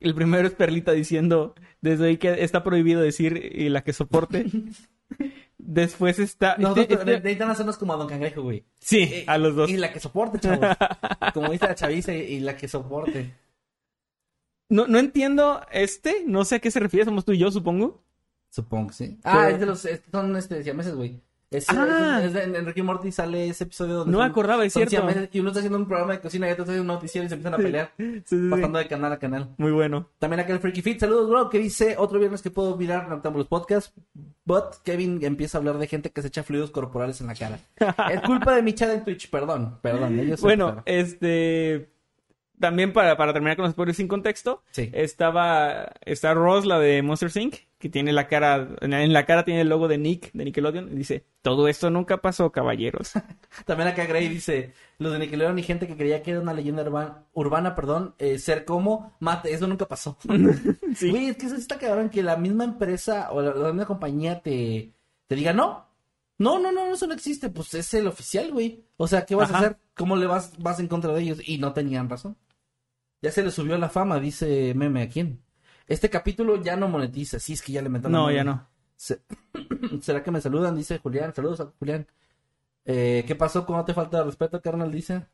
[0.03, 4.45] El primero es Perlita diciendo desde hoy que está prohibido decir y la que soporte.
[5.57, 6.57] Después está.
[6.57, 8.65] Nosotros este- este- necesitan hacernos como a Don Cangrejo, güey.
[8.79, 9.69] Sí, Eh, a los dos.
[9.69, 10.67] Y la que soporte, chavos.
[11.33, 13.33] Como dice la chaviza y, la que soporte.
[14.69, 16.23] No, no entiendo este.
[16.25, 17.05] No sé a qué se refiere.
[17.05, 18.03] Somos tú y yo, supongo.
[18.49, 19.17] Supongo sí.
[19.23, 21.21] Ah, Pero- es de los, son este, siameses, güey.
[21.53, 22.21] Es, Ah.
[22.23, 24.95] es, en Ricky Morty sale ese episodio donde No me acordaba, es cierto.
[25.31, 27.29] y uno está haciendo un programa de cocina y otro está haciendo un noticiero y
[27.29, 27.91] se empiezan a pelear.
[27.97, 28.47] Sí, sí, sí.
[28.49, 29.49] Pasando de canal a canal.
[29.57, 30.09] Muy bueno.
[30.19, 30.99] También acá el Freaky Fit.
[30.99, 31.49] Saludos, bro.
[31.49, 33.95] Que dice otro viernes que puedo mirar Noctámbulos Podcast.
[34.45, 37.59] But Kevin empieza a hablar de gente que se echa fluidos corporales en la cara.
[38.11, 39.29] es culpa de mi chat en Twitch.
[39.29, 40.19] Perdón, perdón.
[40.19, 41.89] ellos Bueno, este.
[42.59, 44.63] También para, para terminar con los spoilers sin contexto.
[44.71, 44.89] Sí.
[44.93, 45.91] Estaba.
[46.05, 47.55] Está Ross, la de Monster Inc.
[47.83, 48.69] Que tiene la cara.
[48.79, 50.93] En la cara tiene el logo de Nick, de Nickelodeon.
[50.93, 53.11] Y dice: Todo esto nunca pasó, caballeros.
[53.65, 56.81] También acá Gray dice, los de Nickelodeon y gente que creía que era una leyenda
[56.83, 60.17] urbana, urbana perdón, eh, ser como mate, eso nunca pasó.
[60.95, 61.09] Sí.
[61.09, 64.41] Güey, es que eso está cabrón que la misma empresa o la, la misma compañía
[64.41, 64.93] te,
[65.27, 65.89] te diga, no,
[66.37, 68.85] no, no, no, eso no existe, pues es el oficial, güey.
[68.95, 69.57] O sea, ¿qué vas Ajá.
[69.57, 69.79] a hacer?
[69.93, 71.39] ¿Cómo le vas, vas en contra de ellos?
[71.45, 72.37] Y no tenían razón.
[73.21, 75.43] Ya se le subió la fama, dice Meme, ¿a quién?
[75.87, 78.67] Este capítulo ya no monetiza, sí, es que ya le la No, ya no.
[78.95, 79.19] Se-
[80.01, 80.75] ¿Será que me saludan?
[80.75, 81.33] Dice Julián.
[81.33, 82.07] Saludos a Julián.
[82.85, 83.65] Eh, ¿Qué pasó?
[83.65, 84.91] ¿Cómo te falta de respeto, carnal?
[84.91, 85.25] Dice.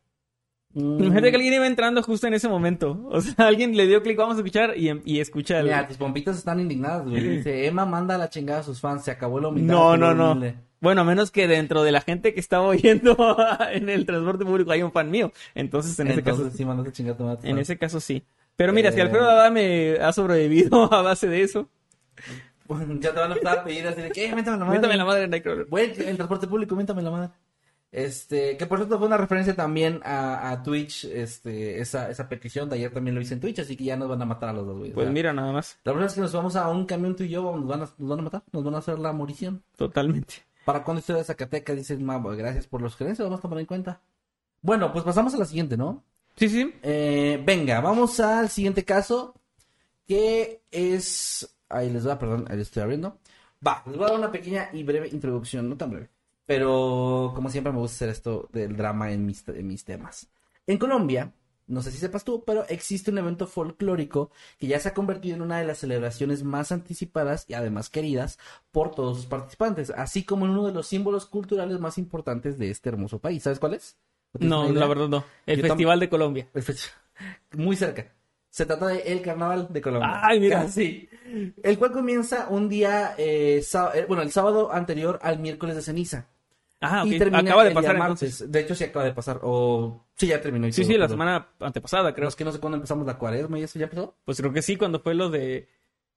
[0.73, 3.07] Mm, Imagínate que alguien iba entrando justo en ese momento.
[3.09, 5.61] O sea, alguien le dio clic, vamos a escuchar y, y escucha.
[5.63, 7.21] Mira, tus pompitas están indignadas, güey.
[7.37, 9.03] Dice, Emma manda la chingada a sus fans.
[9.03, 9.73] Se acabó la humildad.
[9.73, 10.31] No, no, no.
[10.33, 10.55] humilde".
[10.81, 13.17] Bueno, a menos que dentro de la gente que estaba oyendo
[13.71, 15.31] en el transporte público hay un fan mío.
[15.53, 17.49] Entonces, en ese caso, sí, mandaste a chingar a tu madre.
[17.49, 18.23] en ese caso sí.
[18.59, 19.03] Pero mira, si Eh.
[19.03, 21.69] Alfredo Adame ha sobrevivido a base de eso,
[22.99, 24.77] ya te van a empezar a pedir así de que, "Eh, métame la madre.
[24.79, 25.65] métame la madre Nightcrawler.
[25.67, 27.29] Güey, el transporte público, métame la madre.
[27.91, 32.69] Este, que por cierto fue una referencia también a, a Twitch, este, esa, esa petición
[32.69, 34.53] de ayer también lo hice en Twitch, así que ya nos van a matar a
[34.53, 34.91] los dos, güey.
[34.91, 35.79] Pues mira, nada más.
[35.85, 37.89] La verdad es que nos vamos a un camión tú y yo, nos van a,
[37.97, 39.63] nos van a matar, nos van a hacer la morición.
[39.77, 40.35] Totalmente.
[40.65, 41.77] ¿Para cuándo historia de Zacatecas?
[41.77, 44.01] Dices, ma, pues, gracias por los sugerencias, lo vamos a tomar en cuenta.
[44.61, 46.03] Bueno, pues pasamos a la siguiente, ¿no?
[46.39, 46.73] Sí, sí.
[46.83, 49.35] Eh, venga, vamos al siguiente caso,
[50.07, 51.53] que es...
[51.67, 53.19] Ahí les va, perdón, ahí lo estoy abriendo.
[53.65, 56.09] Va, les voy a dar una pequeña y breve introducción, no tan breve.
[56.45, 60.29] Pero como siempre me gusta hacer esto del drama en mis, en mis temas.
[60.65, 61.33] En Colombia,
[61.67, 65.35] no sé si sepas tú, pero existe un evento folclórico que ya se ha convertido
[65.35, 68.39] en una de las celebraciones más anticipadas y además queridas
[68.71, 72.71] por todos sus participantes, así como en uno de los símbolos culturales más importantes de
[72.71, 73.43] este hermoso país.
[73.43, 73.97] ¿Sabes cuál es?
[74.33, 74.79] ¿O tienes No, idea?
[74.79, 75.23] la verdad no.
[75.45, 76.47] El Yo Festival de Colombia.
[77.57, 78.11] Muy cerca.
[78.49, 80.19] Se trata de el Carnaval de Colombia.
[80.23, 80.61] Ay, mira.
[80.63, 81.07] Casi.
[81.61, 83.61] El cual comienza un día, eh,
[83.93, 86.27] eh, bueno, el sábado anterior al miércoles de ceniza.
[86.81, 88.49] Ah, Y Acaba de pasar entonces.
[88.51, 89.39] De hecho, sí acaba de pasar.
[89.43, 90.71] O sí, ya terminó.
[90.71, 92.29] Sí, sí, la semana antepasada, creo.
[92.29, 94.15] Es que no sé cuándo empezamos la cuaresma y eso ya empezó.
[94.23, 95.67] Pues creo que sí, cuando fue lo de...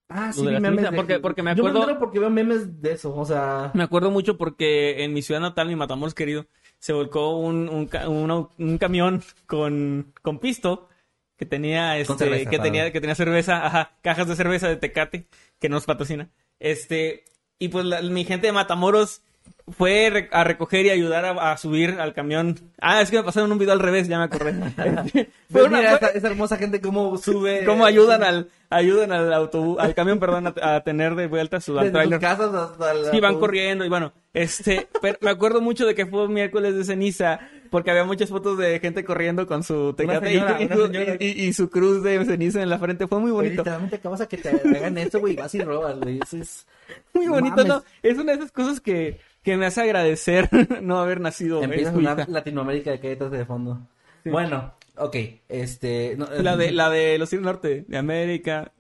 [0.09, 2.31] Ah, Lo sí, de memes de- porque- porque me Yo acuerdo- me entero porque veo
[2.31, 3.71] memes de eso, o sea...
[3.75, 6.47] Me acuerdo mucho porque en mi ciudad natal, mi Matamoros querido,
[6.83, 10.89] se volcó un, un, un camión con, con pisto
[11.37, 15.29] que tenía este cerveza, que tenía que tenía cerveza, ajá, cajas de cerveza de Tecate
[15.61, 16.29] que nos patrocina.
[16.59, 17.25] Este,
[17.61, 19.23] y pues la- mi gente de Matamoros
[19.77, 22.59] fue re- a recoger y ayudar a, a subir al camión.
[22.81, 24.53] Ah, es que me pasaron un video al revés, ya me acordé.
[24.77, 27.65] Este, fue Pues una- mira, fue- esa, esa hermosa gente cómo sube...
[27.67, 31.75] cómo ayudan al ayudan al autobús, al camión, perdón, a, a tener de vuelta su
[31.75, 32.21] Desde sus tráiler.
[32.21, 33.11] casas hasta la...
[33.11, 36.75] Sí, van corriendo y bueno, este, pero me acuerdo mucho de que fue un miércoles
[36.75, 37.39] de ceniza
[37.71, 40.87] porque había muchas fotos de gente corriendo con su tecate y- señora, y, una su-
[40.87, 41.17] señora.
[41.21, 43.07] y- y- y su cruz de ceniza en la frente.
[43.07, 43.57] Fue muy bonito.
[43.63, 46.19] literalmente acabas a que te hagan eso, güey, vas y robas, güey.
[46.23, 46.67] Eso es...
[47.15, 47.69] Muy bonito, Mames.
[47.69, 47.83] ¿no?
[48.03, 50.49] Es una de esas cosas que, que me hace agradecer
[50.83, 52.31] no haber nacido en Empieza a su sonar hija.
[52.31, 53.87] Latinoamérica de detrás de fondo.
[54.25, 55.17] Bueno, ok,
[55.49, 56.15] este...
[56.17, 58.71] no, La de, la de los Tigres Norte, de América.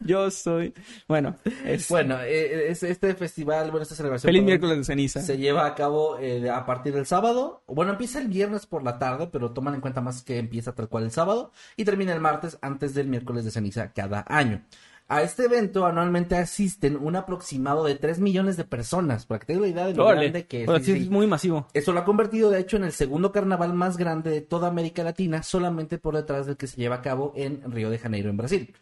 [0.00, 0.74] Yo soy.
[1.08, 4.28] Bueno, es Bueno, eh, es- este festival, bueno, esta celebración...
[4.28, 5.20] feliz miércoles de ceniza.
[5.22, 7.62] Se lleva a cabo eh, a partir del sábado.
[7.66, 10.88] Bueno, empieza el viernes por la tarde, pero toman en cuenta más que empieza tal
[10.88, 11.50] cual el sábado.
[11.76, 14.62] Y termina el martes antes del miércoles de ceniza cada año.
[15.12, 19.62] A este evento anualmente asisten un aproximado de 3 millones de personas, para que tengan
[19.62, 20.84] la idea de lo grande que es.
[20.84, 21.02] Sí, sí.
[21.02, 21.66] es muy masivo.
[21.74, 25.02] Eso lo ha convertido, de hecho, en el segundo carnaval más grande de toda América
[25.02, 28.36] Latina, solamente por detrás del que se lleva a cabo en Río de Janeiro, en
[28.36, 28.72] Brasil.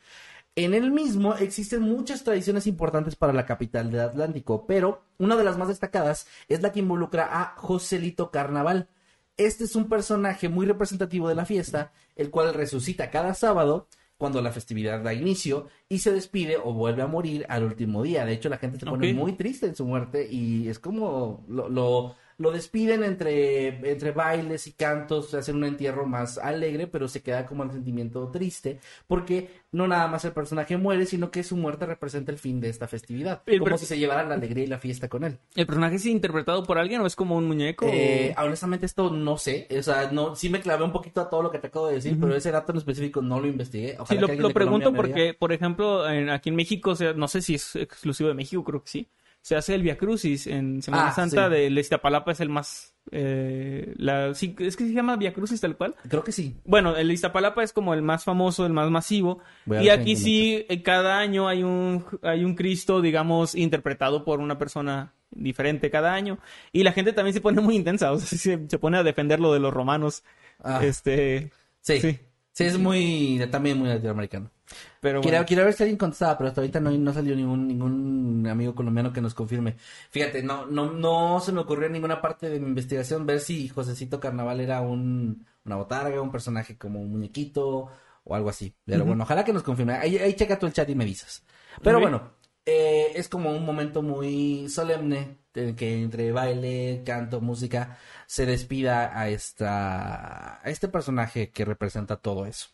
[0.55, 5.45] En el mismo existen muchas tradiciones importantes para la capital del Atlántico, pero una de
[5.45, 8.91] las más destacadas es la que involucra a Joselito Carnaval.
[9.39, 14.43] Este es un personaje muy representativo de la fiesta, el cual resucita cada sábado cuando
[14.43, 18.25] la festividad da inicio y se despide o vuelve a morir al último día.
[18.27, 21.69] De hecho, la gente se pone muy triste en su muerte y es como lo,
[21.69, 27.23] lo, lo despiden entre, entre bailes y cantos, hacen un entierro más alegre, pero se
[27.23, 31.57] queda como el sentimiento triste, porque no nada más el personaje muere, sino que su
[31.57, 34.69] muerte representa el fin de esta festividad, El como si se llevaran la alegría y
[34.69, 35.39] la fiesta con él.
[35.57, 37.87] ¿El personaje es interpretado por alguien o es como un muñeco?
[37.87, 41.43] Eh, honestamente esto no sé, o sea, no, sí me clavé un poquito a todo
[41.43, 43.97] lo que te acabo de decir, pero ese dato en específico no lo investigué.
[43.99, 47.29] Ojalá Sí, lo, lo pregunto porque, por ejemplo, en- aquí en México, o sea, no
[47.29, 49.09] sé si es exclusivo de México, creo que sí.
[49.41, 51.53] Se hace el Via Crucis en Semana Ah, Santa sí.
[51.55, 55.77] de Iztapalapa es el más eh, la sí, es que se llama Via Crucis tal
[55.77, 55.95] cual.
[56.09, 56.57] Creo que sí.
[56.65, 59.39] Bueno, el Iztapalapa es como el más famoso, el más masivo.
[59.81, 64.59] Y aquí sí, eh, cada año hay un, hay un Cristo, digamos, interpretado por una
[64.59, 66.39] persona diferente cada año.
[66.73, 69.41] Y la gente también se pone muy intensa, o sea, se, se pone a defender
[69.41, 70.25] lo de los romanos.
[70.63, 72.01] Ah, Este, sí.
[72.01, 72.19] sí.
[72.53, 72.65] sí.
[72.65, 74.51] es muy, también muy latinoamericano.
[75.01, 75.47] Pero Quiero, bueno.
[75.47, 79.13] quiero ver si alguien contestaba, pero hasta ahorita no, no salió ningún, ningún amigo colombiano
[79.13, 79.77] que nos confirme.
[80.11, 83.69] Fíjate, no, no, no se me ocurrió en ninguna parte de mi investigación ver si
[83.69, 87.89] Josecito Carnaval era un, una botarga, un personaje como un muñequito
[88.25, 88.75] o algo así.
[88.85, 89.95] Pero bueno, ojalá que nos confirme.
[89.95, 91.45] Ahí, ahí checa tú el chat y me avisas.
[91.83, 92.33] Pero bueno,
[92.65, 99.19] eh, es como un momento muy solemne en que entre baile, canto, música se despida
[99.19, 102.69] a esta a este personaje que representa todo eso.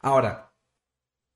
[0.00, 0.47] Ahora,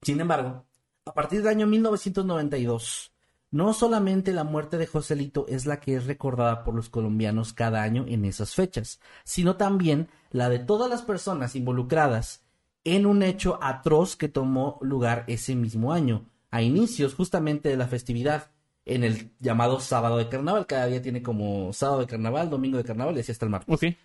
[0.02, 0.66] sin embargo,
[1.04, 3.12] A partir del año 1992,
[3.50, 7.82] no solamente la muerte de Joselito es la que es recordada por los colombianos cada
[7.82, 12.44] año en esas fechas, sino también la de todas las personas involucradas
[12.84, 17.88] en un hecho atroz que tomó lugar ese mismo año, a inicios justamente de la
[17.88, 18.50] festividad,
[18.84, 20.66] en el llamado sábado de carnaval.
[20.66, 23.96] Cada día tiene como sábado de carnaval, domingo de carnaval y así hasta el martes.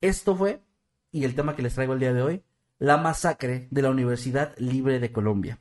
[0.00, 0.62] Esto fue,
[1.10, 2.42] y el tema que les traigo el día de hoy,
[2.78, 5.60] la masacre de la Universidad Libre de Colombia.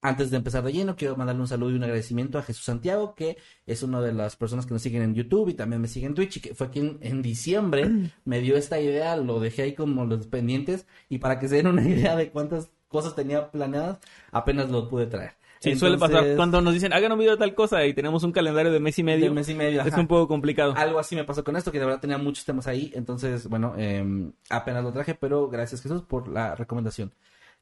[0.00, 3.14] Antes de empezar de lleno, quiero mandarle un saludo y un agradecimiento a Jesús Santiago,
[3.14, 6.06] que es una de las personas que nos siguen en YouTube y también me sigue
[6.06, 7.90] en Twitch, y que fue quien en diciembre
[8.24, 11.68] me dio esta idea, lo dejé ahí como los pendientes, y para que se den
[11.68, 13.98] una idea de cuántas cosas tenía planeadas,
[14.30, 15.32] apenas lo pude traer.
[15.64, 18.32] Sí, suele pasar cuando nos dicen, hagan un video de tal cosa y tenemos un
[18.32, 19.26] calendario de mes y medio.
[19.26, 20.00] de mes y medio, es ajá.
[20.00, 20.74] un poco complicado.
[20.76, 22.92] Algo así me pasó con esto, que de verdad tenía muchos temas ahí.
[22.94, 27.12] Entonces, bueno, eh, apenas lo traje, pero gracias Jesús por la recomendación.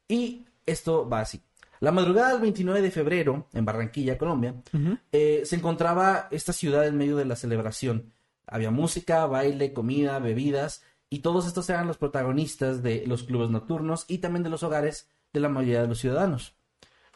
[0.08, 1.40] Y esto va así.
[1.80, 4.54] La madrugada del 29 de febrero, en Barranquilla, Colombia,
[5.10, 8.12] eh, se encontraba esta ciudad en medio de la celebración.
[8.46, 14.04] Había música, baile, comida, bebidas, y todos estos eran los protagonistas de los clubes nocturnos
[14.08, 16.54] y también de los hogares de la mayoría de los ciudadanos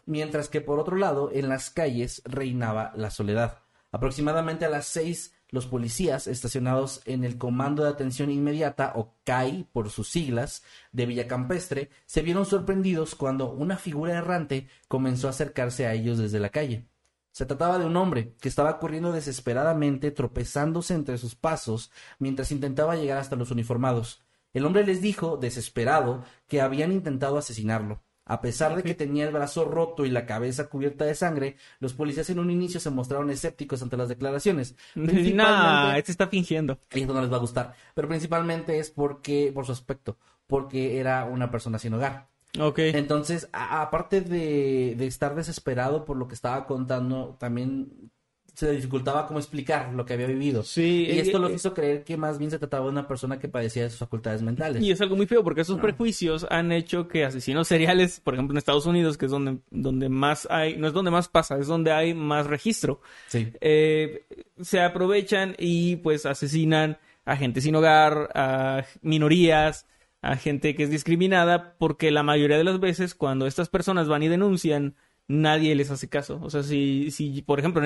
[0.07, 3.59] mientras que por otro lado en las calles reinaba la soledad.
[3.93, 9.69] Aproximadamente a las seis, los policías estacionados en el Comando de Atención Inmediata, o CAI
[9.73, 15.31] por sus siglas, de Villa Campestre, se vieron sorprendidos cuando una figura errante comenzó a
[15.31, 16.89] acercarse a ellos desde la calle.
[17.31, 22.97] Se trataba de un hombre que estaba corriendo desesperadamente, tropezándose entre sus pasos, mientras intentaba
[22.97, 24.23] llegar hasta los uniformados.
[24.53, 28.03] El hombre les dijo, desesperado, que habían intentado asesinarlo.
[28.27, 31.95] A pesar de que tenía el brazo roto y la cabeza cubierta de sangre, los
[31.95, 34.75] policías en un inicio se mostraron escépticos ante las declaraciones.
[34.97, 36.79] Nah, Principalmente, este está fingiendo.
[36.91, 41.25] esto no les va a gustar, pero principalmente es porque, por su aspecto, porque era
[41.25, 42.29] una persona sin hogar.
[42.59, 42.79] Ok.
[42.79, 48.11] Entonces, aparte de, de estar desesperado por lo que estaba contando, también
[48.57, 50.63] se dificultaba cómo explicar lo que había vivido.
[50.63, 53.07] Sí, Y esto eh, lo eh, hizo creer que más bien se trataba de una
[53.07, 54.83] persona que padecía de sus facultades mentales.
[54.83, 55.63] Y es algo muy feo porque Ah.
[55.63, 59.59] esos prejuicios han hecho que asesinos seriales, por ejemplo en Estados Unidos, que es donde,
[59.71, 63.53] donde más hay, no es donde más pasa, es donde hay más registro, Sí.
[63.61, 64.25] eh,
[64.63, 66.97] se aprovechan y pues asesinan
[67.27, 69.85] a gente sin hogar, a minorías,
[70.23, 74.23] a gente que es discriminada, porque la mayoría de las veces cuando estas personas van
[74.23, 74.95] y denuncian,
[75.29, 76.39] nadie les hace caso.
[76.43, 77.83] O sea, si, si por ejemplo,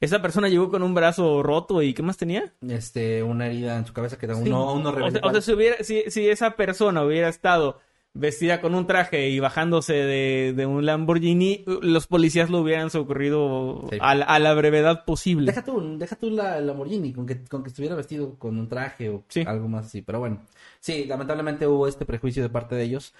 [0.00, 2.52] esa persona llegó con un brazo roto y ¿qué más tenía?
[2.68, 4.42] Este, una herida en su cabeza que da Sí.
[4.48, 7.80] uno, uno o sea, o sea, si, hubiera, si, si esa persona hubiera estado
[8.14, 13.84] vestida con un traje y bajándose de, de un Lamborghini, los policías lo hubieran socorrido
[13.90, 13.98] Sí.
[14.00, 15.46] a, la- a la brevedad posible.
[15.46, 18.68] Deja tú, deja tú la, la Lamborghini, con que, con que estuviera vestido con un
[18.68, 19.44] traje o Sí.
[19.46, 20.02] algo más así.
[20.02, 20.42] Pero bueno,
[20.80, 23.14] sí, lamentablemente hubo este prejuicio de parte de ellos.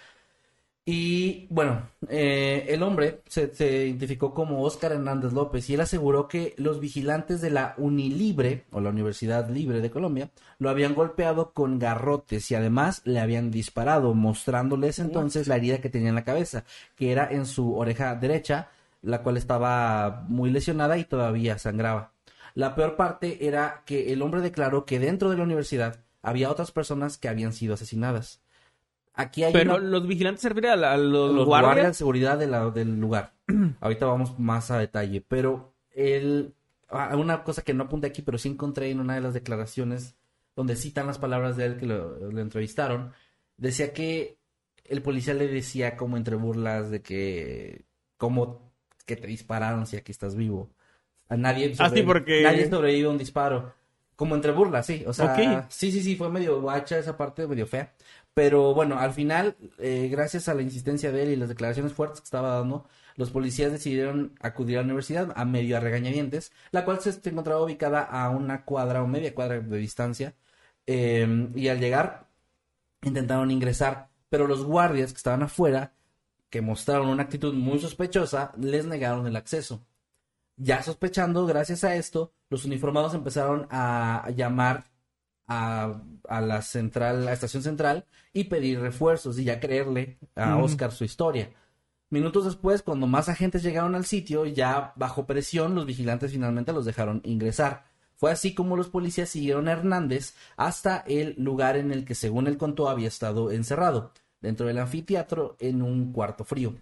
[0.90, 6.28] Y bueno, eh, el hombre se, se identificó como Óscar Hernández López y él aseguró
[6.28, 11.52] que los vigilantes de la Unilibre, o la Universidad Libre de Colombia, lo habían golpeado
[11.52, 16.24] con garrotes y además le habían disparado, mostrándoles entonces la herida que tenía en la
[16.24, 16.64] cabeza,
[16.96, 18.70] que era en su oreja derecha,
[19.02, 22.14] la cual estaba muy lesionada y todavía sangraba.
[22.54, 26.72] La peor parte era que el hombre declaró que dentro de la universidad había otras
[26.72, 28.40] personas que habían sido asesinadas.
[29.20, 31.88] Aquí hay Pero una- los vigilantes se refieren a, los, los guardias.
[31.88, 33.32] de seguridad de la- del lugar.
[33.80, 36.54] Ahorita vamos más a detalle, pero el,
[36.88, 40.14] ah, una cosa que no apunté aquí, pero sí encontré en una de las declaraciones
[40.54, 43.12] donde citan las palabras de él que lo, lo entrevistaron,
[43.56, 44.38] decía que
[44.84, 47.82] el policía le decía como entre burlas de que
[48.16, 48.70] como
[49.04, 50.70] que te dispararon si aquí estás vivo.
[51.28, 53.74] A nadie Ah, sí, porque- nadie sobrevive a un disparo.
[54.16, 55.04] Como entre burlas, sí.
[55.06, 57.92] O sea, sí, sí, sí, fue medio guacha esa parte, medio fea.
[58.38, 62.20] Pero bueno, al final, eh, gracias a la insistencia de él y las declaraciones fuertes
[62.20, 62.86] que estaba dando,
[63.16, 67.64] los policías decidieron acudir a la universidad a medio a regañadientes, la cual se encontraba
[67.64, 70.36] ubicada a una cuadra o media cuadra de distancia.
[70.86, 72.28] Eh, y al llegar,
[73.02, 75.94] intentaron ingresar, pero los guardias que estaban afuera,
[76.48, 79.84] que mostraron una actitud muy sospechosa, les negaron el acceso.
[80.56, 84.84] Ya sospechando, gracias a esto, los uniformados empezaron a llamar
[85.48, 90.56] a, a la central, a la estación central y pedir refuerzos y ya creerle a.
[90.58, 91.50] Oscar su historia.
[92.10, 96.84] Minutos después, cuando más agentes llegaron al sitio, ya bajo presión, los vigilantes finalmente los
[96.84, 97.84] dejaron ingresar.
[98.14, 102.46] Fue así como los policías siguieron a Hernández hasta el lugar en el que, según
[102.46, 106.74] él contó, había estado encerrado, dentro del anfiteatro en un cuarto frío.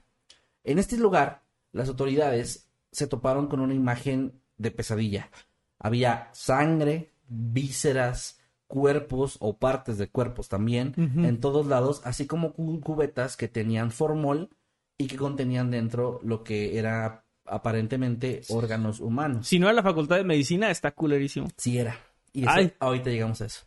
[0.65, 1.43] En este lugar,
[1.73, 5.31] las autoridades se toparon con una imagen de pesadilla.
[5.79, 12.81] Había sangre, vísceras, cuerpos o partes de cuerpos también en todos lados, así como cu-
[12.81, 14.51] cubetas que tenían formol
[14.99, 19.47] y que contenían dentro lo que era aparentemente órganos humanos.
[19.47, 21.49] Si no era la facultad de medicina, está culerísimo.
[21.57, 21.97] Sí era.
[22.33, 22.73] Y eso, Ay.
[22.81, 23.65] ahorita llegamos a eso.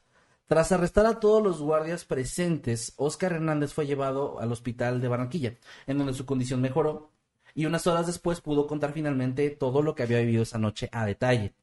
[0.48, 5.54] Tras arrestar a todos los guardias presentes, Oscar Hernández fue llevado al hospital de Barranquilla,
[5.88, 7.12] en donde su condición mejoró,
[7.56, 11.06] y unas horas después pudo contar finalmente todo lo que había vivido esa noche a
[11.06, 11.54] detalle.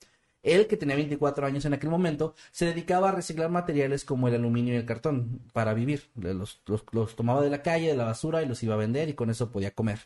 [0.47, 4.35] Él, que tenía 24 años en aquel momento, se dedicaba a reciclar materiales como el
[4.35, 6.09] aluminio y el cartón para vivir.
[6.15, 9.09] Los, los- los tomaba de la calle, de la basura, y los iba a vender,
[9.09, 9.99] y con eso podía comer.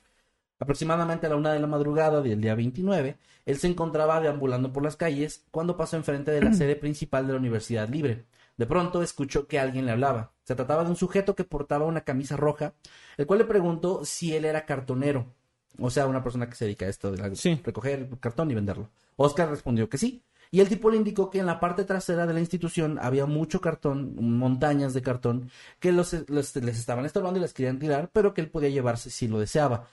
[0.59, 3.17] Aproximadamente a la una de la madrugada del día 29,
[3.47, 7.33] él se encontraba deambulando por las calles cuando pasó enfrente de la sede principal de
[7.33, 8.27] la Universidad Libre.
[8.59, 10.33] De pronto escuchó que alguien le hablaba.
[10.45, 12.75] Se trataba de un sujeto que portaba una camisa roja,
[13.17, 15.33] el cual le preguntó si él era cartonero.
[15.79, 17.59] O sea, una persona que se dedica a esto de la- Sí.
[17.65, 18.91] recoger cartón y venderlo.
[19.17, 20.23] Oscar respondió que sí.
[20.53, 23.61] Y el tipo le indicó que en la parte trasera de la institución había mucho
[23.61, 25.49] cartón, montañas de cartón,
[25.79, 29.11] que los, los- les estaban estorbando y les querían tirar, pero que él podía llevarse
[29.11, 29.87] si lo deseaba.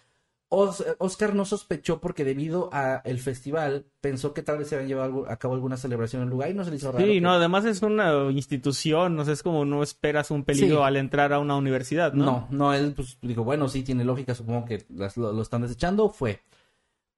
[0.49, 4.87] Os- Oscar no sospechó porque debido a el festival pensó que tal vez se habían
[4.87, 7.05] llevado a cabo alguna celebración en el lugar y no se le hizo raro.
[7.05, 10.77] Sí, que- no, además es una institución, no sé, es como no esperas un peligro
[10.77, 10.83] Sí.
[10.83, 12.25] al entrar a una universidad, ¿no?
[12.25, 15.61] No, no, él pues dijo, bueno, sí, tiene lógica, supongo que las- lo, lo están
[15.63, 16.39] desechando, fue.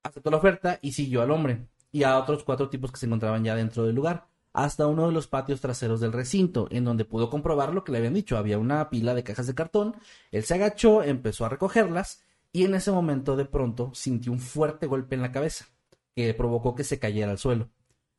[0.03, 3.43] Aceptó la oferta y siguió al hombre y a otros cuatro tipos que se encontraban
[3.43, 7.29] ya dentro del lugar, hasta uno de los patios traseros del recinto, en donde pudo
[7.29, 8.37] comprobar lo que le habían dicho.
[8.37, 9.95] Había una pila de cajas de cartón,
[10.31, 12.21] él se agachó, empezó a recogerlas
[12.51, 15.65] y en ese momento de pronto sintió un fuerte golpe en la cabeza,
[16.15, 17.69] que provocó que se cayera al suelo.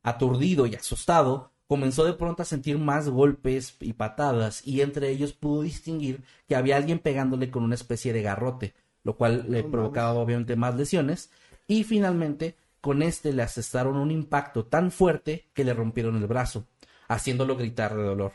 [0.03, 5.33] Aturdido y asustado, comenzó de pronto a sentir más golpes y patadas, y entre ellos
[5.33, 10.13] pudo distinguir que había alguien pegándole con una especie de garrote, lo cual le provocaba
[10.13, 11.29] obviamente más lesiones,
[11.67, 16.67] y finalmente con este le asestaron un impacto tan fuerte que le rompieron el brazo,
[17.07, 18.33] haciéndolo gritar de dolor.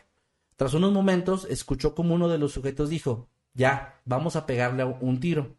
[0.56, 5.20] Tras unos momentos, escuchó como uno de los sujetos dijo, ya, vamos a pegarle un
[5.20, 5.56] tiro.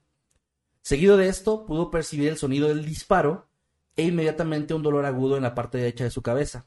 [0.82, 3.48] Seguido de esto, pudo percibir el sonido del disparo
[3.96, 6.66] e inmediatamente un dolor agudo en la parte derecha de su cabeza.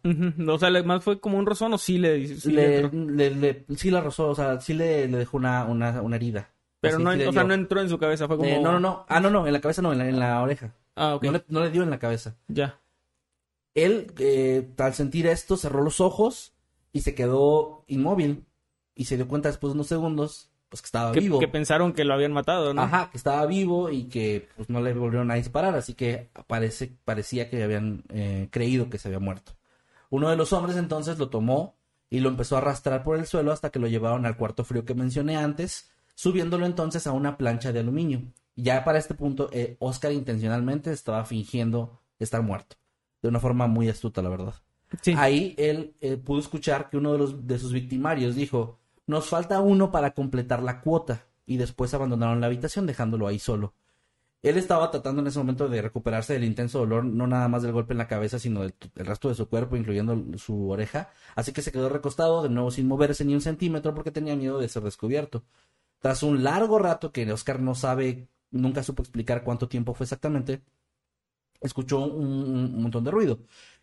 [0.48, 2.26] O sea, le- más fue como un rozón o sí le...
[2.36, 6.50] sí le le, sí la rozó, o sea, sí le, dejó una, una, una herida.
[6.80, 8.48] Pero Así, no, o sea, no entró en su cabeza, fue como...
[8.48, 9.04] Eh, no, no, no.
[9.08, 10.74] Ah, no, no, en la cabeza no, en la, en la oreja.
[10.97, 12.36] Ah, ok, No, le, no le dio en la cabeza.
[12.49, 12.80] ya.
[13.74, 16.53] Él, eh, al sentir esto, cerró los ojos
[16.93, 18.45] y se quedó inmóvil.
[18.95, 21.38] Y se dio cuenta después de unos segundos, pues que estaba Que, vivo.
[21.38, 22.82] que pensaron que lo habían matado, ¿no?
[22.82, 26.93] Ajá, que estaba vivo y que pues no le volvieron a disparar, así que parece,
[27.05, 29.53] parecía que habían eh, creído que se había muerto.
[30.11, 31.76] Uno de los hombres entonces lo tomó
[32.11, 34.84] y lo empezó a arrastrar por el suelo hasta que lo llevaron al cuarto frío
[34.84, 38.22] que mencioné antes, subiéndolo entonces a una plancha de aluminio.
[38.62, 42.76] Ya para este punto, eh, Oscar intencionalmente estaba fingiendo estar muerto,
[43.22, 44.54] de una forma muy astuta, la verdad.
[45.02, 45.14] Sí.
[45.16, 49.61] Ahí él eh, pudo escuchar que uno de, los, de sus victimarios dijo, nos falta
[49.61, 51.26] uno para completar la cuota.
[51.46, 53.74] Y después abandonaron la habitación dejándolo ahí solo.
[54.42, 57.72] Él estaba tratando en ese momento de recuperarse del intenso dolor, no nada más del
[57.72, 61.11] golpe en la cabeza, sino del el resto de su cuerpo, incluyendo su oreja.
[61.34, 64.61] Así que se quedó recostado, de nuevo sin moverse ni un centímetro, porque tenía miedo
[64.61, 65.42] de ser descubierto.
[65.98, 70.62] Tras un largo rato que Oscar no sabe, nunca supo explicar cuánto tiempo fue exactamente,
[71.61, 73.40] escuchó un, montón de ruido.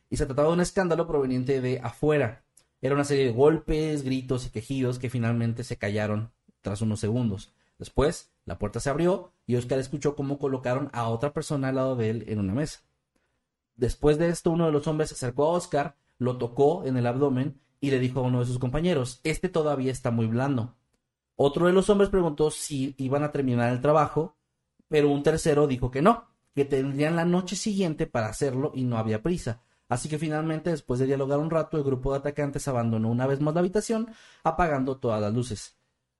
[0.10, 2.46] Y se trataba de un escándalo proveniente de afuera.
[2.82, 7.54] Era una serie de golpes, gritos y quejidos que finalmente se callaron tras unos segundos.
[7.78, 11.96] Después, la puerta se abrió y Oscar escuchó cómo colocaron a otra persona al lado
[11.96, 12.82] de él en una mesa.
[13.76, 17.06] Después de esto, uno de los hombres se acercó a Oscar, lo tocó en el
[17.06, 20.76] abdomen y le dijo a uno de sus compañeros, este todavía está muy blando.
[21.36, 24.37] Otro de los hombres preguntó si iban a terminar el trabajo,
[24.88, 28.98] pero un tercero dijo que no, que tendrían la noche siguiente para hacerlo y no
[28.98, 29.62] había prisa.
[29.90, 33.40] Así que finalmente, después de dialogar un rato, el grupo de atacantes abandonó una vez
[33.40, 34.10] más la habitación,
[34.44, 35.78] apagando todas las luces.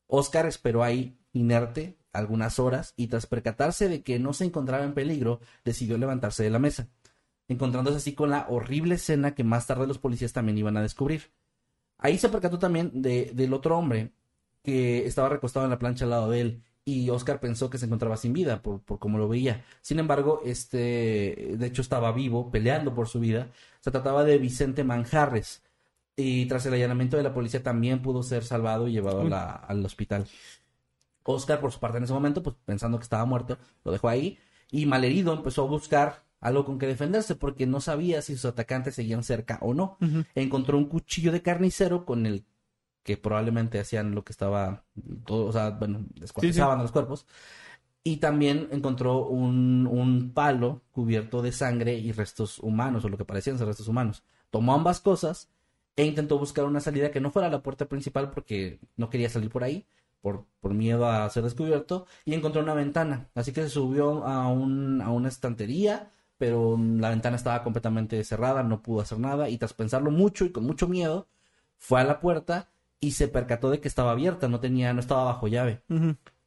[0.08, 4.94] Oscar esperó ahí, inerte, algunas horas, y tras percatarse de que no se encontraba en
[4.94, 6.88] peligro, decidió levantarse de la mesa,
[7.48, 11.32] encontrándose así con la horrible escena que más tarde los policías también iban a descubrir.
[11.98, 14.14] Ahí se percató también de, del otro hombre
[14.64, 17.86] que estaba recostado en la plancha al lado de él, y Oscar pensó que se
[17.86, 19.66] encontraba sin vida por, por cómo lo veía.
[19.82, 23.50] Sin embargo, este, de hecho, estaba vivo, peleando por su vida.
[23.82, 25.64] Se trataba de Vicente Manjarres.
[26.16, 29.52] Y tras el allanamiento de la policía también pudo ser salvado y llevado a la-
[29.52, 30.28] al hospital.
[31.24, 34.40] Oscar, por su parte, en ese momento, pues pensando que estaba muerto, lo dejó ahí.
[34.72, 38.96] Y malherido empezó a buscar algo con que defenderse porque no sabía si sus atacantes
[38.96, 39.98] seguían cerca o no.
[40.36, 42.46] Encontró un cuchillo de carnicero con el
[43.08, 44.84] que probablemente hacían lo que estaba,
[45.26, 47.26] todo, o sea, bueno, descuartizaban a los cuerpos.
[48.04, 53.24] Y también encontró un, un palo cubierto de sangre y restos humanos, o lo que
[53.24, 54.24] parecían ser restos humanos.
[54.50, 55.50] Tomó ambas cosas
[55.96, 59.50] e intentó buscar una salida que no fuera la puerta principal porque no quería salir
[59.50, 59.86] por ahí,
[60.20, 63.30] por, por miedo a ser descubierto y encontró una ventana.
[63.36, 68.64] Así que se subió a, un, a una estantería, pero la ventana estaba completamente cerrada,
[68.64, 71.30] no pudo hacer nada y tras pensarlo mucho y con mucho miedo,
[71.78, 72.70] fue a la puerta
[73.00, 75.82] y se percató de que estaba abierta, no tenía, no estaba bajo llave.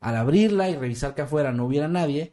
[0.00, 2.32] Al abrirla y revisar que afuera no hubiera nadie,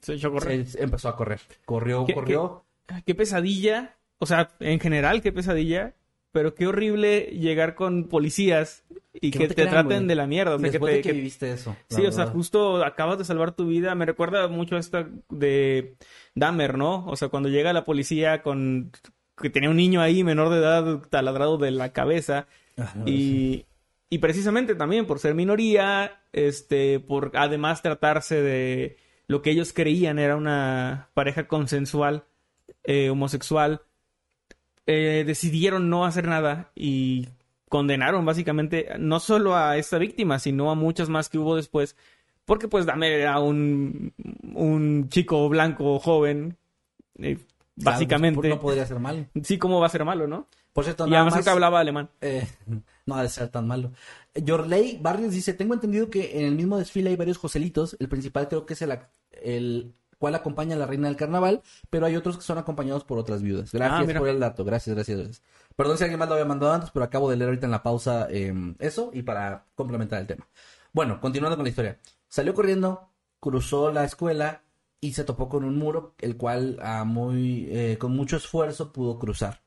[0.00, 0.66] Se echó a correr.
[0.66, 1.40] se- empezó a correr.
[1.64, 2.64] Corrió, ¿Qué- corrió.
[3.06, 3.96] Qué pesadilla.
[4.18, 5.94] O sea, en general, qué pesadilla.
[6.32, 10.08] Pero qué horrible llegar con policías y Que que, no te te, crean, traten güey.
[10.08, 10.54] de la mierda.
[10.54, 11.76] O sea, que te- de que, viviste eso.
[11.90, 13.94] Sí, o sea, justo acabas de salvar tu vida.
[13.94, 15.94] Me recuerda mucho a esta de
[16.34, 17.04] Dahmer, ¿no?
[17.06, 18.90] O sea, cuando llega la policía con
[19.36, 22.46] que tenía un niño ahí menor de edad taladrado de la cabeza
[22.76, 23.66] Ajá, y,
[24.08, 28.96] y precisamente también por ser minoría, este, por además tratarse de
[29.26, 32.24] lo que ellos creían era una pareja consensual
[32.84, 33.82] eh, homosexual,
[34.86, 37.28] eh, decidieron no hacer nada y
[37.68, 41.96] condenaron básicamente no solo a esta víctima, sino a muchas más que hubo después,
[42.44, 44.12] porque pues Dahmer era un,
[44.54, 46.58] un chico blanco joven,
[47.18, 47.38] eh,
[47.74, 48.36] Claro, básicamente.
[48.40, 49.26] pues, no podría ser malo.
[49.42, 50.46] Sí, ¿cómo va a ser malo, no?
[50.72, 52.10] Por cierto, Y nada además más, que hablaba alemán.
[52.20, 52.46] eh,
[53.06, 53.92] no ha de ser tan malo.
[54.34, 57.96] Yorley Barrios dice, tengo entendido que en el mismo desfile hay varios Joselitos.
[57.98, 58.98] El principal creo que es el,
[59.42, 63.18] el cual acompaña a la reina del carnaval, pero hay otros que son acompañados por
[63.18, 63.72] otras viudas.
[63.72, 64.20] Gracias Ah, mira.
[64.20, 65.42] por el dato, gracias, gracias, gracias.
[65.76, 67.82] Perdón si alguien más lo había mandado antes, pero acabo de leer ahorita en la
[67.82, 70.46] pausa eh, eso y para complementar el tema.
[70.92, 71.98] Bueno, continuando con la historia.
[72.28, 73.08] Salió corriendo,
[73.40, 74.62] cruzó la escuela
[75.02, 79.18] y se topó con un muro, el cual a muy, eh, con mucho esfuerzo pudo
[79.18, 79.60] cruzar.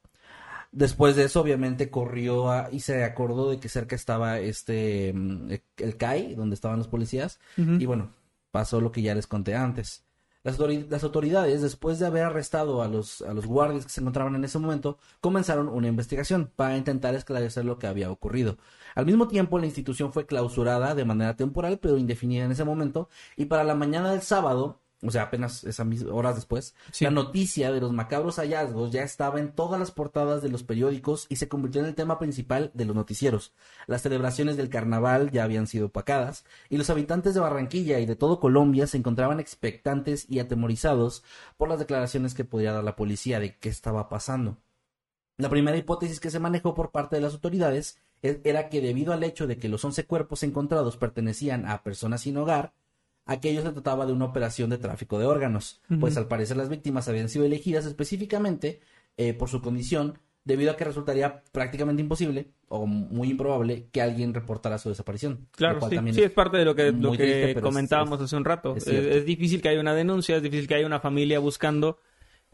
[0.71, 5.51] Después de eso, obviamente, corrió a- y se acordó de que cerca estaba este mm,
[5.77, 7.39] el CAI, donde estaban los policías,
[7.81, 8.11] y bueno,
[8.51, 10.03] pasó lo que ya les conté antes.
[10.43, 14.35] Las, las autoridades, después de haber arrestado a los, a los guardias que se encontraban
[14.35, 18.57] en ese momento, comenzaron una investigación para intentar esclarecer lo que había ocurrido.
[18.95, 23.09] Al mismo tiempo, la institución fue clausurada de manera temporal, pero indefinida en ese momento,
[23.35, 27.03] y para la mañana del sábado, o sea, apenas esas horas después, Sí.
[27.05, 31.25] la noticia de los macabros hallazgos ya estaba en todas las portadas de los periódicos
[31.29, 33.53] y se convirtió en el tema principal de los noticieros.
[33.87, 38.15] Las celebraciones del carnaval ya habían sido opacadas y los habitantes de Barranquilla y de
[38.15, 41.23] todo Colombia se encontraban expectantes y atemorizados
[41.57, 44.57] por las declaraciones que podía dar la policía de qué estaba pasando.
[45.37, 49.11] La primera hipótesis que se manejó por parte de las autoridades e- era que debido
[49.11, 52.73] al hecho de que los 11 cuerpos encontrados pertenecían a personas sin hogar,
[53.25, 57.07] aquello se trataba de una operación de tráfico de órganos, pues al parecer las víctimas
[57.09, 58.79] habían sido elegidas específicamente
[59.17, 64.33] eh, por su condición, debido a que resultaría prácticamente imposible o muy improbable que alguien
[64.33, 65.47] reportara su desaparición.
[65.51, 68.45] Claro, sí, sí, es parte de lo que, lo que triste, comentábamos es- hace un
[68.45, 68.75] rato.
[68.75, 69.09] es cierto.
[69.09, 71.97] es difícil que haya una denuncia, es difícil que haya una familia buscando.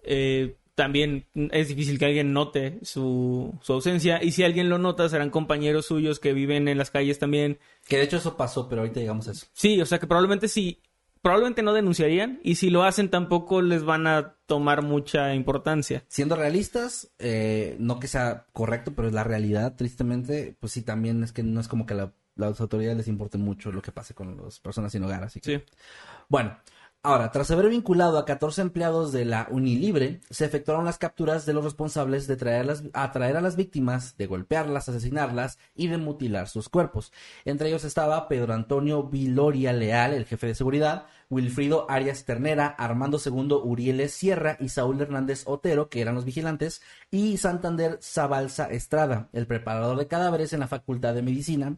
[0.04, 4.24] eh, también es difícil que alguien note su, su ausencia.
[4.24, 7.60] Y si alguien lo nota, serán compañeros suyos que viven en las calles también.
[7.88, 9.48] Que de hecho eso pasó, pero ahorita llegamos a eso.
[9.54, 10.82] Sí, o sea que probablemente sí.
[11.22, 12.40] Probablemente no denunciarían.
[12.44, 16.04] Y si lo hacen, tampoco les van a tomar mucha importancia.
[16.08, 21.24] Siendo realistas, eh, no que sea correcto, pero es la realidad, tristemente, pues sí, también
[21.24, 24.16] es que no es como que la- las autoridades les importe mucho lo que pase
[24.16, 25.60] con las personas sin hogar, así que...
[25.60, 25.64] Sí.
[26.28, 26.58] Bueno,
[27.04, 31.54] ahora, tras haber vinculado a 14 empleados de la Unilibre, se efectuaron las capturas de
[31.54, 36.70] los responsables de traerlas, atraer a las víctimas, de golpearlas, asesinarlas y de mutilar sus
[36.70, 37.12] cuerpos.
[37.46, 43.20] Entre ellos estaba Pedro Antonio Viloria Leal, el jefe de seguridad, Wilfrido Arias Ternera, Armando
[43.24, 49.30] II Urieles Sierra y Saúl Hernández Otero, que eran los vigilantes, y Santander Zabalza Estrada,
[49.32, 51.78] el preparador de cadáveres en la Facultad de Medicina,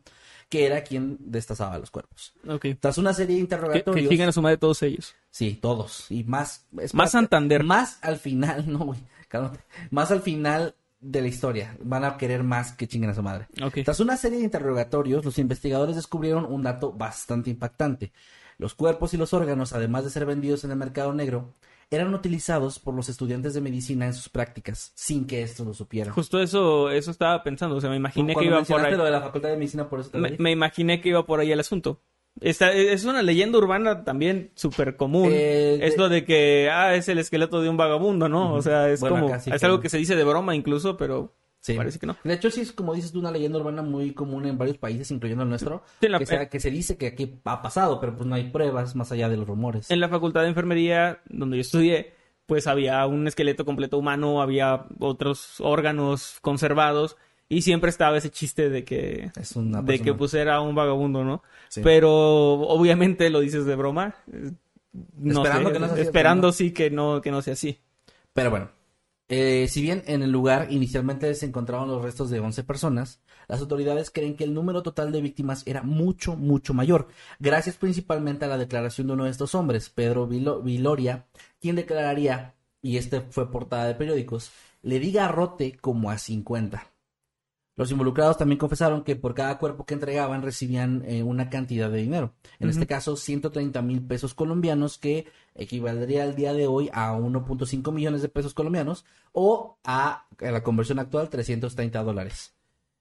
[0.50, 2.34] que era quien destazaba los cuerpos.
[2.48, 2.66] Ok.
[2.80, 4.08] Tras una serie de Que, interrogatorios.
[4.10, 5.16] que sigan a su madre todos ellos.
[5.32, 6.06] Sí, todos.
[6.12, 6.66] Y más.
[6.80, 7.64] es Más Santander.
[7.64, 9.00] Más al final, no, güey.
[9.28, 9.60] cálmate.
[9.92, 11.76] Más al final de la historia.
[11.82, 13.48] Van a querer más que chinguen a su madre.
[13.62, 13.80] Ok.
[13.84, 18.14] Tras una serie de interrogatorios, los investigadores descubrieron un dato bastante impactante.
[18.58, 21.56] Los cuerpos y los órganos, además de ser vendidos en el mercado negro,
[21.96, 26.14] eran utilizados por los estudiantes de medicina en sus prácticas, sin que estos lo supieran.
[26.14, 27.76] Justo eso, eso estaba pensando.
[27.76, 28.96] O sea, me imaginé que iba por ahí.
[28.96, 31.52] lo de la Facultad de Medicina, por eso te Me, imaginé que iba por ahí
[31.52, 32.02] el asunto.
[32.42, 35.30] Esta, es una leyenda urbana también súper común.
[35.32, 38.54] Eh, de- Es lo de que, ah, es el esqueleto de un vagabundo, ¿no?
[38.56, 41.36] O sea, es Bueno, como, es que algo que se dice de broma incluso, pero
[41.66, 41.76] Sí.
[41.76, 42.18] parece que no.
[42.26, 45.10] De hecho, sí es como dices tú, una leyenda urbana muy común en varios países,
[45.12, 48.16] incluyendo el nuestro, Sí, la- que, se, que se dice que aquí ha pasado, pero
[48.18, 49.90] pues no hay pruebas más allá de los rumores.
[49.90, 52.14] En la facultad de enfermería donde yo estudié,
[52.48, 57.16] pues había un esqueleto completo humano, había otros órganos conservados
[57.48, 61.24] y siempre estaba ese chiste de que Es una de que pues era un vagabundo,
[61.24, 61.44] ¿no?
[61.70, 61.80] Sí.
[61.82, 62.12] Pero
[62.54, 64.16] obviamente lo dices de broma.
[64.32, 64.52] eh,
[65.18, 67.80] No Esperando sé, que no sea así, esperando sí que no que no sea así.
[68.34, 68.70] Pero bueno,
[69.36, 73.62] Eh, si bien en el lugar inicialmente se encontraban los restos de 11 personas, las
[73.62, 77.08] autoridades creen que el número total de víctimas era mucho, mucho mayor,
[77.40, 81.26] gracias principalmente a la declaración de uno de estos hombres, Pedro Viloria,
[81.60, 82.54] quien declararía,
[82.84, 84.52] y este fue portada de periódicos,
[84.84, 86.93] le diga rote como a 50.
[87.76, 91.98] Los involucrados también confesaron que por cada cuerpo que entregaban recibían eh, una cantidad de
[91.98, 92.34] dinero.
[92.60, 97.92] En este caso, 130 mil pesos colombianos, que equivaldría al día de hoy a 1.5
[97.92, 102.54] millones de pesos colombianos o a, la conversión actual 330 dólares.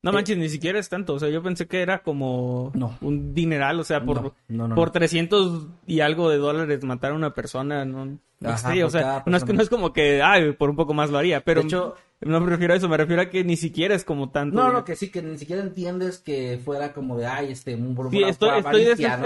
[0.03, 1.15] No eh, manches, ni siquiera es tanto.
[1.15, 3.79] O sea, yo pensé que era como un dineral.
[3.79, 4.35] O sea, por,
[4.75, 7.85] por 300 y algo de dólares matar a una persona.
[7.85, 11.19] No, o sea, no es, no es como que, ay, por un poco más lo
[11.19, 11.43] haría.
[11.45, 14.05] Pero de hecho, no me refiero a eso, me refiero a que ni siquiera es
[14.05, 14.57] como tanto.
[14.57, 17.97] No, no, que sí, que ni siquiera entiendes que fuera como de, ay, este, un
[18.11, 18.59] sí, estoy,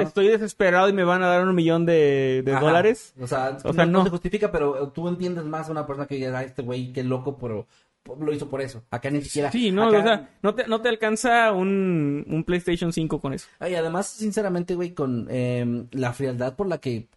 [0.01, 3.15] estoy, desesperado y me van a dar un millón de, dólares.
[3.21, 6.17] O sea, o sea no, se justifica, pero tú entiendes más a una persona que
[6.17, 7.67] diga, ay, este güey, qué loco, pero
[8.19, 8.83] lo hizo por eso.
[8.91, 9.51] Acá ni siquiera.
[9.51, 13.49] Sí, no, o sea, no te, no te alcanza un, un PlayStation 5 con eso.
[13.61, 17.09] Y además, sinceramente, güey, con em, la frialdad por la que,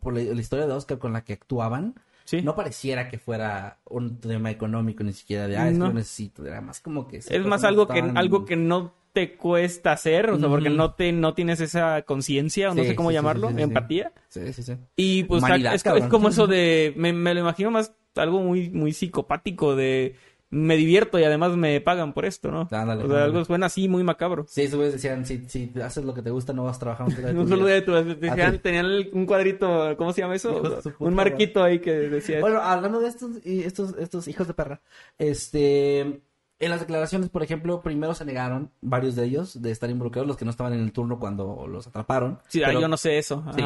[0.00, 1.94] por la historia de Oscar con la que actuaban
[2.42, 5.92] no pareciera que fuera un tema económico ni siquiera de, ah, no.
[5.92, 6.44] necesito.
[6.44, 7.18] Era más como que...
[7.18, 11.10] Es más algo que, algo que no te cuesta hacer, o sea, porque no te
[11.12, 14.12] no tienes esa conciencia, o no sé cómo llamarlo, empatía.
[14.28, 14.76] Sí, sí, sí.
[14.96, 15.42] Y pues
[15.72, 20.16] es, como eso de, me, me, lo imagino más algo muy, muy psicopático de
[20.50, 22.68] me divierto y además me pagan por esto, ¿no?
[22.70, 24.46] Ándale, o sea, algo suena así muy macabro.
[24.48, 27.06] Sí, esos güeyes decían, si, si haces lo que te gusta no vas a trabajar
[27.06, 30.62] un solo día de tu decían, tenían un cuadrito, ¿cómo se llama eso?
[30.98, 32.40] un marquito ahí que decía.
[32.40, 34.80] Bueno, hablando de estos, estos, estos hijos de perra,
[35.18, 40.26] este, en las declaraciones, por ejemplo, primero se negaron varios de ellos de estar involucrados,
[40.26, 42.38] los que no estaban en el turno cuando los atraparon.
[42.48, 43.44] Sí, yo no sé eso.
[43.54, 43.64] Sí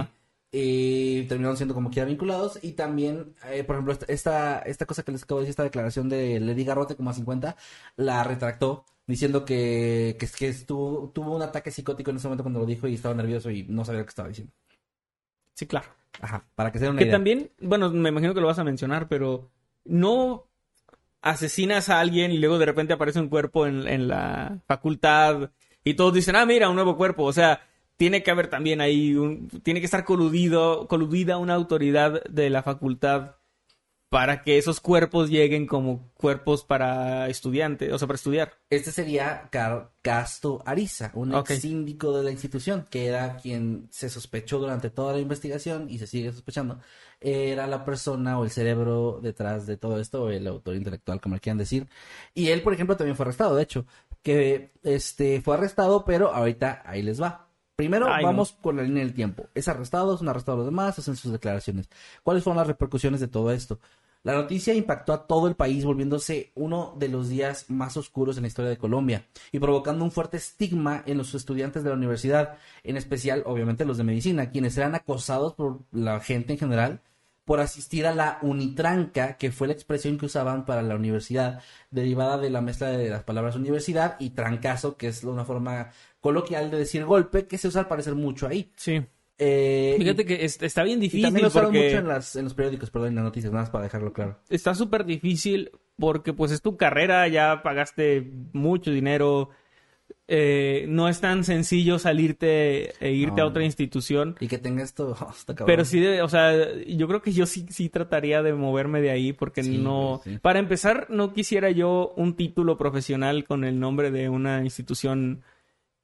[0.55, 2.59] y terminaron siendo como quiera vinculados.
[2.63, 6.09] Y también eh, por ejemplo esta esta cosa que les acabo de decir esta declaración
[6.11, 7.57] de Lady Garrote como a 50
[7.97, 12.61] la retractó diciendo que que, que estuvo, tuvo un ataque psicótico en ese momento cuando
[12.61, 14.53] lo dijo y estaba nervioso y no sabía lo que estaba diciendo.
[15.55, 15.89] Sí claro.
[16.21, 18.65] Ajá para que se den una que también bueno me imagino que lo vas a
[18.65, 19.51] mencionar pero
[19.87, 20.47] no
[21.23, 25.51] asesinas a alguien y luego de repente aparece un cuerpo en, en la facultad
[25.83, 27.63] y todos dicen ah mira un nuevo cuerpo o sea
[28.03, 32.65] tiene que haber también ahí, un, tiene que estar coludido, coludida una autoridad de la
[32.65, 33.37] facultad
[34.09, 38.55] para que esos cuerpos lleguen como cuerpos para estudiantes, o sea, para estudiar.
[38.71, 39.49] Este sería
[40.03, 45.13] Casto Ariza, un ex síndico de la institución, que era quien se sospechó durante toda
[45.13, 46.81] la investigación y se sigue sospechando.
[47.21, 51.37] Era la persona o el cerebro detrás de todo esto, o el autor intelectual, como
[51.37, 51.87] le quieran decir.
[52.35, 53.87] Y él, por ejemplo, también fue arrestado, de hecho,
[54.25, 57.52] que este fue arrestado, pero ahorita ahí les va.
[57.83, 59.49] Primero vamos con la línea del tiempo.
[59.57, 61.89] Es arrestado, son arrestados los demás, hacen sus declaraciones.
[62.23, 63.81] ¿Cuáles fueron las repercusiones de todo esto?
[64.23, 68.43] La noticia impactó a todo el país, volviéndose uno de los días más oscuros en
[68.43, 72.57] la historia de Colombia y provocando un fuerte estigma en los estudiantes de la universidad,
[72.85, 77.01] en especial, obviamente, los de medicina, quienes eran acosados por la gente en general
[77.45, 81.61] por asistir a la unitranca, que fue la expresión que usaban para la universidad,
[81.91, 85.91] derivada de la mezcla de las palabras universidad y trancazo, que es una forma
[86.23, 88.71] coloquial de decir golpe, que se usa al parecer mucho ahí.
[88.77, 89.03] Sí.
[89.37, 91.21] Eh, Fíjate que está bien difícil.
[91.21, 93.65] Y también lo usaron mucho en, las, en los periódicos, perdón, en las noticias, nada
[93.65, 94.39] más para dejarlo claro.
[94.49, 99.51] Está súper difícil porque pues es tu carrera, ya pagaste mucho dinero,
[100.29, 104.37] eh, no es tan sencillo salirte e irte a otra institución.
[104.39, 105.17] Y que tenga esto,
[105.67, 106.53] Pero sí, o sea,
[106.87, 110.23] yo creo que yo sí, sí trataría de moverme de ahí porque no...
[110.41, 115.43] Para empezar, no quisiera yo un título profesional con el nombre de una institución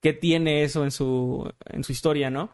[0.00, 2.50] que tiene eso en su, en su historia, ¿no?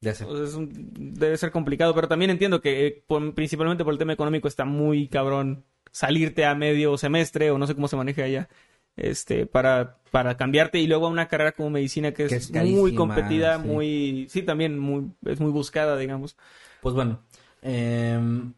[0.00, 0.26] Ya sé.
[0.26, 3.04] debe ser complicado, pero también entiendo que eh,
[3.34, 7.74] principalmente por el tema económico está muy cabrón salirte a medio semestre o no sé
[7.74, 8.48] cómo se maneja allá
[8.96, 13.58] este, para, para cambiarte y luego a una carrera como medicina que es, muy competida,
[13.58, 16.36] muy, sí, también muy, es muy buscada, digamos.
[16.80, 17.22] Pues bueno,
[17.62, 18.52] em,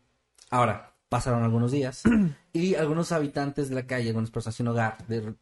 [0.50, 2.02] ahora pasaron algunos días
[2.52, 4.98] y algunos habitantes de la calle, algunas personas sin hogar,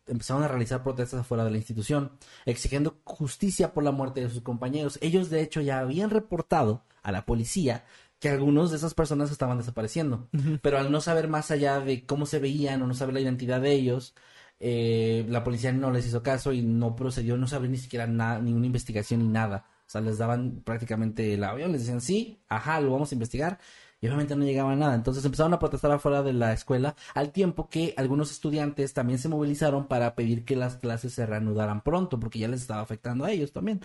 [0.07, 2.13] empezaron a realizar protestas afuera de la institución,
[2.45, 4.99] exigiendo justicia por la muerte de sus compañeros.
[5.01, 7.87] Ellos, de hecho, ya habían reportado a la policía
[8.19, 10.29] que algunos de esas personas estaban desapareciendo,
[10.61, 13.63] pero al no saber más allá de cómo se veían o no saber la identidad
[13.63, 14.15] de ellos,
[14.61, 18.41] eh, la policía no les hizo caso y no procedió, no sabía ni siquiera nada,
[18.41, 19.65] ninguna investigación ni nada.
[19.87, 23.59] O sea, les daban prácticamente el avión, les decían sí, ajá, lo vamos a investigar
[24.03, 24.97] y obviamente no llegaba nada.
[24.97, 29.29] Entonces empezaron a protestar afuera de la escuela al tiempo que algunos estudiantes también se
[29.29, 33.31] movilizaron para pedir que las clases se reanudaran pronto porque ya les estaba afectando a
[33.31, 33.81] ellos también.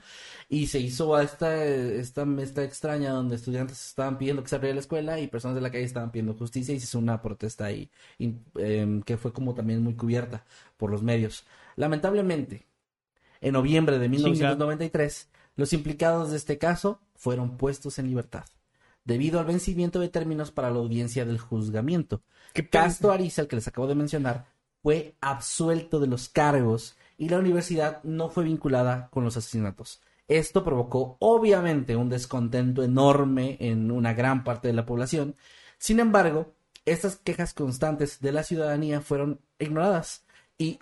[0.50, 4.82] Y se hizo esta, esta, esta extraña donde estudiantes estaban pidiendo que se abriera la
[4.82, 7.92] escuela y personas de la calle estaban pidiendo justicia y se hizo una protesta ahí
[8.18, 10.46] em, que fue como también muy cubierta
[10.78, 11.46] por los medios.
[11.76, 12.66] Lamentablemente,
[13.40, 18.46] en noviembre de 1993, los implicados de este caso fueron puestos en libertad
[19.08, 22.22] debido al vencimiento de términos para la audiencia del juzgamiento.
[22.70, 24.48] Castro Ariza, el que les acabo de mencionar,
[24.84, 30.02] fue absuelto de los cargos y la universidad no fue vinculada con los asesinatos.
[30.28, 35.38] Esto provocó obviamente un descontento enorme en una gran parte de la población.
[35.78, 36.54] Sin embargo,
[36.84, 40.26] estas quejas constantes de la ciudadanía fueron ignoradas.
[40.58, 40.80] Y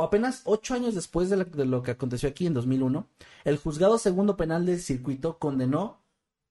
[0.00, 3.06] apenas ocho años después de, de, lo que aconteció aquí en 2001,
[3.44, 6.00] el juzgado segundo penal del circuito condenó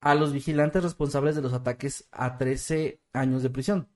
[0.07, 3.89] a los vigilantes responsables de los ataques a 13 años de prisión,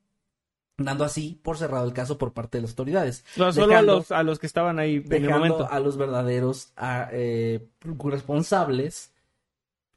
[0.78, 3.24] dando así por cerrado el caso por parte de las autoridades.
[3.38, 5.72] No, solo a los, a los que estaban ahí en el momento.
[5.72, 6.74] a los verdaderos
[7.14, 7.66] eh,
[8.04, 9.14] responsables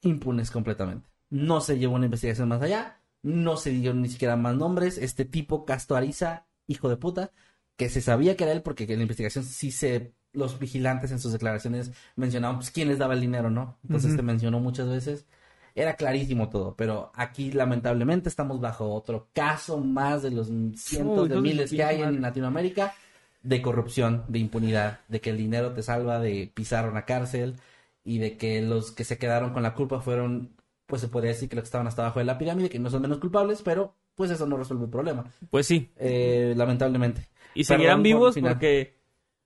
[0.02, 1.08] impunes completamente.
[1.30, 4.98] No se llevó una investigación más allá, no se dieron ni siquiera más nombres.
[4.98, 7.32] Este tipo, Castro Ariza, hijo de puta,
[7.76, 11.18] que se sabía que era él porque en la investigación sí se los vigilantes en
[11.18, 13.78] sus declaraciones mencionaban pues quién les daba el dinero, ¿no?
[13.82, 15.26] Entonces te mencionó muchas veces
[15.74, 21.40] era clarísimo todo, pero aquí lamentablemente estamos bajo otro caso más de los cientos de
[21.40, 22.94] miles que hay en Latinoamérica
[23.42, 27.56] de corrupción, de impunidad, de que el dinero te salva de pisar una cárcel
[28.02, 30.54] y de que los que se quedaron con la culpa fueron,
[30.86, 32.88] pues se podría decir que los que estaban hasta abajo de la pirámide, que no
[32.88, 35.24] son menos culpables, pero pues eso no resuelve el problema.
[35.50, 35.90] Pues sí.
[35.96, 37.28] Eh, lamentablemente.
[37.54, 38.96] Y seguirán vivos porque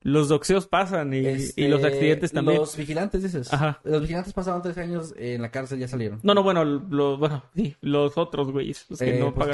[0.02, 2.58] los doxeos pasan y, los este, accidentes también.
[2.58, 3.52] Los vigilantes, dices.
[3.52, 3.80] Ajá.
[3.82, 6.20] Los vigilantes pasaron tres años en la cárcel, ya salieron.
[6.22, 8.86] No, no, bueno, los, bueno, sí, los otros güeyes.
[8.88, 9.48] Los que eh, no pues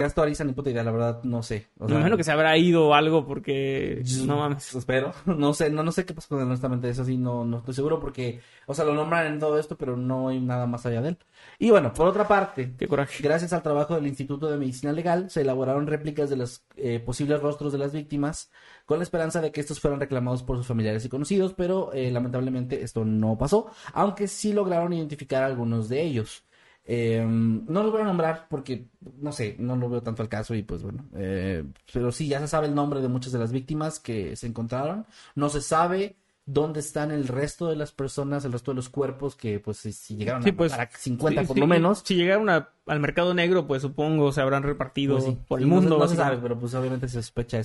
[0.45, 1.69] ni puta idea, la verdad, no sé.
[1.79, 4.03] O sea, que se habrá ido algo porque.
[4.27, 4.75] No mames.
[4.75, 5.13] Espero.
[5.45, 6.89] No sé, no, no sé qué pasó con él, honestamente.
[6.89, 8.41] Eso sí, no, no estoy seguro porque.
[8.67, 11.19] O sea, lo nombran en todo esto, pero no hay nada más allá de él.
[11.59, 13.23] Y bueno, por otra parte, Qué coraje.
[13.23, 17.41] gracias al trabajo del Instituto de Medicina Legal, se elaboraron réplicas de los eh, posibles
[17.41, 18.51] rostros de las víctimas
[18.85, 22.11] con la esperanza de que estos fueran reclamados por sus familiares y conocidos, pero eh,
[22.11, 26.45] lamentablemente esto no pasó, aunque sí lograron identificar a algunos de ellos.
[26.87, 28.89] Em, no los voy a nombrar porque,
[29.19, 32.41] no sé, no lo veo tanto al caso y pues bueno, eh, pero sí, ya
[32.41, 35.07] se sabe el nombre de muchas de las víctimas que se encontraron.
[35.35, 36.17] No se sabe
[36.47, 40.17] dónde están el resto de las personas, el resto de los cuerpos que pues si,
[40.17, 42.03] llegaron a pues, 50 por lo menos.
[42.05, 45.99] Si llegaron al mercado negro, pues supongo se habrán repartido pues por el mundo.
[45.99, 47.61] No, se sabe, pero pues obviamente se sospecha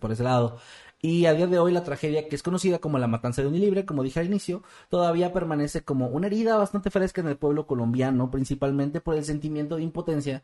[0.00, 0.58] por ese lado.
[1.00, 3.84] Y a día de hoy la tragedia que es conocida como la matanza de Unilibre,
[3.84, 8.30] como dije al inicio, todavía permanece como una herida bastante fresca en el pueblo colombiano,
[8.30, 10.42] principalmente por el sentimiento de impotencia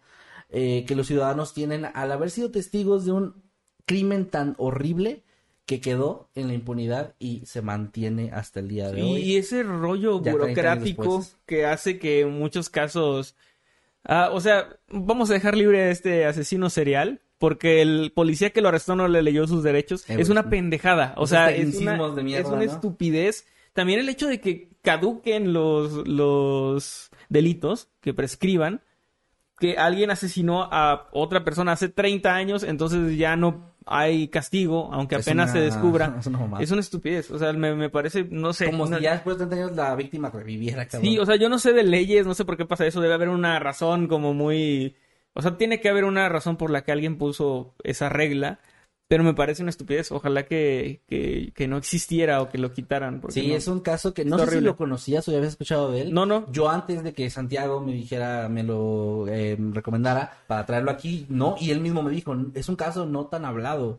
[0.51, 3.43] eh, que los ciudadanos tienen al haber sido testigos de un
[3.87, 5.25] crimen tan horrible
[5.71, 9.21] que quedó en la impunidad y se mantiene hasta el día de hoy.
[9.21, 13.37] Y ese rollo burocrático que hace que en muchos casos...
[14.03, 18.63] Ah, o sea, vamos a dejar libre a este asesino serial porque el policía que
[18.63, 20.11] lo arrestó no le leyó sus derechos.
[20.11, 21.15] Eh, es una pendejada.
[21.17, 21.95] O sea, es una,
[22.37, 23.47] es una estupidez.
[23.73, 28.81] También el hecho de que caduquen los, los delitos, que prescriban,
[29.61, 35.17] que alguien asesinó a otra persona hace 30 años, entonces ya no hay castigo, aunque
[35.17, 36.17] apenas se descubra.
[36.61, 37.31] Es una, estupidez.
[37.31, 38.67] O sea, me, parece, no sé.
[38.67, 40.89] Como si ya después de 30 años la víctima reviviera.
[40.89, 43.01] Sí, o sea, yo no sé de leyes, no sé por qué pasa eso.
[43.01, 44.95] Debe haber una razón como muy.
[45.35, 48.61] O sea, tiene que haber una razón por la que alguien puso esa regla.
[49.11, 50.13] Pero me parece una estupidez.
[50.13, 53.21] Ojalá que, que, no existiera o que lo quitaran.
[53.31, 56.03] Sí, es un caso que no sé si lo conocías o ya habías escuchado de
[56.03, 56.15] él.
[56.15, 56.47] No, no.
[56.53, 61.57] Yo antes de que Santiago me dijera, me lo eh, recomendara para traerlo aquí, no.
[61.59, 63.99] Y él mismo me dijo, es un caso no tan hablado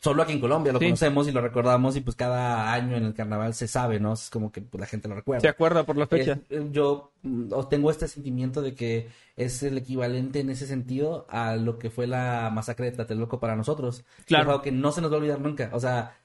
[0.00, 3.14] solo aquí en Colombia lo conocemos y lo recordamos y pues cada año en el
[3.14, 4.12] carnaval se sabe, ¿no?
[4.12, 5.40] Es como que pues, la gente lo recuerda.
[5.40, 6.38] Se acuerda por la fecha.
[6.50, 11.56] Eh, yo mm, tengo este sentimiento de que es el equivalente en ese sentido a
[11.56, 14.04] lo que fue la masacre de Tlatelolco para nosotros.
[14.26, 14.62] Claro.
[14.62, 15.70] que no se nos va a olvidar nunca.
[15.72, 16.16] O sea,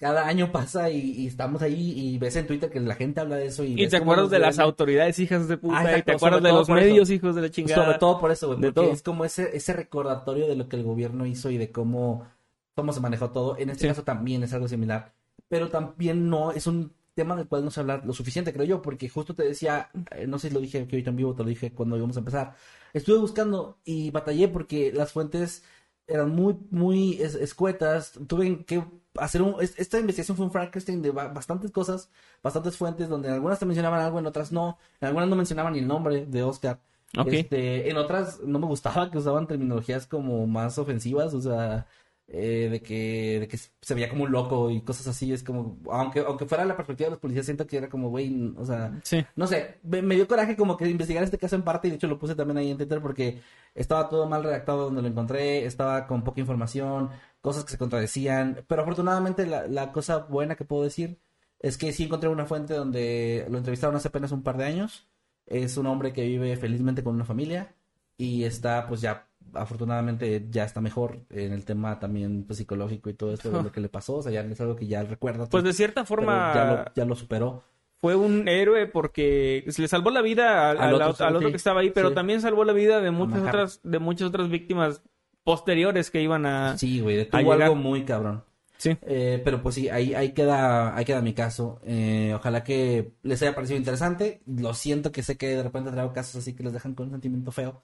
[0.00, 3.46] cada año pasa y, estamos ahí y ves en Twitter que la gente habla de
[3.46, 3.64] eso.
[3.64, 6.52] Y, y te acuerdas de las autoridades hijas de puta ah, y te acuerdas de
[6.52, 7.84] los medios hijos de la chingada.
[7.84, 8.60] Sobre todo por eso, güey.
[8.60, 8.90] De todo.
[8.90, 12.26] es como ese, ese recordatorio de lo que el gobierno hizo y de cómo
[12.74, 13.56] cómo se manejó todo.
[13.58, 15.14] En este caso también es algo similar,
[15.48, 18.82] pero también no es un tema del cual no se habla lo suficiente, creo yo,
[18.82, 21.42] porque justo te decía, eh, no sé si lo dije que ahorita en vivo, te
[21.42, 22.54] lo dije cuando íbamos a empezar.
[22.92, 25.62] Estuve buscando y batallé porque las fuentes
[26.06, 28.18] eran muy, muy escuetas.
[28.26, 28.84] Tuve que
[29.16, 29.56] hacer un.
[29.60, 32.10] Esta investigación fue un Frankenstein de bastantes cosas,
[32.42, 34.78] bastantes fuentes, donde en algunas te mencionaban algo, en otras no.
[35.00, 36.80] En algunas no mencionaban ni el nombre de Oscar.
[37.16, 37.28] Ok.
[37.32, 41.86] Este, en otras no me gustaba que usaban terminologías como más ofensivas, o sea,
[42.32, 45.78] eh, de que, de que se veía como un loco y cosas así, es como,
[45.90, 49.00] aunque, aunque fuera la perspectiva de los policías, siento que era como, güey, o sea,
[49.02, 49.24] Sí.
[49.34, 51.96] no sé, me, me dio coraje como que investigar este caso en parte y de
[51.96, 53.40] hecho lo puse también ahí en Twitter porque
[53.74, 58.64] estaba todo mal redactado donde lo encontré, estaba con poca información, cosas que se contradecían,
[58.68, 61.18] pero afortunadamente la, la cosa buena que puedo decir
[61.58, 65.08] es que sí encontré una fuente donde lo entrevistaron hace apenas un par de años,
[65.46, 67.74] es un hombre que vive felizmente con una familia
[68.16, 73.14] y está pues ya afortunadamente ya está mejor en el tema también pues, psicológico y
[73.14, 75.46] todo esto de lo que le pasó, o sea, ya es algo que ya recuerda.
[75.46, 77.62] Pues de cierta forma ya lo, ya lo superó.
[78.00, 82.08] fue un héroe porque le salvó la vida al, otro, al que estaba ahí, pero
[82.10, 82.14] Sí.
[82.14, 85.02] también salvó la vida de muchas otras de muchas otras víctimas
[85.44, 87.62] posteriores que iban a Sí, güey, a tuvo llegar.
[87.62, 88.44] algo muy cabrón.
[88.76, 88.96] Sí.
[89.02, 91.80] Eh, pero pues sí, ahí, ahí queda, ahí queda mi caso.
[91.84, 94.40] Eh, ojalá que les haya parecido interesante.
[94.46, 97.12] Lo siento que sé que de repente traigo casos así que les dejan con un
[97.12, 97.82] sentimiento feo.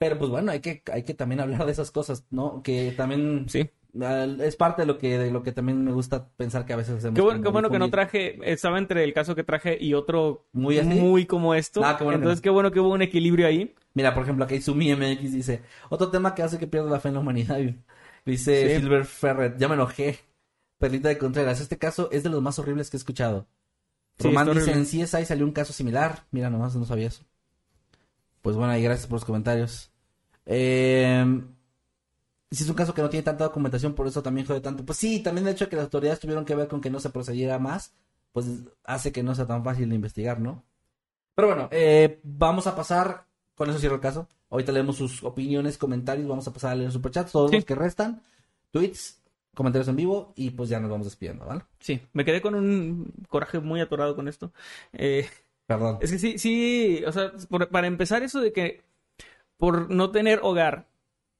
[0.00, 2.62] Pero pues bueno, hay que, hay que también hablar de esas cosas, ¿no?
[2.62, 3.68] Que también Sí.
[4.42, 6.96] es parte de lo que, de lo que también me gusta pensar que a veces
[6.96, 7.16] hacemos.
[7.16, 10.46] Qué bueno, qué bueno que no traje, estaba entre el caso que traje y otro
[10.52, 10.88] Muy así.
[10.88, 11.84] muy como esto.
[11.84, 12.42] Ah, qué bueno que Entonces no.
[12.44, 13.74] qué bueno que hubo un equilibrio ahí.
[13.92, 15.60] Mira, por ejemplo, aquí Sumi MX dice,
[15.90, 17.58] otro tema que hace que pierda la fe en la humanidad.
[18.24, 18.80] Dice Sí.
[18.80, 20.18] Silver Ferret, ya me enojé.
[20.78, 23.48] Perlita de Contreras, este caso es de los más horribles que he escuchado.
[24.18, 25.04] Sí, Román está dice, en.
[25.06, 26.24] CSI salió un caso similar.
[26.30, 27.24] Mira, nomás no sabía eso.
[28.42, 29.89] Pues bueno, y gracias por los comentarios.
[30.52, 31.24] Eh,
[32.50, 34.84] si es un caso que no tiene tanta documentación, por eso también jode tanto.
[34.84, 36.98] Pues sí, también el hecho de que las autoridades tuvieron que ver con que no
[36.98, 37.92] se procediera más,
[38.32, 38.46] pues
[38.84, 40.64] hace que no sea tan fácil de investigar, ¿no?
[41.36, 43.24] Pero bueno, eh, vamos a pasar,
[43.54, 44.26] con eso cierro el caso.
[44.50, 47.56] Ahorita leemos sus opiniones, comentarios, vamos a pasar a leer superchats, todos Sí.
[47.56, 48.20] los que restan,
[48.72, 49.22] tweets,
[49.54, 51.62] comentarios en vivo y pues ya nos vamos despidiendo, ¿vale?
[51.78, 54.52] Sí, me quedé con un coraje muy atorado con esto.
[54.92, 55.28] Eh,
[55.66, 55.98] Perdón.
[56.00, 58.82] Es que sí, sí, o sea, por- para empezar eso de que
[59.60, 60.88] por no tener hogar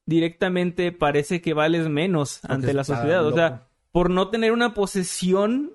[0.05, 4.73] directamente parece que vales menos Porque ante la sociedad, o sea, por no tener una
[4.73, 5.73] posesión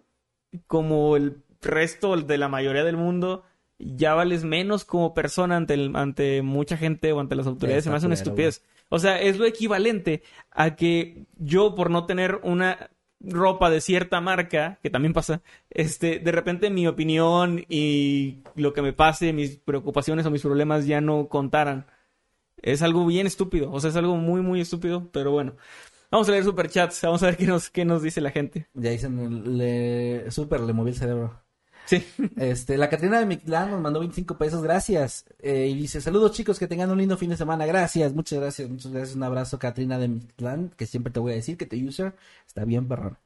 [0.66, 3.44] como el resto de la mayoría del mundo,
[3.78, 7.90] ya vales menos como persona ante, el- ante mucha gente o ante las autoridades, se
[7.90, 8.62] me hace una estupidez.
[8.88, 12.90] O sea, es lo equivalente a que yo por no tener una
[13.20, 18.82] ropa de cierta marca, que también pasa, este, de repente mi opinión y lo que
[18.82, 21.86] me pase, mis preocupaciones o mis problemas ya no contaran.
[22.62, 25.54] Es algo bien estúpido, o sea, es algo muy, muy estúpido, pero bueno.
[26.10, 28.68] Vamos a leer superchats, vamos a ver qué nos, qué nos dice la gente.
[28.74, 31.42] Ya dicen, le, súper, le moví el cerebro.
[31.86, 32.04] Sí.
[32.36, 35.24] Este, la Catrina de Mictlán nos mandó 25 pesos, gracias.
[35.38, 38.68] Eh, y dice, saludos chicos, que tengan un lindo fin de semana, gracias, muchas gracias,
[38.68, 39.16] muchas gracias.
[39.16, 42.14] Un abrazo, Catrina de Mictlán, que siempre te voy a decir que tu user
[42.46, 43.18] está bien perrón.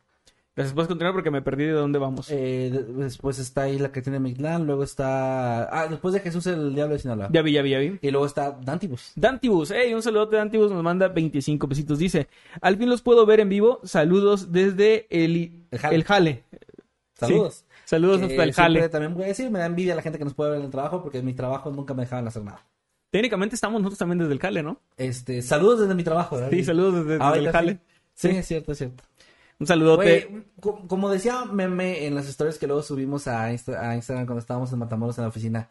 [0.57, 2.29] Gracias, puedes continuar porque me perdí de dónde vamos.
[2.31, 5.63] Eh, de- después está ahí la Catrina de Mictlán, luego está...
[5.71, 7.29] Ah, después de Jesús el Diablo de Sinaloa.
[7.33, 7.99] Ya vi, ya vi, ya vi.
[8.03, 9.13] Y luego está Dantibus.
[9.15, 11.99] Dantibus, hey, un saludote Dantibus, nos manda 25 pesitos.
[11.99, 12.29] Dice,
[12.61, 13.81] al fin los puedo ver en vivo.
[13.85, 15.95] Saludos desde el, El Jale.
[15.97, 16.45] el Jale.
[17.15, 17.65] Saludos.
[17.85, 18.89] Saludos Que hasta el Jale.
[18.89, 20.71] También voy a decir, me da envidia la gente que nos puede ver en el
[20.71, 22.67] trabajo porque en mi trabajo nunca me dejaban hacer nada.
[23.11, 24.81] Técnicamente estamos nosotros también desde el Jale, ¿no?
[24.97, 26.51] Este, saludos desde mi trabajo, ¿verdad?
[26.51, 27.79] Sí, saludos desde, el Jale.
[28.15, 29.03] Sí, sí, es cierto, es cierto.
[29.61, 30.29] Un saludote.
[30.31, 30.45] Güey,
[30.89, 34.73] como decía Meme en las historias que luego subimos a, Insta- a Instagram cuando estábamos
[34.73, 35.69] en Matamoros en la oficina,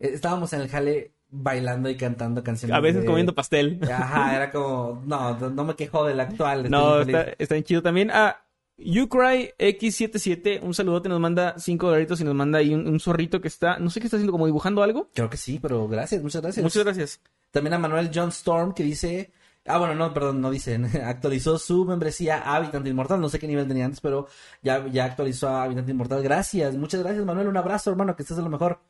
[0.00, 2.74] eh, estábamos en el jale bailando y cantando canciones.
[2.76, 3.78] a veces de- comiendo pastel.
[3.92, 6.70] Ajá, era como, no, no me quejo del actual.
[6.70, 8.10] No, está, bien chido también.
[8.12, 8.42] Ah,
[8.78, 13.40] YouCry X77, un saludote, nos manda 5 dolaritos y nos manda ahí un, un zorrito
[13.40, 15.08] que está, no sé qué está haciendo, como dibujando algo.
[15.14, 16.62] Creo que sí, pero gracias, muchas gracias.
[16.62, 17.20] Muchas gracias.
[17.50, 19.30] También a Manuel John Storm que dice,
[19.66, 23.46] ah, bueno, no, perdón, no dice, actualizó su membresía a Habitante Inmortal, no sé qué
[23.46, 24.28] nivel tenía antes, pero
[24.62, 26.22] ya, ya actualizó a Habitante Inmortal.
[26.22, 28.80] Gracias, muchas gracias Manuel, un abrazo hermano, que estés de lo mejor.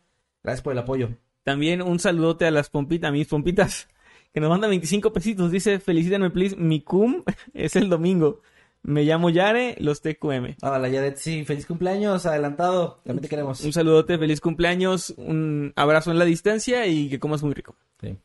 [0.42, 1.10] Gracias por el apoyo.
[1.42, 3.88] También un saludote a las pompitas, a mis pompitas,
[4.32, 5.50] que nos manda 25 pesitos.
[5.50, 7.22] Dice, felicítenme, please, mi cum
[7.54, 8.40] es el domingo.
[8.82, 10.56] Me llamo Yare, los TQM.
[10.62, 13.60] Hola Yaret, sí, feliz cumpleaños, adelantado, también te queremos.
[13.64, 17.74] Un saludote, feliz cumpleaños, un abrazo en la distancia y que comas muy rico.
[18.00, 18.16] Sí.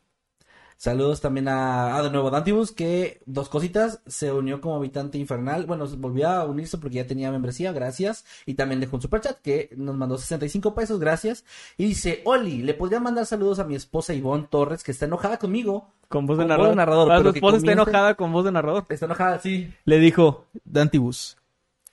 [0.82, 5.64] Saludos también a, ah, de nuevo Dantibus, que dos cositas, se unió como habitante infernal,
[5.64, 9.70] bueno, volvió a unirse porque ya tenía membresía, gracias, y también dejó un superchat que
[9.76, 11.44] nos mandó 65 pesos, gracias,
[11.76, 15.38] y dice, Oli, le podría mandar saludos a mi esposa Ivonne Torres, que está enojada
[15.38, 16.66] conmigo, Con voz de Con narrador.
[16.66, 18.84] voz de narrador, Ah, pero su que esposa está enojada con voz de narrador.
[18.88, 21.36] está enojada, sí, Le dijo, Dantibus,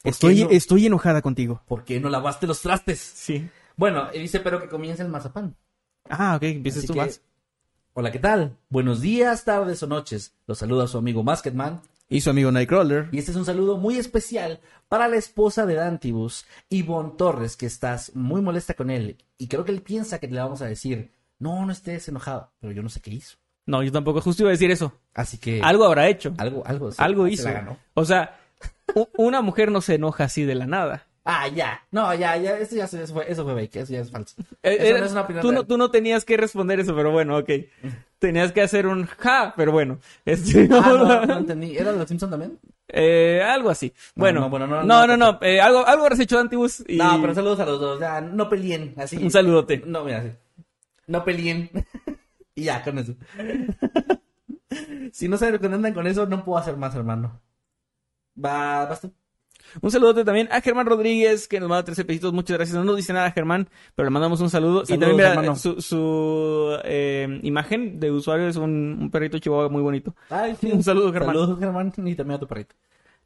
[0.02, 0.49] ¿Por estoy, no?
[0.49, 1.61] estoy enojada contigo.
[1.68, 2.99] ¿por qué no lavaste los trastes?
[2.99, 3.48] Sí.
[3.76, 5.56] Bueno, y dice, pero que comience el mazapán.
[6.10, 7.22] Ah, ok, empieces tú que, más.
[7.94, 8.56] Hola, ¿qué tal?
[8.70, 10.34] Buenos días, tardes o noches.
[10.48, 11.82] Los saluda su amigo Masketman.
[12.07, 13.10] Y su amigo Nightcrawler.
[13.11, 17.66] Y este es un saludo muy especial para la esposa de Dantibus, Ivonne Torres, que
[17.66, 19.18] estás muy molesta con él.
[19.38, 22.74] Y creo que él piensa que le vamos a decir no, no estés enojado, pero
[22.74, 23.38] yo no sé qué hizo.
[23.66, 24.94] No, yo tampoco justo iba a decir eso.
[25.14, 25.61] Así que...
[25.61, 26.34] Algo habrá hecho.
[26.38, 26.91] Algo, algo.
[26.91, 27.44] sí, Algo se hizo.
[27.45, 27.78] la ganó.
[27.94, 28.40] O sea,
[29.18, 31.07] una mujer no se enoja así de la nada.
[31.25, 31.81] Ah, ya.
[31.91, 34.35] No, ya, ya, eso ya se- eso fue, eso fue fake, eso ya es falso.
[34.63, 36.95] Eh, Eso era- no es una opinión tú, no, tú no tenías que responder eso,
[36.95, 37.49] pero bueno, ok.
[38.19, 39.99] Tenías que hacer un ja, pero bueno.
[40.25, 41.77] Este, Ah, no, no entendí.
[41.77, 42.59] ¿Era de los Simpsons también?
[42.89, 43.93] Eh, algo así.
[44.15, 47.19] No, Bueno, no, bueno, no, no, no, eh, algo, algo habrás hecho Antibus y No,
[47.21, 47.99] pero saludos a los dos.
[47.99, 49.17] Ya, no peleen, así.
[49.17, 49.83] un saludote.
[49.85, 50.31] No, mira, sí.
[51.07, 51.69] No peleen.
[52.55, 53.13] y ya, con eso.
[55.11, 57.39] si no se andan con eso, no puedo hacer más, hermano.
[58.43, 59.13] Va, vas tú.
[59.81, 62.33] Un saludote también a Germán Rodríguez, que nos manda 13 pesitos.
[62.33, 62.77] Muchas gracias.
[62.77, 64.83] No nos dice nada Germán, pero le mandamos un saludo.
[64.83, 69.81] y también, mira, su, su eh, imagen de usuario es un, un perrito chihuahua muy
[69.81, 70.15] bonito.
[70.29, 70.71] Ay, sí.
[70.71, 71.35] Un saludo, Germán.
[71.35, 72.75] Saludos, Germán, y también a tu perrito.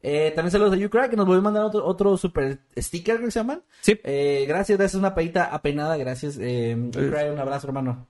[0.06, 3.30] Eh, también saludos a Ucrack, que nos volvió a mandar otro, otro super sticker, que
[3.30, 3.62] se llaman.
[3.80, 3.98] Sí.
[4.04, 6.36] Eh, gracias, gracias, una peita apenada, gracias.
[6.38, 8.06] Eh, Ucrack, un abrazo, hermano.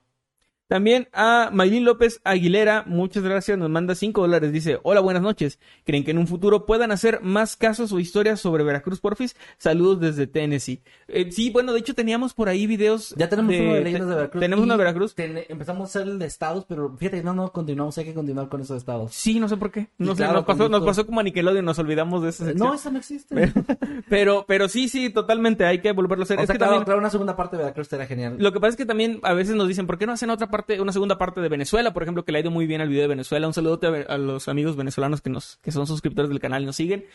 [0.67, 4.51] También a Maylin López Aguilera, muchas gracias, nos manda 5 dólares.
[4.51, 5.59] Dice, hola, buenas noches.
[5.85, 9.35] ¿Creen que en un futuro puedan hacer más casos o historias sobre Veracruz, porfis?
[9.59, 10.81] Saludos desde Tennessee.
[11.07, 13.13] Eh, sí, bueno, de hecho teníamos por ahí videos.
[13.15, 14.39] Ya tenemos uno de leyendas de Veracruz.
[14.41, 15.13] Tenemos uno de Veracruz.
[15.13, 18.49] ten- empezamos a hacer el de estados, pero fíjate, no, no, continuamos, hay que continuar
[18.49, 19.13] con esos estados.
[19.13, 19.89] Sí, no sé por qué.
[19.99, 22.67] No sé, claro, nos, pasó, nos pasó como a Nickelodeon, nos olvidamos de esa sección.
[22.69, 23.53] No, eso no existe.
[24.09, 26.39] Pero, pero sí, sí, totalmente, hay que volverlo a hacer.
[26.39, 28.35] o es sea, que claro, también, claro, una segunda parte de Veracruz estaría genial.
[28.39, 30.47] lo que pasa es que también a veces nos dicen, ¿por qué no hacen otra
[30.47, 31.93] parte, una segunda parte de Venezuela?
[31.93, 33.47] Por ejemplo, que le ha ido muy bien al video de Venezuela.
[33.47, 36.65] Un saludote a, a los amigos venezolanos que nos, que son suscriptores del canal y
[36.65, 37.05] nos siguen.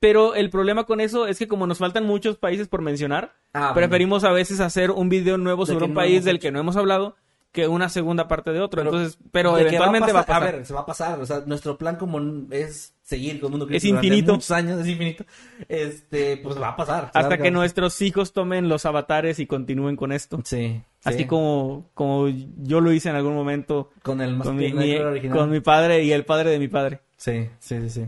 [0.00, 3.60] Pero el problema con eso es que como nos faltan muchos países por mencionar, Ah,
[3.72, 3.74] bueno.
[3.74, 6.76] preferimos a veces hacer un video nuevo sobre un no país del que no hemos
[6.76, 7.16] hablado
[7.50, 8.82] que una segunda parte de otro.
[8.82, 10.42] Pero- Entonces, pero ¿De qué eventualmente va a pasar.
[10.42, 11.18] A ver, se va a pasar.
[11.18, 12.20] O sea, nuestro plan como
[12.52, 14.34] es seguir con Mundo Es infinito.
[14.34, 15.24] muchos años, es infinito.
[15.66, 17.10] Este, pues va a pasar.
[17.14, 20.40] Hasta que va- nuestros hijos tomen los avatares y continúen con esto.
[20.44, 20.80] Sí.
[21.04, 21.24] Así sí.
[21.26, 25.38] como, como yo lo hice en algún momento Con el con mi, tierno mi- original.
[25.38, 27.00] con mi padre y el padre de mi padre.
[27.16, 28.06] Sí, sí, sí, sí.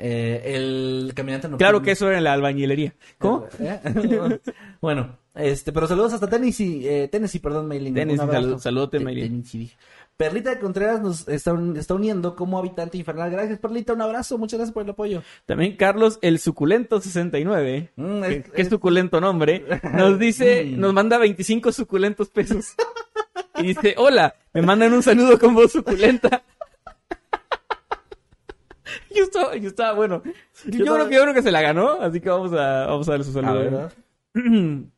[0.00, 1.58] Eh, el caminante nocturno.
[1.58, 2.94] Claro que eso era en la albañilería.
[3.18, 3.46] ¿Cómo?
[3.58, 3.80] ¿Eh?
[4.80, 7.94] bueno, este, pero saludos hasta Tennessee, eh, Tennessee, perdón, Maylin.
[7.94, 9.24] Tennessee, salud- saludote, Te- Maylin.
[9.42, 9.70] Tennessee.
[10.18, 13.30] Perlita de Contreras nos está, un- está uniendo como habitante infernal.
[13.30, 15.22] Gracias, Perlita, un abrazo, muchas gracias por el apoyo.
[15.46, 19.64] También Carlos el suculento 69, Mm, que, es- que es suculento nombre,
[19.94, 20.80] nos dice, Mm.
[20.80, 22.74] nos manda 25 suculentos pesos.
[23.58, 26.42] Y dice, hola, me mandan un saludo con voz suculenta.
[29.14, 30.32] Yo estaba, yo estaba, bueno, yo,
[30.80, 33.12] estaba- creo que yo creo que se la ganó, así que vamos a, vamos a
[33.12, 33.54] darle su A saludo.
[33.54, 33.92] ver, ¿verdad?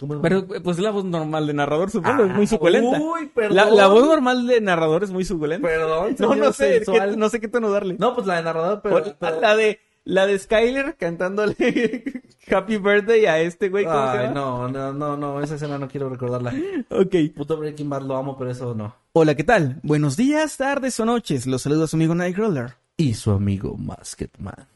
[0.00, 2.98] ¿Cómo- Pero pues es la voz normal de narrador, supongo, es Ah, muy suculenta.
[3.00, 3.56] Uy, perdón.
[3.56, 5.68] La, la voz normal de narrador es muy suculenta.
[5.68, 7.96] Perdón, no, no sé, qué- no sé qué tono darle.
[7.98, 8.96] No, pues la de narrador, pero...
[8.96, 11.54] O pero- La de la de Skyler cantándole
[12.50, 13.84] Happy Birthday a este güey.
[13.84, 14.32] ¿cómo se Ay, llama?
[14.40, 16.54] no, no, no, no, esa escena no quiero recordarla.
[16.88, 17.14] Ok.
[17.36, 18.96] Puto Breaking Bad lo amo, pero eso no.
[19.12, 19.78] Hola, ¿qué tal?
[19.82, 21.46] Buenos días, tardes o noches.
[21.46, 22.74] Los saluda su amigo Nightcrawler.
[22.96, 24.66] Y su amigo Masketman.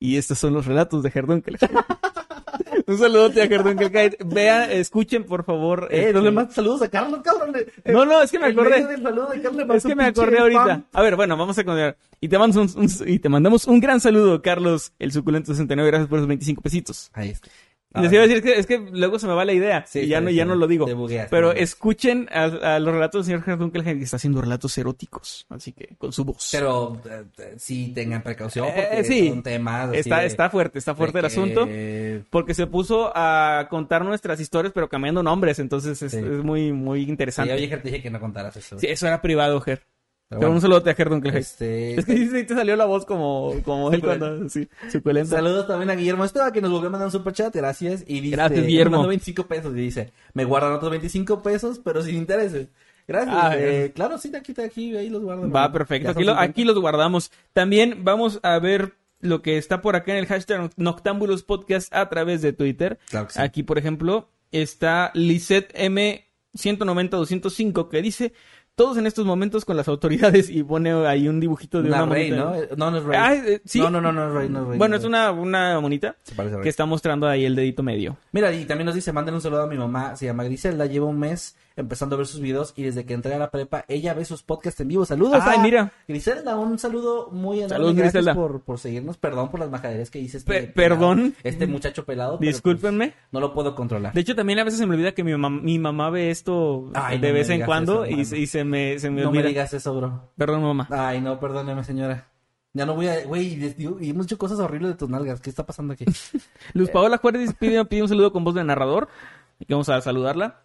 [0.00, 1.56] Y estos son los relatos de Herdunkel.
[2.86, 4.16] Un saludote a Herdunkel.
[4.26, 5.88] Vean, escuchen, por favor.
[5.90, 7.54] Eh, este- no le mandas saludos a Carlos, cabrón.
[7.86, 8.82] No, no, es que me acordé.
[9.02, 10.84] saludo de Es que me acordé ahorita.
[10.92, 11.96] A ver, bueno, vamos a continuar.
[12.20, 15.90] Y te, mandamos un, un- y te mandamos un gran saludo, Carlos, el suculento 69.
[15.90, 17.10] Gracias por esos 25 pesitos.
[17.14, 17.48] Ahí está.
[18.02, 20.06] Les iba a decir que es que luego se me va la idea Sí, y
[20.08, 20.36] ya sí, no, sí.
[20.36, 20.84] ya no lo digo.
[20.86, 22.44] Te bugueas, Pero te escuchen a,
[22.74, 25.46] a los relatos del señor Herdunkel que está haciendo relatos eróticos.
[25.48, 26.48] Así que con su voz.
[26.52, 29.28] Pero eh, eh, sí tengan precaución Eh, porque sí.
[29.28, 31.66] son temas así está, de- está fuerte, está fuerte el asunto.
[31.66, 35.58] que- Porque se puso a contar nuestras historias, pero cambiando nombres.
[35.58, 36.18] Entonces es, Sí.
[36.18, 37.52] es muy, muy Sí, interesante.
[37.54, 38.78] oye, Ger, te dije que no contaras eso.
[38.78, 39.82] Sí, eso era privado, Ger.
[40.28, 41.36] Pero Pero bueno, un saludo a Herdunkel.
[41.36, 41.94] este...
[41.98, 44.48] Es que sí, te salió la voz como, como él cuando...
[44.48, 45.36] Sí, suculenta.
[45.36, 48.04] Saludos también a Guillermo Esteban que nos volvió a mandar un superchat, gracias.
[48.06, 48.90] Y dice, Gracias, Guillermo.
[48.92, 52.68] me mandó 25 pesos y dice, me guardan otros 25 pesos, pero sin intereses.
[53.06, 53.36] Gracias.
[53.38, 55.50] Ah, eh, claro, sí, aquí, aquí, ahí los guardo.
[55.50, 56.08] Va, perfecto.
[56.08, 56.50] Aquí, son lo- 50.
[56.50, 57.30] aquí los guardamos.
[57.52, 62.08] También vamos a ver lo que está por acá en el hashtag Noctámbulos Podcast a
[62.08, 62.98] través de Twitter.
[63.10, 63.40] Claro sí.
[63.42, 66.24] Aquí, por ejemplo, está Lisette M
[66.56, 68.32] 190-205 que dice
[68.74, 72.14] todos en estos momentos con las autoridades y pone ahí un dibujito de una, Una
[72.14, 72.50] Rey, monita.
[72.70, 72.76] ¿no?
[72.76, 73.18] No, no es Rey.
[73.20, 73.78] Ah, eh, sí.
[73.80, 74.78] No, no, no, no es Rey, no es Rey.
[74.78, 78.16] Bueno, no es una, una monita Se parece que está mostrando ahí el dedito medio.
[78.32, 81.06] Mira, y también nos dice, manden un saludo a mi mamá, se llama Griselda, lleva
[81.06, 84.14] un mes empezando a ver sus videos y desde que entré a la prepa, ella
[84.14, 85.04] ve sus podcasts en vivo.
[85.04, 85.92] Saludos Ay, a mira.
[86.06, 87.74] Griselda, un saludo muy enorme.
[87.74, 88.34] Saludos, Gracias Griselda.
[88.34, 89.16] por, por seguirnos.
[89.16, 90.38] Perdón por las majaderías que hice.
[90.38, 91.34] Este Pe- pelado, perdón.
[91.42, 92.38] Este muchacho pelado.
[92.38, 93.08] Discúlpenme.
[93.08, 94.12] pues, no lo puedo controlar.
[94.12, 96.90] De hecho, también a veces se me olvida que mi mamá, mi mamá ve esto
[96.94, 99.42] Ay, de no vez en cuando eso, y, y se me, se me no olvida.
[99.42, 100.30] me digas eso, bro.
[100.36, 100.86] Perdón, mamá.
[100.90, 102.28] Ay, no, perdóneme, señora.
[102.76, 103.24] Ya no voy a...
[103.24, 105.40] Güey, y hemos hecho cosas horribles de tus nalgas.
[105.40, 106.04] ¿Qué está pasando aquí?
[106.72, 109.08] Luz Paola Juárez pide, pide un saludo con voz de narrador.
[109.60, 110.60] Y vamos a saludarla.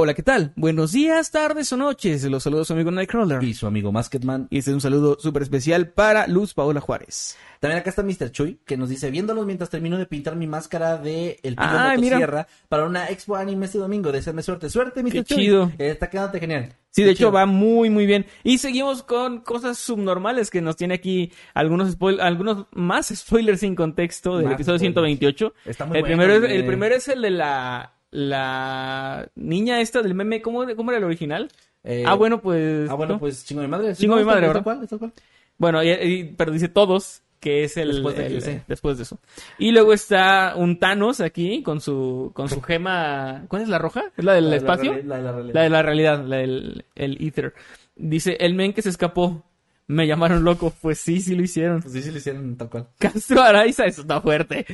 [0.00, 0.52] Hola, ¿qué tal?
[0.54, 2.22] Buenos días, tardes o noches.
[2.22, 3.42] Los saludos a su amigo Nightcrawler.
[3.42, 4.46] Y su amigo Masketman.
[4.48, 7.36] Y este es un saludo súper especial para Luz Paola Juárez.
[7.58, 8.30] También acá está Mr.
[8.30, 11.96] Chuy, que nos dice, viéndolos mientras termino de pintar mi máscara de El Pino mira.
[11.96, 14.12] Motosierra para una expo anime este domingo.
[14.12, 14.70] Deseame suerte.
[14.70, 15.10] Suerte, Mr.
[15.10, 15.36] Qué Chuy.
[15.36, 15.72] chido.
[15.78, 16.68] Eh, está quedándote genial.
[16.90, 17.32] Sí, Qué de hecho chido.
[17.32, 18.24] va muy, muy bien.
[18.44, 23.74] Y seguimos con cosas subnormales que nos tiene aquí algunos spoil algunos más spoilers sin
[23.74, 25.18] contexto del Más episodio spoilers.
[25.18, 25.54] 128.
[25.64, 30.02] Está muy el, bueno, primero es, el primero es el de la, la niña esta
[30.02, 30.42] del meme.
[30.42, 31.50] ¿Cómo, cómo era el original?
[31.84, 32.88] Eh, ah, bueno, pues...
[32.90, 33.18] Ah, bueno, ¿no?
[33.20, 33.94] pues chingo mi madre.
[33.94, 35.12] Chingo mi madre, ¿Está ¿verdad?
[35.56, 37.88] Bueno, y- y- pero dice todos, que es el...
[37.92, 38.64] Después de el- QC.
[38.68, 39.18] después de eso.
[39.58, 43.44] Y luego está un Thanos aquí con su, con su gema...
[43.48, 44.04] ¿Cuál es la roja?
[44.16, 44.92] ¿Es la del La de la espacio?
[44.94, 45.54] reali- La de la realidad.
[45.54, 47.54] La de la realidad, la del el ether.
[47.96, 49.44] Dice, el men que se escapó.
[49.86, 50.72] Me llamaron loco.
[50.82, 51.80] Pues sí, sí lo hicieron.
[51.80, 52.88] Pues sí, sí lo hicieron tal cual.
[52.98, 54.66] Castro Araiza, eso está fuerte.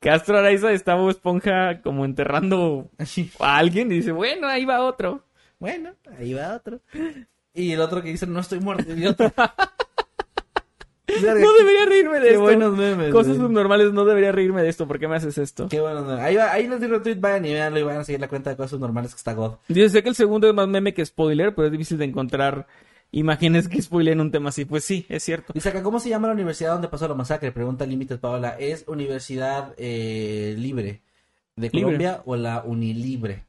[0.00, 2.88] Castro Araiza está Bob Esponja como enterrando
[3.40, 5.24] a alguien y dice, bueno, ahí va otro.
[5.58, 6.80] Bueno, ahí va otro.
[7.52, 9.32] Y el otro que dice, no estoy muerto, idiota.
[11.08, 12.42] No debería reírme de Qué esto.
[12.42, 13.10] buenos memes.
[13.10, 13.48] Cosas güey.
[13.48, 14.86] subnormales, no debería reírme de esto.
[14.86, 15.66] ¿Por qué me haces esto?
[15.68, 16.20] Qué buenos memes.
[16.22, 18.50] Ahí, va, ahí les digo retweet, vayan y veanlo y vayan a seguir la cuenta
[18.50, 19.54] de cosas normales que está God.
[19.68, 22.66] Dice, sé que el segundo es más meme que spoiler, pero es difícil de encontrar
[23.10, 24.64] imágenes que spoilen un tema así.
[24.64, 25.52] Pues sí, es cierto.
[25.52, 27.52] Dice acá, ¿cómo se llama la universidad donde pasó la masacre?
[27.52, 28.56] Pregunta Límites Paola.
[28.58, 31.02] ¿Es Universidad eh, Libre
[31.56, 31.82] de Libre.
[31.82, 33.44] Colombia o la Unilibre?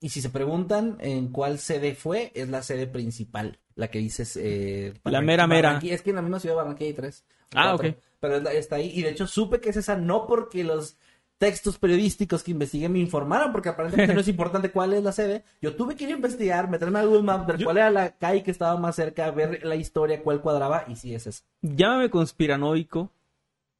[0.00, 4.38] Y si se preguntan en cuál sede fue, es la sede principal, la que dices...
[4.38, 5.80] Eh, La mera, mera.
[5.82, 7.24] Es que en la misma ciudad de Barranquilla hay tres.
[7.54, 7.96] Ah, cuatro, ok.
[8.20, 8.90] Pero está ahí.
[8.94, 10.98] Y de hecho supe que es esa no porque los
[11.38, 15.44] textos periodísticos que investigué me informaron, porque aparentemente no es importante cuál es la sede.
[15.60, 18.16] Yo tuve que ir a investigar, meterme a Google Maps, ver Yo- cuál era la
[18.16, 21.42] calle que estaba más cerca, ver la historia, cuál cuadraba, y sí es esa.
[21.62, 23.10] Llámame conspiranoico,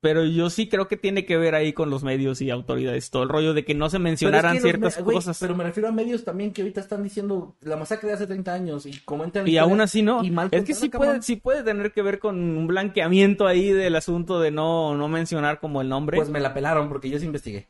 [0.05, 3.09] pero yo sí creo que tiene que ver ahí con los medios y autoridades.
[3.11, 5.39] Todo el rollo de que no se mencionaran es que ciertas cosas.
[5.41, 8.53] Pero me refiero a medios también que ahorita están diciendo la masacre de hace 30
[8.53, 9.49] años y comentan.
[9.49, 10.23] Y aún así no.
[10.23, 11.09] Y mal es que sí cabrón.
[11.13, 15.09] puede, sí puede tener que ver con un blanqueamiento ahí del asunto de no, no
[15.09, 16.19] mencionar como el nombre.
[16.19, 17.69] Pues me la pelaron porque yo sí investigué.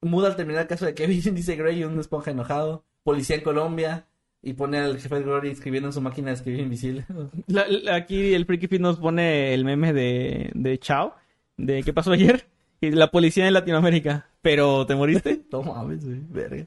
[0.00, 2.86] Muda al terminar el caso de Kevin, dice Grey, un esponja enojado.
[3.04, 4.06] Policía en Colombia.
[4.44, 7.04] Y pone al jefe de Glory escribiendo en su máquina de escribir invisible.
[7.46, 11.14] La- la- aquí el Freaky Fit nos pone el meme de, de Chao,
[11.56, 12.46] de qué pasó ayer,
[12.80, 14.28] y la policía en Latinoamérica.
[14.40, 15.40] Pero, ¿te moriste?
[15.52, 16.66] No mames, güey, verga.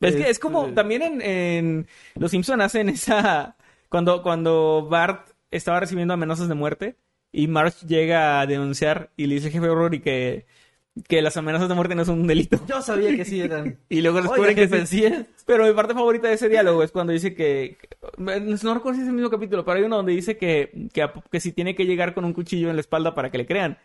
[0.00, 1.86] Es que es como, Este- también en, en
[2.16, 3.56] Los Simpson hacen esa,
[3.88, 6.96] cuando, cuando Bart estaba recibiendo amenazas de muerte
[7.30, 10.46] y Marge llega a denunciar y le dice al jefe Rory que,
[11.06, 12.58] que las amenazas de muerte no son un delito.
[12.66, 13.78] Yo sabía que sí eran.
[13.88, 15.04] Y luego descubren que jefe, sí.
[15.46, 17.76] Pero mi parte favorita de ese diálogo es cuando dice que,
[18.18, 21.40] no recuerdo si es el mismo capítulo, pero hay uno donde dice que, que, que
[21.40, 23.78] si tiene que llegar con un cuchillo en la espalda para que le crean.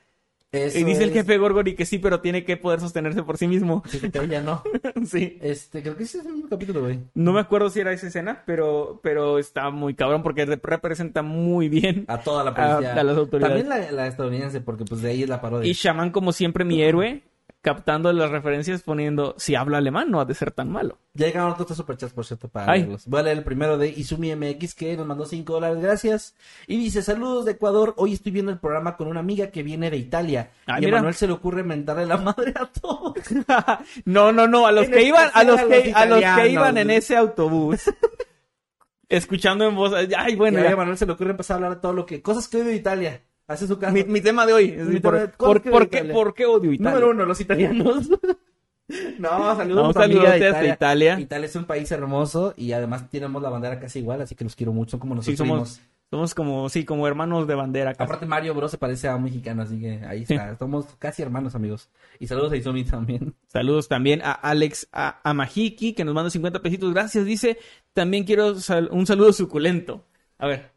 [0.49, 3.47] Eso y dice el jefe Gorgory que sí, pero tiene que poder sostenerse por sí
[3.47, 3.83] mismo.
[3.87, 4.63] Sí, que ya no.
[5.05, 5.37] sí.
[5.41, 6.99] Este, creo que ese es el mismo capítulo, güey.
[7.15, 11.21] No me acuerdo si era esa escena, pero, pero está muy cabrón porque rep- representa
[11.21, 12.05] muy bien.
[12.07, 12.93] A toda la policía.
[12.95, 13.61] A- a las autoridades.
[13.65, 15.69] También la, la estadounidense, porque pues de ahí es la parodia.
[15.69, 17.23] Y Shaman, como siempre, mi héroe,
[17.67, 20.99] captando las referencias, poniendo, si habla alemán, no ha de ser tan malo.
[21.13, 22.79] Ya llegaron otros superchats, por cierto, para Ay.
[22.79, 23.05] leerlos.
[23.07, 26.33] Voy a leer el primero de Izumi MX, que nos mandó 5 dólares, gracias.
[26.65, 29.91] Y dice, saludos de Ecuador, hoy estoy viendo el programa con una amiga que viene
[29.91, 30.51] de Italia.
[30.65, 30.91] Ay, y a.
[30.91, 33.15] Manuel se le ocurre mentarle la madre a todos.
[34.05, 36.77] no, no, no, a los En que iban, a los que, a los que iban
[36.77, 37.81] en ese autobús.
[39.09, 41.81] escuchando en voz, ay, bueno, y a Manuel se le ocurre empezar a hablar de
[41.81, 42.21] todo lo que...
[42.21, 43.21] Cosas que odio de Italia.
[43.47, 43.93] Hace su caso.
[43.93, 44.75] Mi, mi tema de hoy.
[44.77, 46.13] es Mi por, por- ¿cómo que por de qué, Italia?
[46.13, 46.91] ¿Por qué odio Italia?
[46.91, 48.09] Número uno, los italianos.
[49.19, 51.19] no, saludos No, a saludos de Italia.
[51.19, 54.55] Italia es un país hermoso y además tenemos la bandera casi igual, así que los
[54.55, 57.93] quiero mucho, son como Sí, nosotros somos, somos como, sí, como hermanos de bandera.
[57.93, 58.03] casi.
[58.03, 60.33] Aparte Mario Bros se parece a un mexicano, así que ahí Sí.
[60.35, 60.57] está.
[60.57, 61.89] Somos casi hermanos, amigos.
[62.19, 63.33] Y saludos a Izumi también.
[63.47, 66.93] Saludos también a Alex a, a Majiki, que nos manda 50 pesitos.
[66.93, 67.57] Gracias, dice.
[67.93, 70.05] También quiero sal- un saludo suculento.
[70.37, 70.71] A ver.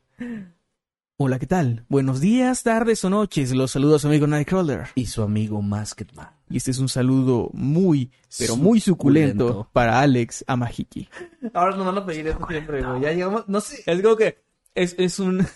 [1.22, 1.84] Hola, ¿qué tal?
[1.90, 3.52] Buenos días, tardes o noches.
[3.52, 4.86] Los saludo a su amigo Nightcrawler.
[4.94, 6.30] Y su amigo Masketman.
[6.48, 9.70] Y este es un saludo muy, pero muy suculento, Suculento.
[9.74, 11.10] para Alex Amajiki.
[11.52, 13.02] Ahora nos van a pedir esto siempre, güey.
[13.02, 13.82] Ya llegamos, no sé.
[13.84, 14.38] Es como que
[14.74, 15.46] es, es un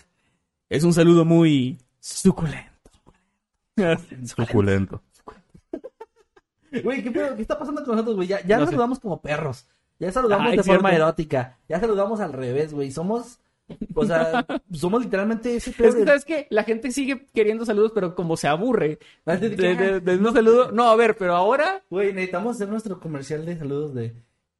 [0.69, 2.69] es un saludo muy suculento.
[4.25, 5.01] Suculento.
[6.83, 7.35] Güey, ¿qué, pedo?
[7.35, 8.27] ¿qué está pasando con nosotros, güey?
[8.27, 8.73] Ya, ya No nos sé.
[8.75, 9.65] saludamos como perros.
[9.97, 11.05] Ya saludamos Ay, de forma cierto.
[11.07, 11.57] erótica.
[11.67, 12.91] Ya saludamos al revés, güey.
[12.91, 13.39] Somos,
[13.95, 16.47] o sea, somos literalmente ese pedo Es que, de- ¿sabes qué?
[16.49, 20.71] La gente sigue queriendo saludos, pero como se aburre Ah, de, de de- saludo.
[20.71, 21.83] No, a ver, pero ahora...
[21.89, 24.13] Güey, necesitamos hacer nuestro comercial de saludos de...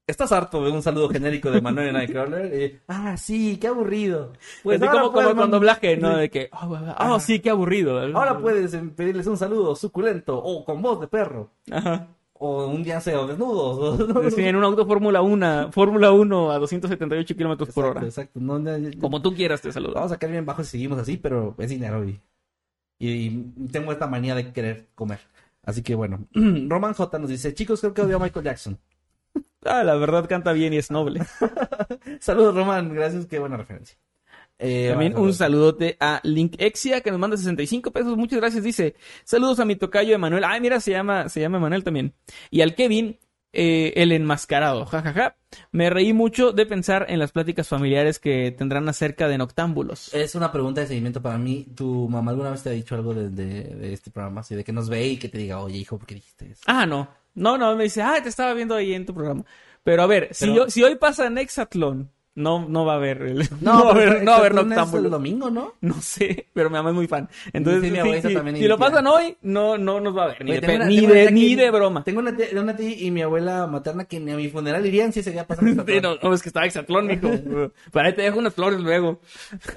[0.08, 2.54] ¿Estás harto de un saludo genérico de Manuel Nightcrawler?
[2.54, 4.34] Eh, ah, sí, qué aburrido.
[4.62, 6.16] Pues así ahora como, puedes como con doblaje, ¿no?
[6.18, 7.20] De que, oh, oh, Ajá.
[7.20, 8.00] sí, qué aburrido.
[8.16, 11.50] Ahora puedes eh, pedirles un saludo suculento o con voz de perro.
[11.72, 12.08] Ajá.
[12.38, 14.34] O un día o desnudos.
[14.36, 18.04] Sí, en un auto Fórmula 1, Fórmula 1 a 278 kilómetros por hora.
[18.04, 19.94] Exacto, no, no, no, Como tú quieras, te saludo.
[19.94, 22.20] Vamos a caer bien bajo si seguimos así, pero es dinero y,
[23.00, 23.30] y
[23.72, 25.20] tengo esta manía de querer comer.
[25.64, 28.80] Así que bueno, Roman J nos dice, chicos, creo que odio a Michael Jackson.
[29.64, 31.22] Ah, la verdad canta bien y es noble.
[32.20, 33.98] Saludos, Roman, gracias, qué buena referencia.
[34.58, 38.16] Eh, También un saludote a Link Exia que nos manda 65 pesos.
[38.18, 38.64] Muchas gracias.
[38.64, 40.44] Dice, saludos a mi tocayo Emanuel.
[40.46, 42.14] Ay, mira, se llama, se llama Emanuel también.
[42.52, 43.20] Y al Kevin,
[43.52, 44.86] eh, el enmascarado.
[44.86, 45.36] Ja, ja, ja.
[45.72, 50.14] Me reí mucho de pensar en las pláticas familiares que tendrán acerca de noctámbulos.
[50.14, 51.66] Es una pregunta de seguimiento para mí.
[51.76, 54.42] ¿Tu mamá alguna vez te ha dicho algo de, de- de este programa?
[54.42, 56.62] Así de que nos ve y que te diga, oye, hijo, ¿por qué dijiste eso?
[56.66, 57.08] Ah, no.
[57.34, 59.44] No, no, me dice, ah, te estaba viendo ahí en tu programa.
[59.84, 63.22] Pero a ver, si, Pero- yo, si hoy pasa Nexatlón, no, no va a haber,
[63.22, 65.74] el- no, va a haber, no va a haber es el domingo, ¿no?
[65.82, 67.30] No sé, pero mi mamá es muy fan.
[67.54, 70.44] Entonces, Sí, si lo pasan hoy, no, no nos va a ver.
[70.46, 72.04] Ni, Oye, de, una- ni de, ni que- de broma.
[72.04, 75.14] Tengo una tía, una tía y mi abuela materna que ni a mi funeral irían
[75.14, 75.84] si ese día pasando.
[75.88, 77.30] Sí, no, no, es que estaba Exatlón, mijo.
[77.92, 79.22] Para ahí te dejo unas flores luego.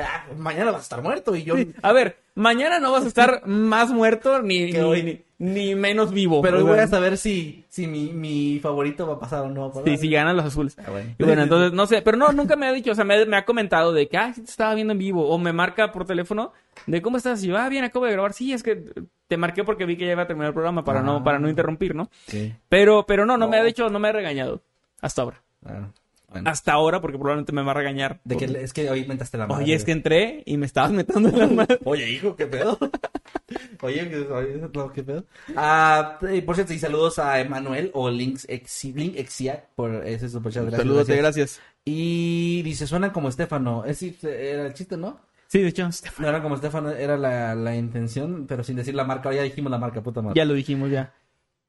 [0.00, 1.54] Ah, mañana vas a estar muerto y yo...
[1.82, 5.02] A ver, mañana no vas a estar más muerto ni, Que ni, hoy.
[5.02, 6.40] ni, ni menos vivo.
[6.42, 9.60] Pero hoy voy a saber si, si mi, mi favorito va a pasar o no
[9.62, 9.84] va a pasar.
[9.88, 10.76] Sí, sí, ganan los azules.
[10.78, 11.10] Ah, bueno.
[11.18, 13.36] Y bueno, entonces, no sé, pero no, nunca me ha dicho, o sea, me, me
[13.36, 16.04] ha comentado de que, ah, sí te estaba viendo en vivo, o me marca por
[16.06, 16.52] teléfono
[16.86, 18.82] de cómo estás, y yo, ah, bien, acabo de grabar, sí, es que
[19.28, 21.02] te marqué porque vi que ya iba a terminar el programa para Ah.
[21.02, 22.08] no, para no interrumpir, ¿no?
[22.26, 23.66] Sí, Pero, pero no, no, me ha No.
[23.66, 24.62] dicho, no me ha regañado,
[25.00, 25.42] hasta ahora.
[25.62, 25.92] claro.
[26.30, 28.20] Bueno, Hasta ahora, porque probablemente me va a regañar.
[28.24, 29.64] de que es que hoy mentaste la madre.
[29.64, 31.78] Oye, es que entré y me estabas metiendo en la madre.
[31.84, 32.78] Oye, hijo, ¿qué pedo?
[33.82, 35.24] Oye, ¿qué, oye, no, ¿qué pedo?
[35.56, 40.28] Ah, y por cierto, y saludos a Emanuel o Links Exi- Link Exiac por ese
[40.28, 40.62] superchat.
[40.64, 41.36] Gracias, Salúdate, gracias.
[41.46, 41.60] gracias.
[41.84, 43.84] Y dice, suenan como Estefano.
[43.86, 45.20] Ese era el chiste, ¿no?
[45.46, 45.88] Sí, de hecho,
[46.18, 49.32] No era como Estefano, era la, la intención, pero sin decir la marca.
[49.32, 50.34] Ya dijimos la marca, puta madre.
[50.38, 51.14] ya lo dijimos, ya.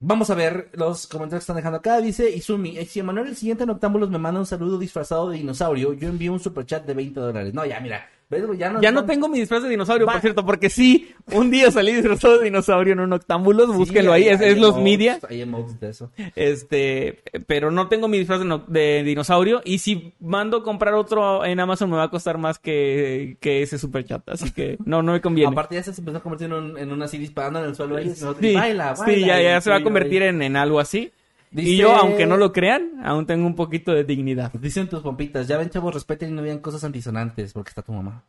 [0.02, 2.00] Vamos a ver los comentarios que están dejando acá.
[2.00, 6.08] Dice Izumi, si Emanuel el siguiente Noctámbulos me manda un saludo disfrazado de dinosaurio, yo
[6.08, 7.54] envío un superchat de 20 dólares.
[7.54, 8.10] No, ya, mira.
[8.32, 11.50] Ya no, Ya no tengo mi disfraz de dinosaurio, Va- por cierto, porque sí, un
[11.50, 14.58] día salí disfrazado de dinosaurio en un octámbulos, Sí, búsquenlo hay- ahí, es, hay es
[14.60, 16.12] los media, Hay emotes de eso.
[16.36, 20.94] este, pero no tengo mi disfraz de, no- de dinosaurio, y si mando a comprar
[20.94, 25.02] otro en Amazon me va a costar más que, que ese superchat, así que no,
[25.02, 25.52] no me conviene.
[25.52, 27.96] Aparte ya se empezó a convertir en, un, en una así disparando en el suelo.
[27.98, 30.80] ahí, Sí, baila, sí, baila, ya, y ya se va a convertir en, en algo
[30.80, 31.12] así.
[31.52, 34.52] Dice- Y yo, aunque no lo crean, aún tengo un poquito de dignidad.
[34.54, 37.92] Dicen tus pompitas, ya ven chavos, respeten y no digan cosas antisonantes porque está tu
[37.92, 38.24] mamá.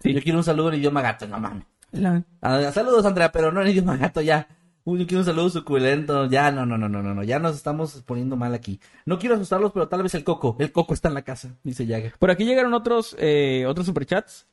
[0.00, 0.12] Sí.
[0.12, 1.64] Yo quiero un saludo en idioma gato, no mames.
[1.92, 4.48] La- Ah, saludos Andrea, pero no en idioma gato ya.
[4.84, 7.54] Uy, Yo quiero un saludo suculento, ya, no, no, no, no, no, no, ya nos
[7.54, 8.80] estamos poniendo mal aquí.
[9.06, 11.86] No quiero asustarlos, pero tal vez el coco, el coco está en la casa, dice
[11.86, 12.14] Jagger.
[12.18, 14.48] Por aquí llegaron otros, eh, otros superchats.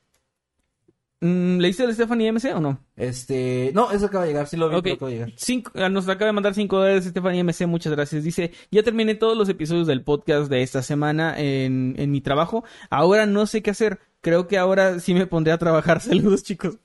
[1.22, 2.78] Mm, ¿Leíste el Stephanie MC o no?
[2.96, 4.82] Este, no, eso acaba de llegar, sí lo vi, Ok.
[4.84, 5.32] pero acaba de llegar.
[5.36, 8.24] Cinco- ah, nos acaba de mandar 5 dólares Stephanie MC, muchas gracias.
[8.24, 12.64] Dice, ya terminé todos los episodios del podcast de esta semana en, en mi trabajo.
[12.88, 13.98] Ahora no sé qué hacer.
[14.22, 16.00] Creo que ahora sí me pondré a trabajar.
[16.00, 16.78] Saludos, chicos.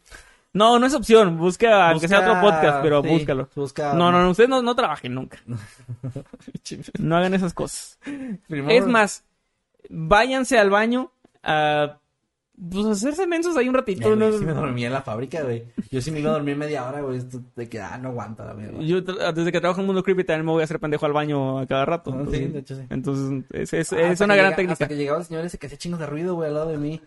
[0.51, 1.37] No, no es opción.
[1.37, 3.49] Busca, aunque sea otro podcast, pero sí, búscalo.
[3.55, 3.93] Busca.
[3.93, 5.37] No, no, no, ustedes no, no trabajen nunca.
[6.99, 7.99] no hagan esas cosas.
[8.47, 9.23] Primero- Es más,
[9.89, 11.11] váyanse al baño
[11.43, 11.99] a
[12.71, 14.15] pues, hacerse mensos ahí un ratito.
[14.15, 14.27] ¿no?
[14.27, 15.65] güey, sí me dormía en la fábrica, güey.
[15.91, 17.21] Yo sí me iba a dormir media hora, güey.
[17.55, 18.79] De que, ah, no aguanta la mierda.
[18.81, 21.59] Yo desde que trabajo en Mundo Creepy también me voy a hacer pendejo al baño
[21.59, 22.11] a cada rato.
[22.11, 22.81] Ah, entonces, sí, de hecho, sí.
[22.89, 24.73] entonces, es, es- Ah, es una gran llega- técnica.
[24.73, 26.77] Hasta que llegaba el señor ese que hacía chingos de ruido, güey, al lado de
[26.77, 27.01] mí.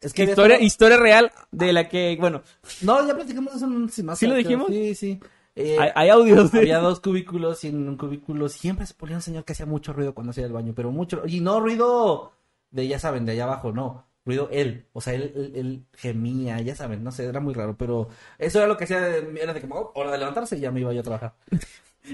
[0.00, 2.42] Es que Historia, historia real de la que, bueno,
[2.82, 4.68] No, ya platicamos eso en un sin más ¿Sí lo dijimos?
[4.68, 5.20] Sí, sí.
[5.56, 6.60] Eh, hay, hay audios de...
[6.60, 9.92] Había dos cubículos y en un cubículo siempre se ponía un señor que hacía mucho
[9.92, 11.22] ruido cuando hacía el baño, pero mucho.
[11.26, 12.32] Y no ruido
[12.72, 14.04] de, ya saben, de allá abajo, no.
[14.24, 14.86] Ruido él.
[14.92, 18.58] O sea, él, él, él gemía, ya saben, no sé, era muy raro, pero eso
[18.58, 20.92] era lo que hacía, era de como, oh, hora de levantarse y ya me iba
[20.92, 21.34] yo a trabajar.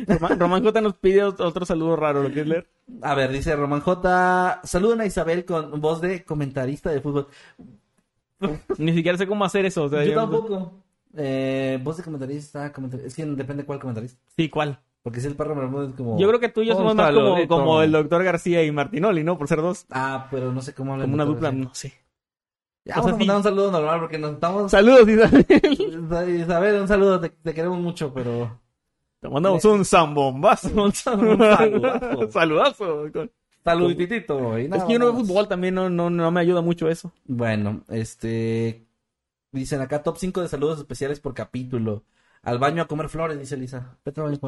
[0.06, 2.66] Román, Román J nos pide otro, saludo raro, ¿lo quieres leer?
[3.02, 4.60] A ver, dice Román J.
[4.64, 7.26] Saluden a Isabel con voz de comentarista de fútbol.
[8.78, 9.84] Ni siquiera sé cómo hacer eso.
[9.84, 10.72] o sea, Yo tampoco.
[11.16, 14.18] Eh, voz de comentarista, comentar- es que depende cuál comentarista.
[14.36, 14.78] Sí, ¿cuál?
[15.02, 16.18] Porque si el perro Bermúdez es como.
[16.18, 18.70] Yo creo que tú y yo Un somos más como, como el doctor García y
[18.70, 19.38] Martinoli, ¿no?
[19.38, 19.86] Por ser dos.
[19.90, 21.06] Ah, pero no sé cómo hablan.
[21.06, 21.94] Como una dupla, no sé.
[22.84, 24.70] Ya, vamos sea, a mandar un saludo normal porque nos estamos.
[24.70, 26.40] Saludos, Isabel.
[26.40, 28.60] Isabel, un saludo, te, te queremos mucho, pero.
[29.20, 30.68] Te mandamos un zambombazo.
[30.82, 32.30] Un saludazo.
[32.30, 33.10] Saludazo.
[33.62, 37.12] Saluditito, es que yo no veo fútbol también, no, no, no me ayuda mucho eso.
[37.26, 38.86] Bueno, este.
[39.52, 42.04] Dicen acá top 5 de saludos especiales por capítulo.
[42.42, 43.98] Al baño a comer flores, dice Lisa.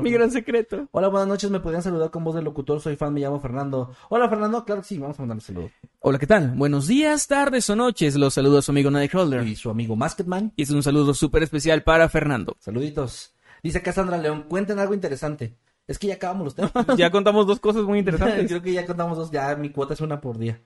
[0.03, 0.89] Mi gran secreto.
[0.93, 1.51] Hola, buenas noches.
[1.51, 2.81] ¿Me podrían saludar con voz de locutor?
[2.81, 3.95] Soy fan, me llamo Fernando.
[4.09, 4.65] Hola, Fernando.
[4.65, 5.73] Claro que sí, vamos a mandarle saludos.
[6.01, 6.53] Hola, ¿qué tal?
[6.57, 8.17] Buenos días, tardes o noches.
[8.17, 9.47] Los saludo a su amigo Nightcrawler.
[9.47, 10.55] Y su amigo Masketman.
[10.57, 12.57] Y es un saludo súper especial para Fernando.
[12.61, 13.35] Saluditos.
[13.63, 15.59] Dice Cassandra León, cuenten algo interesante.
[15.87, 16.73] Es que ya acabamos los temas.
[16.97, 18.47] Ya contamos dos cosas muy interesantes.
[18.49, 20.63] Creo que ya contamos dos, ya mi cuota es una por día.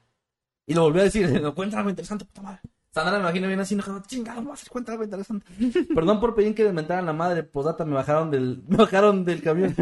[0.64, 2.60] Y lo volví a decir, no cuenta algo interesante, puta madre.
[2.97, 5.44] Sandra me imagino bien así, no, chingado, no vas a hacer cuenta algo interesante.
[5.94, 9.43] Perdón por pedir que les mentaran la madre, posdata, me bajaron del, me bajaron del
[9.43, 9.74] camión.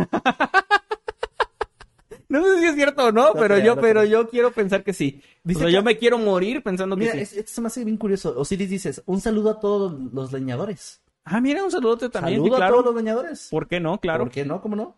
[2.28, 5.22] No sé si es cierto o no, pero yo, pero yo quiero pensar que sí.
[5.44, 7.20] Dice o sea, que- yo me quiero morir pensando que Mira, sí.
[7.20, 8.34] es- esto se me hace bien curioso.
[8.36, 11.00] Osiris dices, un saludo a todos los leñadores.
[11.24, 13.46] Ah, mira, un saludote también, sí, Saludo a todos los leñadores.
[13.48, 14.00] ¿Por qué no?
[14.00, 14.24] Claro.
[14.24, 14.60] ¿Por qué no?
[14.60, 14.96] ¿Cómo no?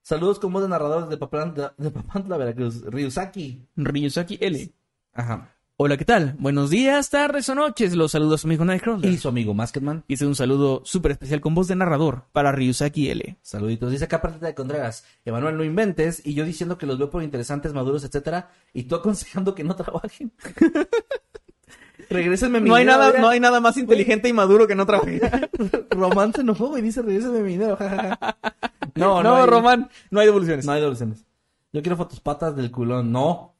[0.00, 2.82] Saludos con voz de narradores de Papantla, de Papantla, Veracruz.
[2.86, 3.66] Ryusaki.
[3.76, 4.72] Ryusaki L.
[5.12, 5.54] Ajá.
[5.82, 6.36] Hola, ¿qué tal?
[6.38, 7.96] Buenos días, tardes o noches.
[7.96, 9.10] Los saludos a su amigo Nightcrawler.
[9.10, 10.04] Y su amigo Masketman.
[10.08, 13.38] Hice un saludo súper especial con voz de narrador para Ryusaki L.
[13.40, 13.90] Saluditos.
[13.90, 15.04] Dice acá Partita de Contreras.
[15.24, 16.20] Emanuel, no inventes.
[16.26, 18.50] Y yo diciendo que los veo por interesantes, maduros, etcétera.
[18.74, 20.32] Y tú aconsejando que no trabajen.
[22.10, 23.20] Regrésenme mi No hay dinero, nada, mira.
[23.22, 25.48] no hay nada más inteligente y maduro que no trabajar.
[25.92, 27.76] Román se enojó y dice, regrésenme mi dinero.
[27.78, 28.36] jajaja.
[28.96, 30.66] no, No, hay- Román, no hay devoluciones.
[30.66, 31.24] No hay devoluciones.
[31.72, 33.10] Yo quiero fotos patas del culón.
[33.12, 33.54] No.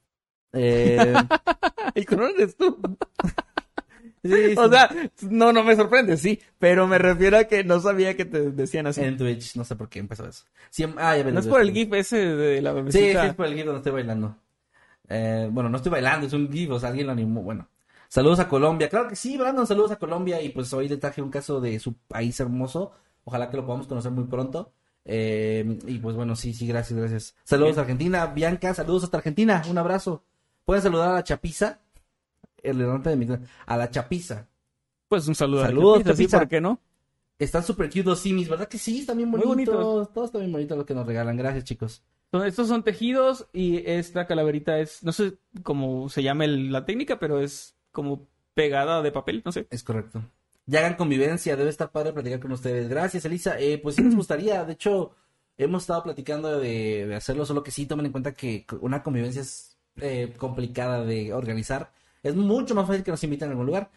[0.52, 1.14] Eh,
[1.94, 2.06] El
[2.36, 2.78] eres tú.
[4.22, 4.54] sí, sí.
[4.56, 4.90] O sea,
[5.28, 6.40] no, no me sorprende, sí.
[6.58, 9.02] Pero me refiero a que no sabía que te decían así.
[9.02, 10.44] En Twitch, no sé por qué empezó eso.
[10.98, 11.72] Ah, ya No es por el.
[11.72, 13.26] GIF ese de la Sí, sí, bebecita.
[13.26, 14.36] es por el GIF donde estoy bailando.
[15.08, 17.42] Eh, bueno, no estoy bailando, es un GIF, o sea, alguien lo animó.
[17.42, 17.68] Bueno,
[18.08, 18.88] saludos a Colombia.
[18.88, 20.40] Claro que sí, Brandon, saludos a Colombia.
[20.42, 22.92] Y pues hoy le traje un caso de su país hermoso.
[23.24, 24.72] Ojalá que lo podamos conocer muy pronto.
[25.04, 27.34] Eh, y pues bueno, sí, sí, gracias, gracias.
[27.44, 30.22] Saludos a Argentina, Bianca, saludos hasta Argentina, un abrazo.
[30.70, 31.80] Pueden saludar a la Chapiza,
[32.62, 33.26] el delante de mi
[33.66, 34.46] a la Chapiza.
[35.08, 36.38] Pues un saludo Saludos, a la Chapita, sí, Chapita.
[36.38, 36.80] ¿por qué no?
[37.40, 39.00] Están súper cute los simis, ¿verdad que sí?
[39.00, 39.74] Están bien Muy bonitos.
[39.74, 40.12] bonitos.
[40.12, 41.36] Todos están bien bonitos los que nos regalan.
[41.36, 42.04] Gracias, chicos.
[42.46, 47.18] Estos son tejidos y esta calaverita es, no sé cómo se llama el- la técnica,
[47.18, 49.66] pero es como pegada de papel, no sé.
[49.70, 50.22] Es correcto.
[50.66, 52.88] Ya hagan convivencia, debe estar padre platicar con ustedes.
[52.88, 53.58] Gracias, Elisa.
[53.58, 55.16] Eh, pues sí nos gustaría, de hecho,
[55.58, 59.42] hemos estado platicando de, de hacerlo, solo que sí tomen en cuenta que una convivencia
[59.42, 59.69] es
[60.00, 61.90] eh, complicada de organizar.
[62.22, 63.90] Es mucho más fácil que nos inviten a algún lugar.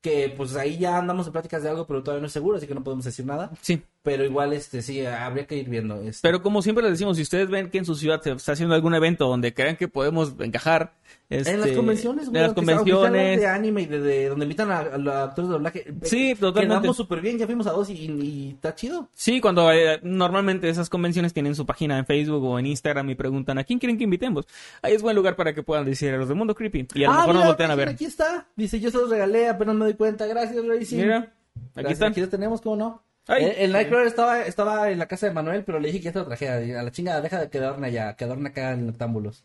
[0.00, 2.66] Que pues ahí ya andamos en pláticas de algo, pero todavía no es seguro, así
[2.66, 3.50] que no podemos decir nada.
[3.62, 3.82] Sí.
[4.08, 6.00] Pero igual, este, sí, habría que ir viendo.
[6.02, 6.20] este.
[6.22, 8.74] Pero como siempre les decimos, si ustedes ven que en su ciudad se está haciendo
[8.74, 10.94] algún evento donde crean que podemos encajar,
[11.30, 14.78] este, en las convenciones, en las convenciones, de anime y de, de- donde invitan a,
[14.78, 15.84] a los actores de doblaje.
[16.02, 16.80] Sí, totalmente.
[16.80, 19.08] Quedamos súper bien, ya fuimos a dos y, y está chido.
[19.14, 23.14] Sí, cuando eh, normalmente esas convenciones tienen su página en Facebook o en Instagram y
[23.14, 24.46] preguntan a quién quieren que invitemos.
[24.80, 26.88] Ahí es buen lugar para que puedan decir a los del mundo creepy.
[26.94, 27.88] Y a lo Ah, mejor mira, nos voltean a ver.
[27.90, 28.46] Aquí está.
[28.56, 30.26] Dice, yo se los regalé, apenas me doy cuenta.
[30.26, 30.96] Gracias, Racing.
[30.96, 31.32] Mira, aquí
[31.74, 32.12] Gracias, están.
[32.12, 33.02] Aquí los tenemos, ¿cómo no?
[33.28, 33.44] Ay.
[33.44, 36.12] el el Nightcrawler estaba, estaba en la casa de Manuel, pero le dije que ya
[36.12, 36.80] te lo trajera.
[36.80, 39.44] A la chingada, deja de quedarme allá, quedarme acá en Noctámbulos.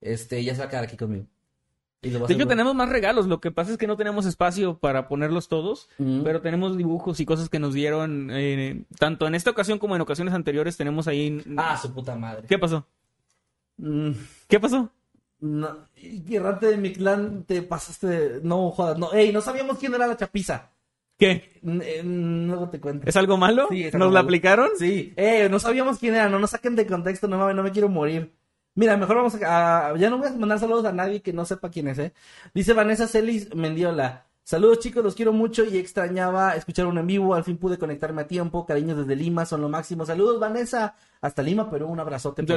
[0.00, 1.26] Este, ya se va a quedar aquí conmigo.
[2.04, 3.26] Y De hecho, tenemos más regalos.
[3.26, 5.88] Lo que pasa es que no tenemos espacio para ponerlos todos.
[5.98, 10.00] Pero tenemos dibujos y cosas que nos dieron, eh, tanto en esta ocasión como en
[10.00, 10.76] ocasiones anteriores.
[10.76, 11.40] Tenemos ahí.
[11.56, 12.48] Ah, su puta madre.
[12.48, 12.88] ¿Qué pasó?
[13.76, 14.10] Mm,
[14.48, 14.90] ¿Qué pasó?
[15.38, 15.88] no,
[16.30, 18.40] errante de mi clan, te pasaste.
[18.42, 19.12] No jodas, no.
[19.12, 20.71] Ey, no sabíamos quién era la chapiza.
[21.22, 21.60] ¿Qué?
[21.64, 23.08] Eh, luego te cuento.
[23.08, 23.68] ¿Es algo malo?
[23.70, 24.70] Sí, es ¿Nos la aplicaron?
[24.76, 27.70] Sí, eh, no sabíamos quién era, no nos saquen de contexto, no mames, no me
[27.70, 28.34] quiero morir.
[28.74, 31.44] Mira, mejor vamos a, a- ya no voy a mandar saludos a nadie que no
[31.44, 32.12] sepa quién es, eh.
[32.54, 34.26] Dice Vanessa Celis Mendiola.
[34.42, 38.22] Saludos chicos, los quiero mucho y extrañaba escuchar un en vivo, al fin pude conectarme
[38.22, 40.04] a tiempo, cariños desde Lima, son lo máximo.
[40.04, 42.42] Saludos Vanessa, hasta Lima, Perú, un abrazote.
[42.42, 42.48] Un.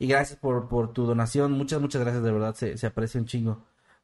[0.00, 3.26] Y gracias por, por tu donación, muchas, muchas gracias, de verdad, se, se aprecia un
[3.28, 3.62] chingo.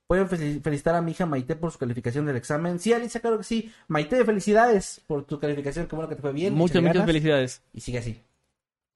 [0.09, 2.79] Pueden fel- felicitar a mi hija Maite por su calificación del examen.
[2.81, 3.71] Sí, Alicia, claro que sí.
[3.89, 6.55] Maite, felicidades por tu calificación, qué bueno que te fue bien.
[6.55, 7.63] Muchas, muchas felicidades.
[7.75, 8.21] y sigue así.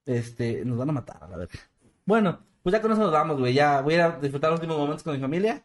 [0.06, 1.55] Este, nos van a matar, a la verdad.
[2.06, 3.52] Bueno, pues ya con eso nos vamos, güey.
[3.55, 5.62] Ya voy a ir a disfrutar los últimos momentos con mi familia.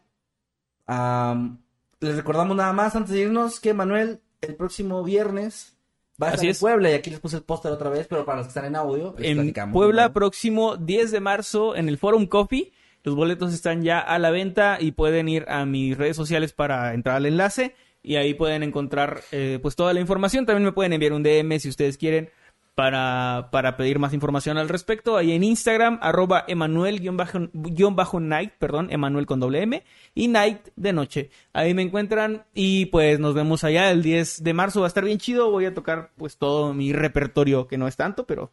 [0.86, 1.58] Am,
[2.00, 5.76] les recordamos nada más antes de irnos que Manuel el próximo viernes
[6.22, 6.56] va a estar Así en.
[6.56, 8.76] Puebla y aquí les puse el póster otra vez, pero para los que están en
[8.76, 10.12] audio, En Puebla, ¿no?
[10.12, 12.72] próximo 10 de marzo, en el Forum Coffee.
[13.08, 16.92] Los boletos están ya a la venta y pueden ir a mis redes sociales para
[16.92, 17.74] entrar al enlace.
[18.02, 20.44] Y ahí pueden encontrar eh, pues toda la información.
[20.44, 22.28] También me pueden enviar un DM si ustedes quieren
[22.74, 25.16] para, para pedir más información al respecto.
[25.16, 29.82] Ahí en Instagram, arroba Emanuel-Night, perdón, Emanuel con doble M,
[30.14, 31.30] y Night de noche.
[31.54, 34.80] Ahí me encuentran y pues nos vemos allá el 10 de marzo.
[34.80, 35.50] Va a estar bien chido.
[35.50, 38.52] Voy a tocar pues todo mi repertorio, que no es tanto, pero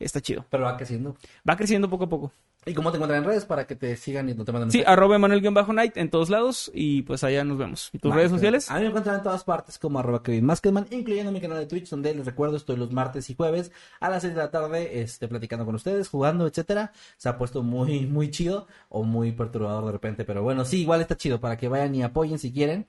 [0.00, 0.44] está chido.
[0.50, 1.16] Pero va creciendo.
[1.48, 2.32] Va creciendo poco a poco.
[2.66, 4.82] ¿Y cómo te encuentran en redes para que te sigan y no te manden Sí,
[4.86, 7.88] arroba Emanuel-Night en todos lados y pues allá nos vemos.
[7.92, 8.70] ¿Y tus redes sociales?
[8.70, 11.66] A mí me encuentran en todas partes como arroba Kevin Maskedman, incluyendo mi canal de
[11.66, 15.00] Twitch, donde les recuerdo estoy los martes y jueves a las 6 de la tarde,
[15.00, 16.92] este, platicando con ustedes, jugando, etcétera.
[17.16, 21.00] Se ha puesto muy, muy chido o muy perturbador de repente, pero bueno, sí, igual
[21.00, 22.86] está chido para que vayan y apoyen si quieren.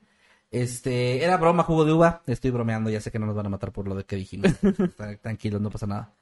[0.51, 2.23] Este, era broma, jugo de uva.
[2.27, 4.51] Estoy bromeando, ya sé que no nos van a matar por lo de que dijimos.
[5.21, 6.13] Tranquilos, no pasa nada.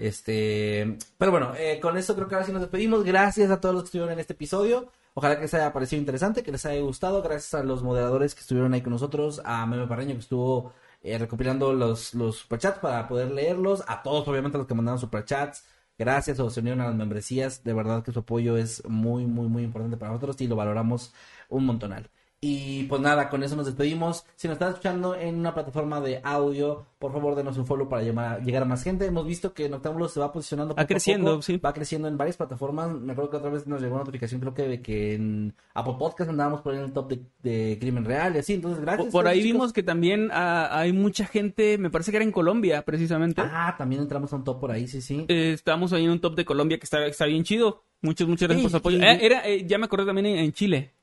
[0.00, 3.04] Este, pero bueno, eh, con eso creo que ahora sí nos despedimos.
[3.04, 4.90] Gracias a todos los que estuvieron en este episodio.
[5.12, 7.22] Ojalá que les haya parecido interesante, que les haya gustado.
[7.22, 10.72] Gracias a los moderadores que estuvieron ahí con nosotros, a Meme Parreño que estuvo
[11.02, 15.66] eh, recopilando los, los superchats para poder leerlos, a todos obviamente los que mandaron superchats.
[15.98, 17.62] Gracias o se unieron a las membresías.
[17.62, 21.12] De verdad que su apoyo es muy, muy, muy importante para nosotros y lo valoramos
[21.50, 22.10] un montonal.
[22.42, 24.24] Y pues nada, con eso nos despedimos.
[24.34, 28.02] Si nos están escuchando en una plataforma de audio, por favor denos un follow para
[28.02, 29.04] llamar, llegar a más gente.
[29.04, 31.58] Hemos visto que Noctámbulo se va posicionando Va creciendo, sí.
[31.58, 32.92] Va creciendo en varias plataformas.
[32.92, 35.96] Me acuerdo que otra vez nos llegó una notificación, creo que de que en Apple
[35.98, 38.54] Podcast andábamos por ahí en el top de, de Crimen Real y así.
[38.54, 39.08] Entonces, gracias.
[39.08, 39.52] Por, por ahí chicos.
[39.52, 43.42] vimos que también ah, hay mucha gente, me parece que era en Colombia, precisamente.
[43.44, 45.26] Ah, también entramos a un top por ahí, sí, sí.
[45.28, 47.84] Eh, estábamos ahí en un top de Colombia que está, está bien chido.
[48.00, 48.96] Muchas, muchas gracias Sí, por su apoyo.
[48.98, 49.04] sí.
[49.04, 50.94] Eh, era, eh, ya me acordé también en, en Chile.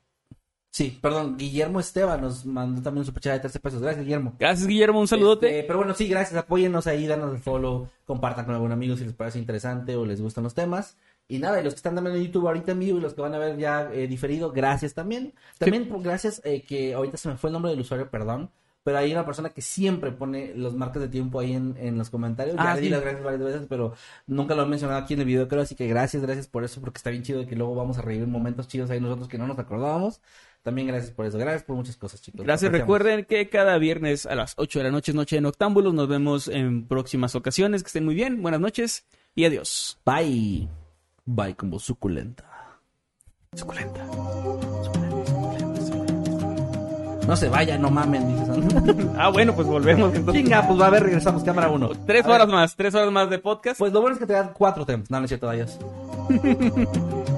[0.78, 3.82] Sí, perdón, Guillermo Esteban nos mandó también un superchat de 13 pesos.
[3.82, 4.34] Gracias, Guillermo.
[4.38, 5.48] Gracias, Guillermo, un saludote.
[5.48, 6.38] Este, pero bueno, sí, gracias.
[6.38, 10.20] Apóyennos ahí, danos el follow, compartan con algún amigo si les parece interesante o les
[10.20, 10.96] gustan los temas.
[11.26, 13.20] Y nada, y los que están también en YouTube ahorita en vivo y los que
[13.22, 15.34] van a ver ya eh, diferido, gracias también.
[15.58, 18.48] También por- gracias eh, que ahorita se me fue el nombre del usuario, perdón.
[18.84, 22.08] Pero hay una persona que siempre pone los marcas de tiempo ahí en, en los
[22.08, 22.56] comentarios.
[22.56, 23.94] Ya Ah, le di las gracias varias veces, pero
[24.28, 25.60] nunca lo he mencionado aquí en el video, creo.
[25.62, 28.28] Así que gracias, gracias por eso, porque está bien chido que luego vamos a revivir
[28.28, 30.20] momentos chidos ahí nosotros que no nos acordábamos.
[30.62, 31.38] También gracias por eso.
[31.38, 32.44] Gracias por muchas cosas, chicos.
[32.44, 35.94] Gracias, recuerden que cada viernes a las 8 de la noche es Noche de Noctámbulos.
[35.94, 37.82] Nos vemos en próximas ocasiones.
[37.82, 38.42] Que estén muy bien.
[38.42, 39.98] Buenas noches y adiós.
[40.04, 40.68] Bye.
[41.24, 42.44] Bye como suculenta.
[43.54, 44.06] Suculenta.
[47.26, 49.06] No se vaya, no mamen, dices.
[49.18, 50.42] Ah, bueno, pues volvemos entonces.
[50.42, 51.90] Chinga, pues va a ver, regresamos, cámara uno.
[52.06, 53.78] Tres A ver, horas más, tres horas más de podcast.
[53.78, 55.10] Pues lo bueno es que te dan cuatro temas.
[55.10, 55.78] No, no es cierto, adiós.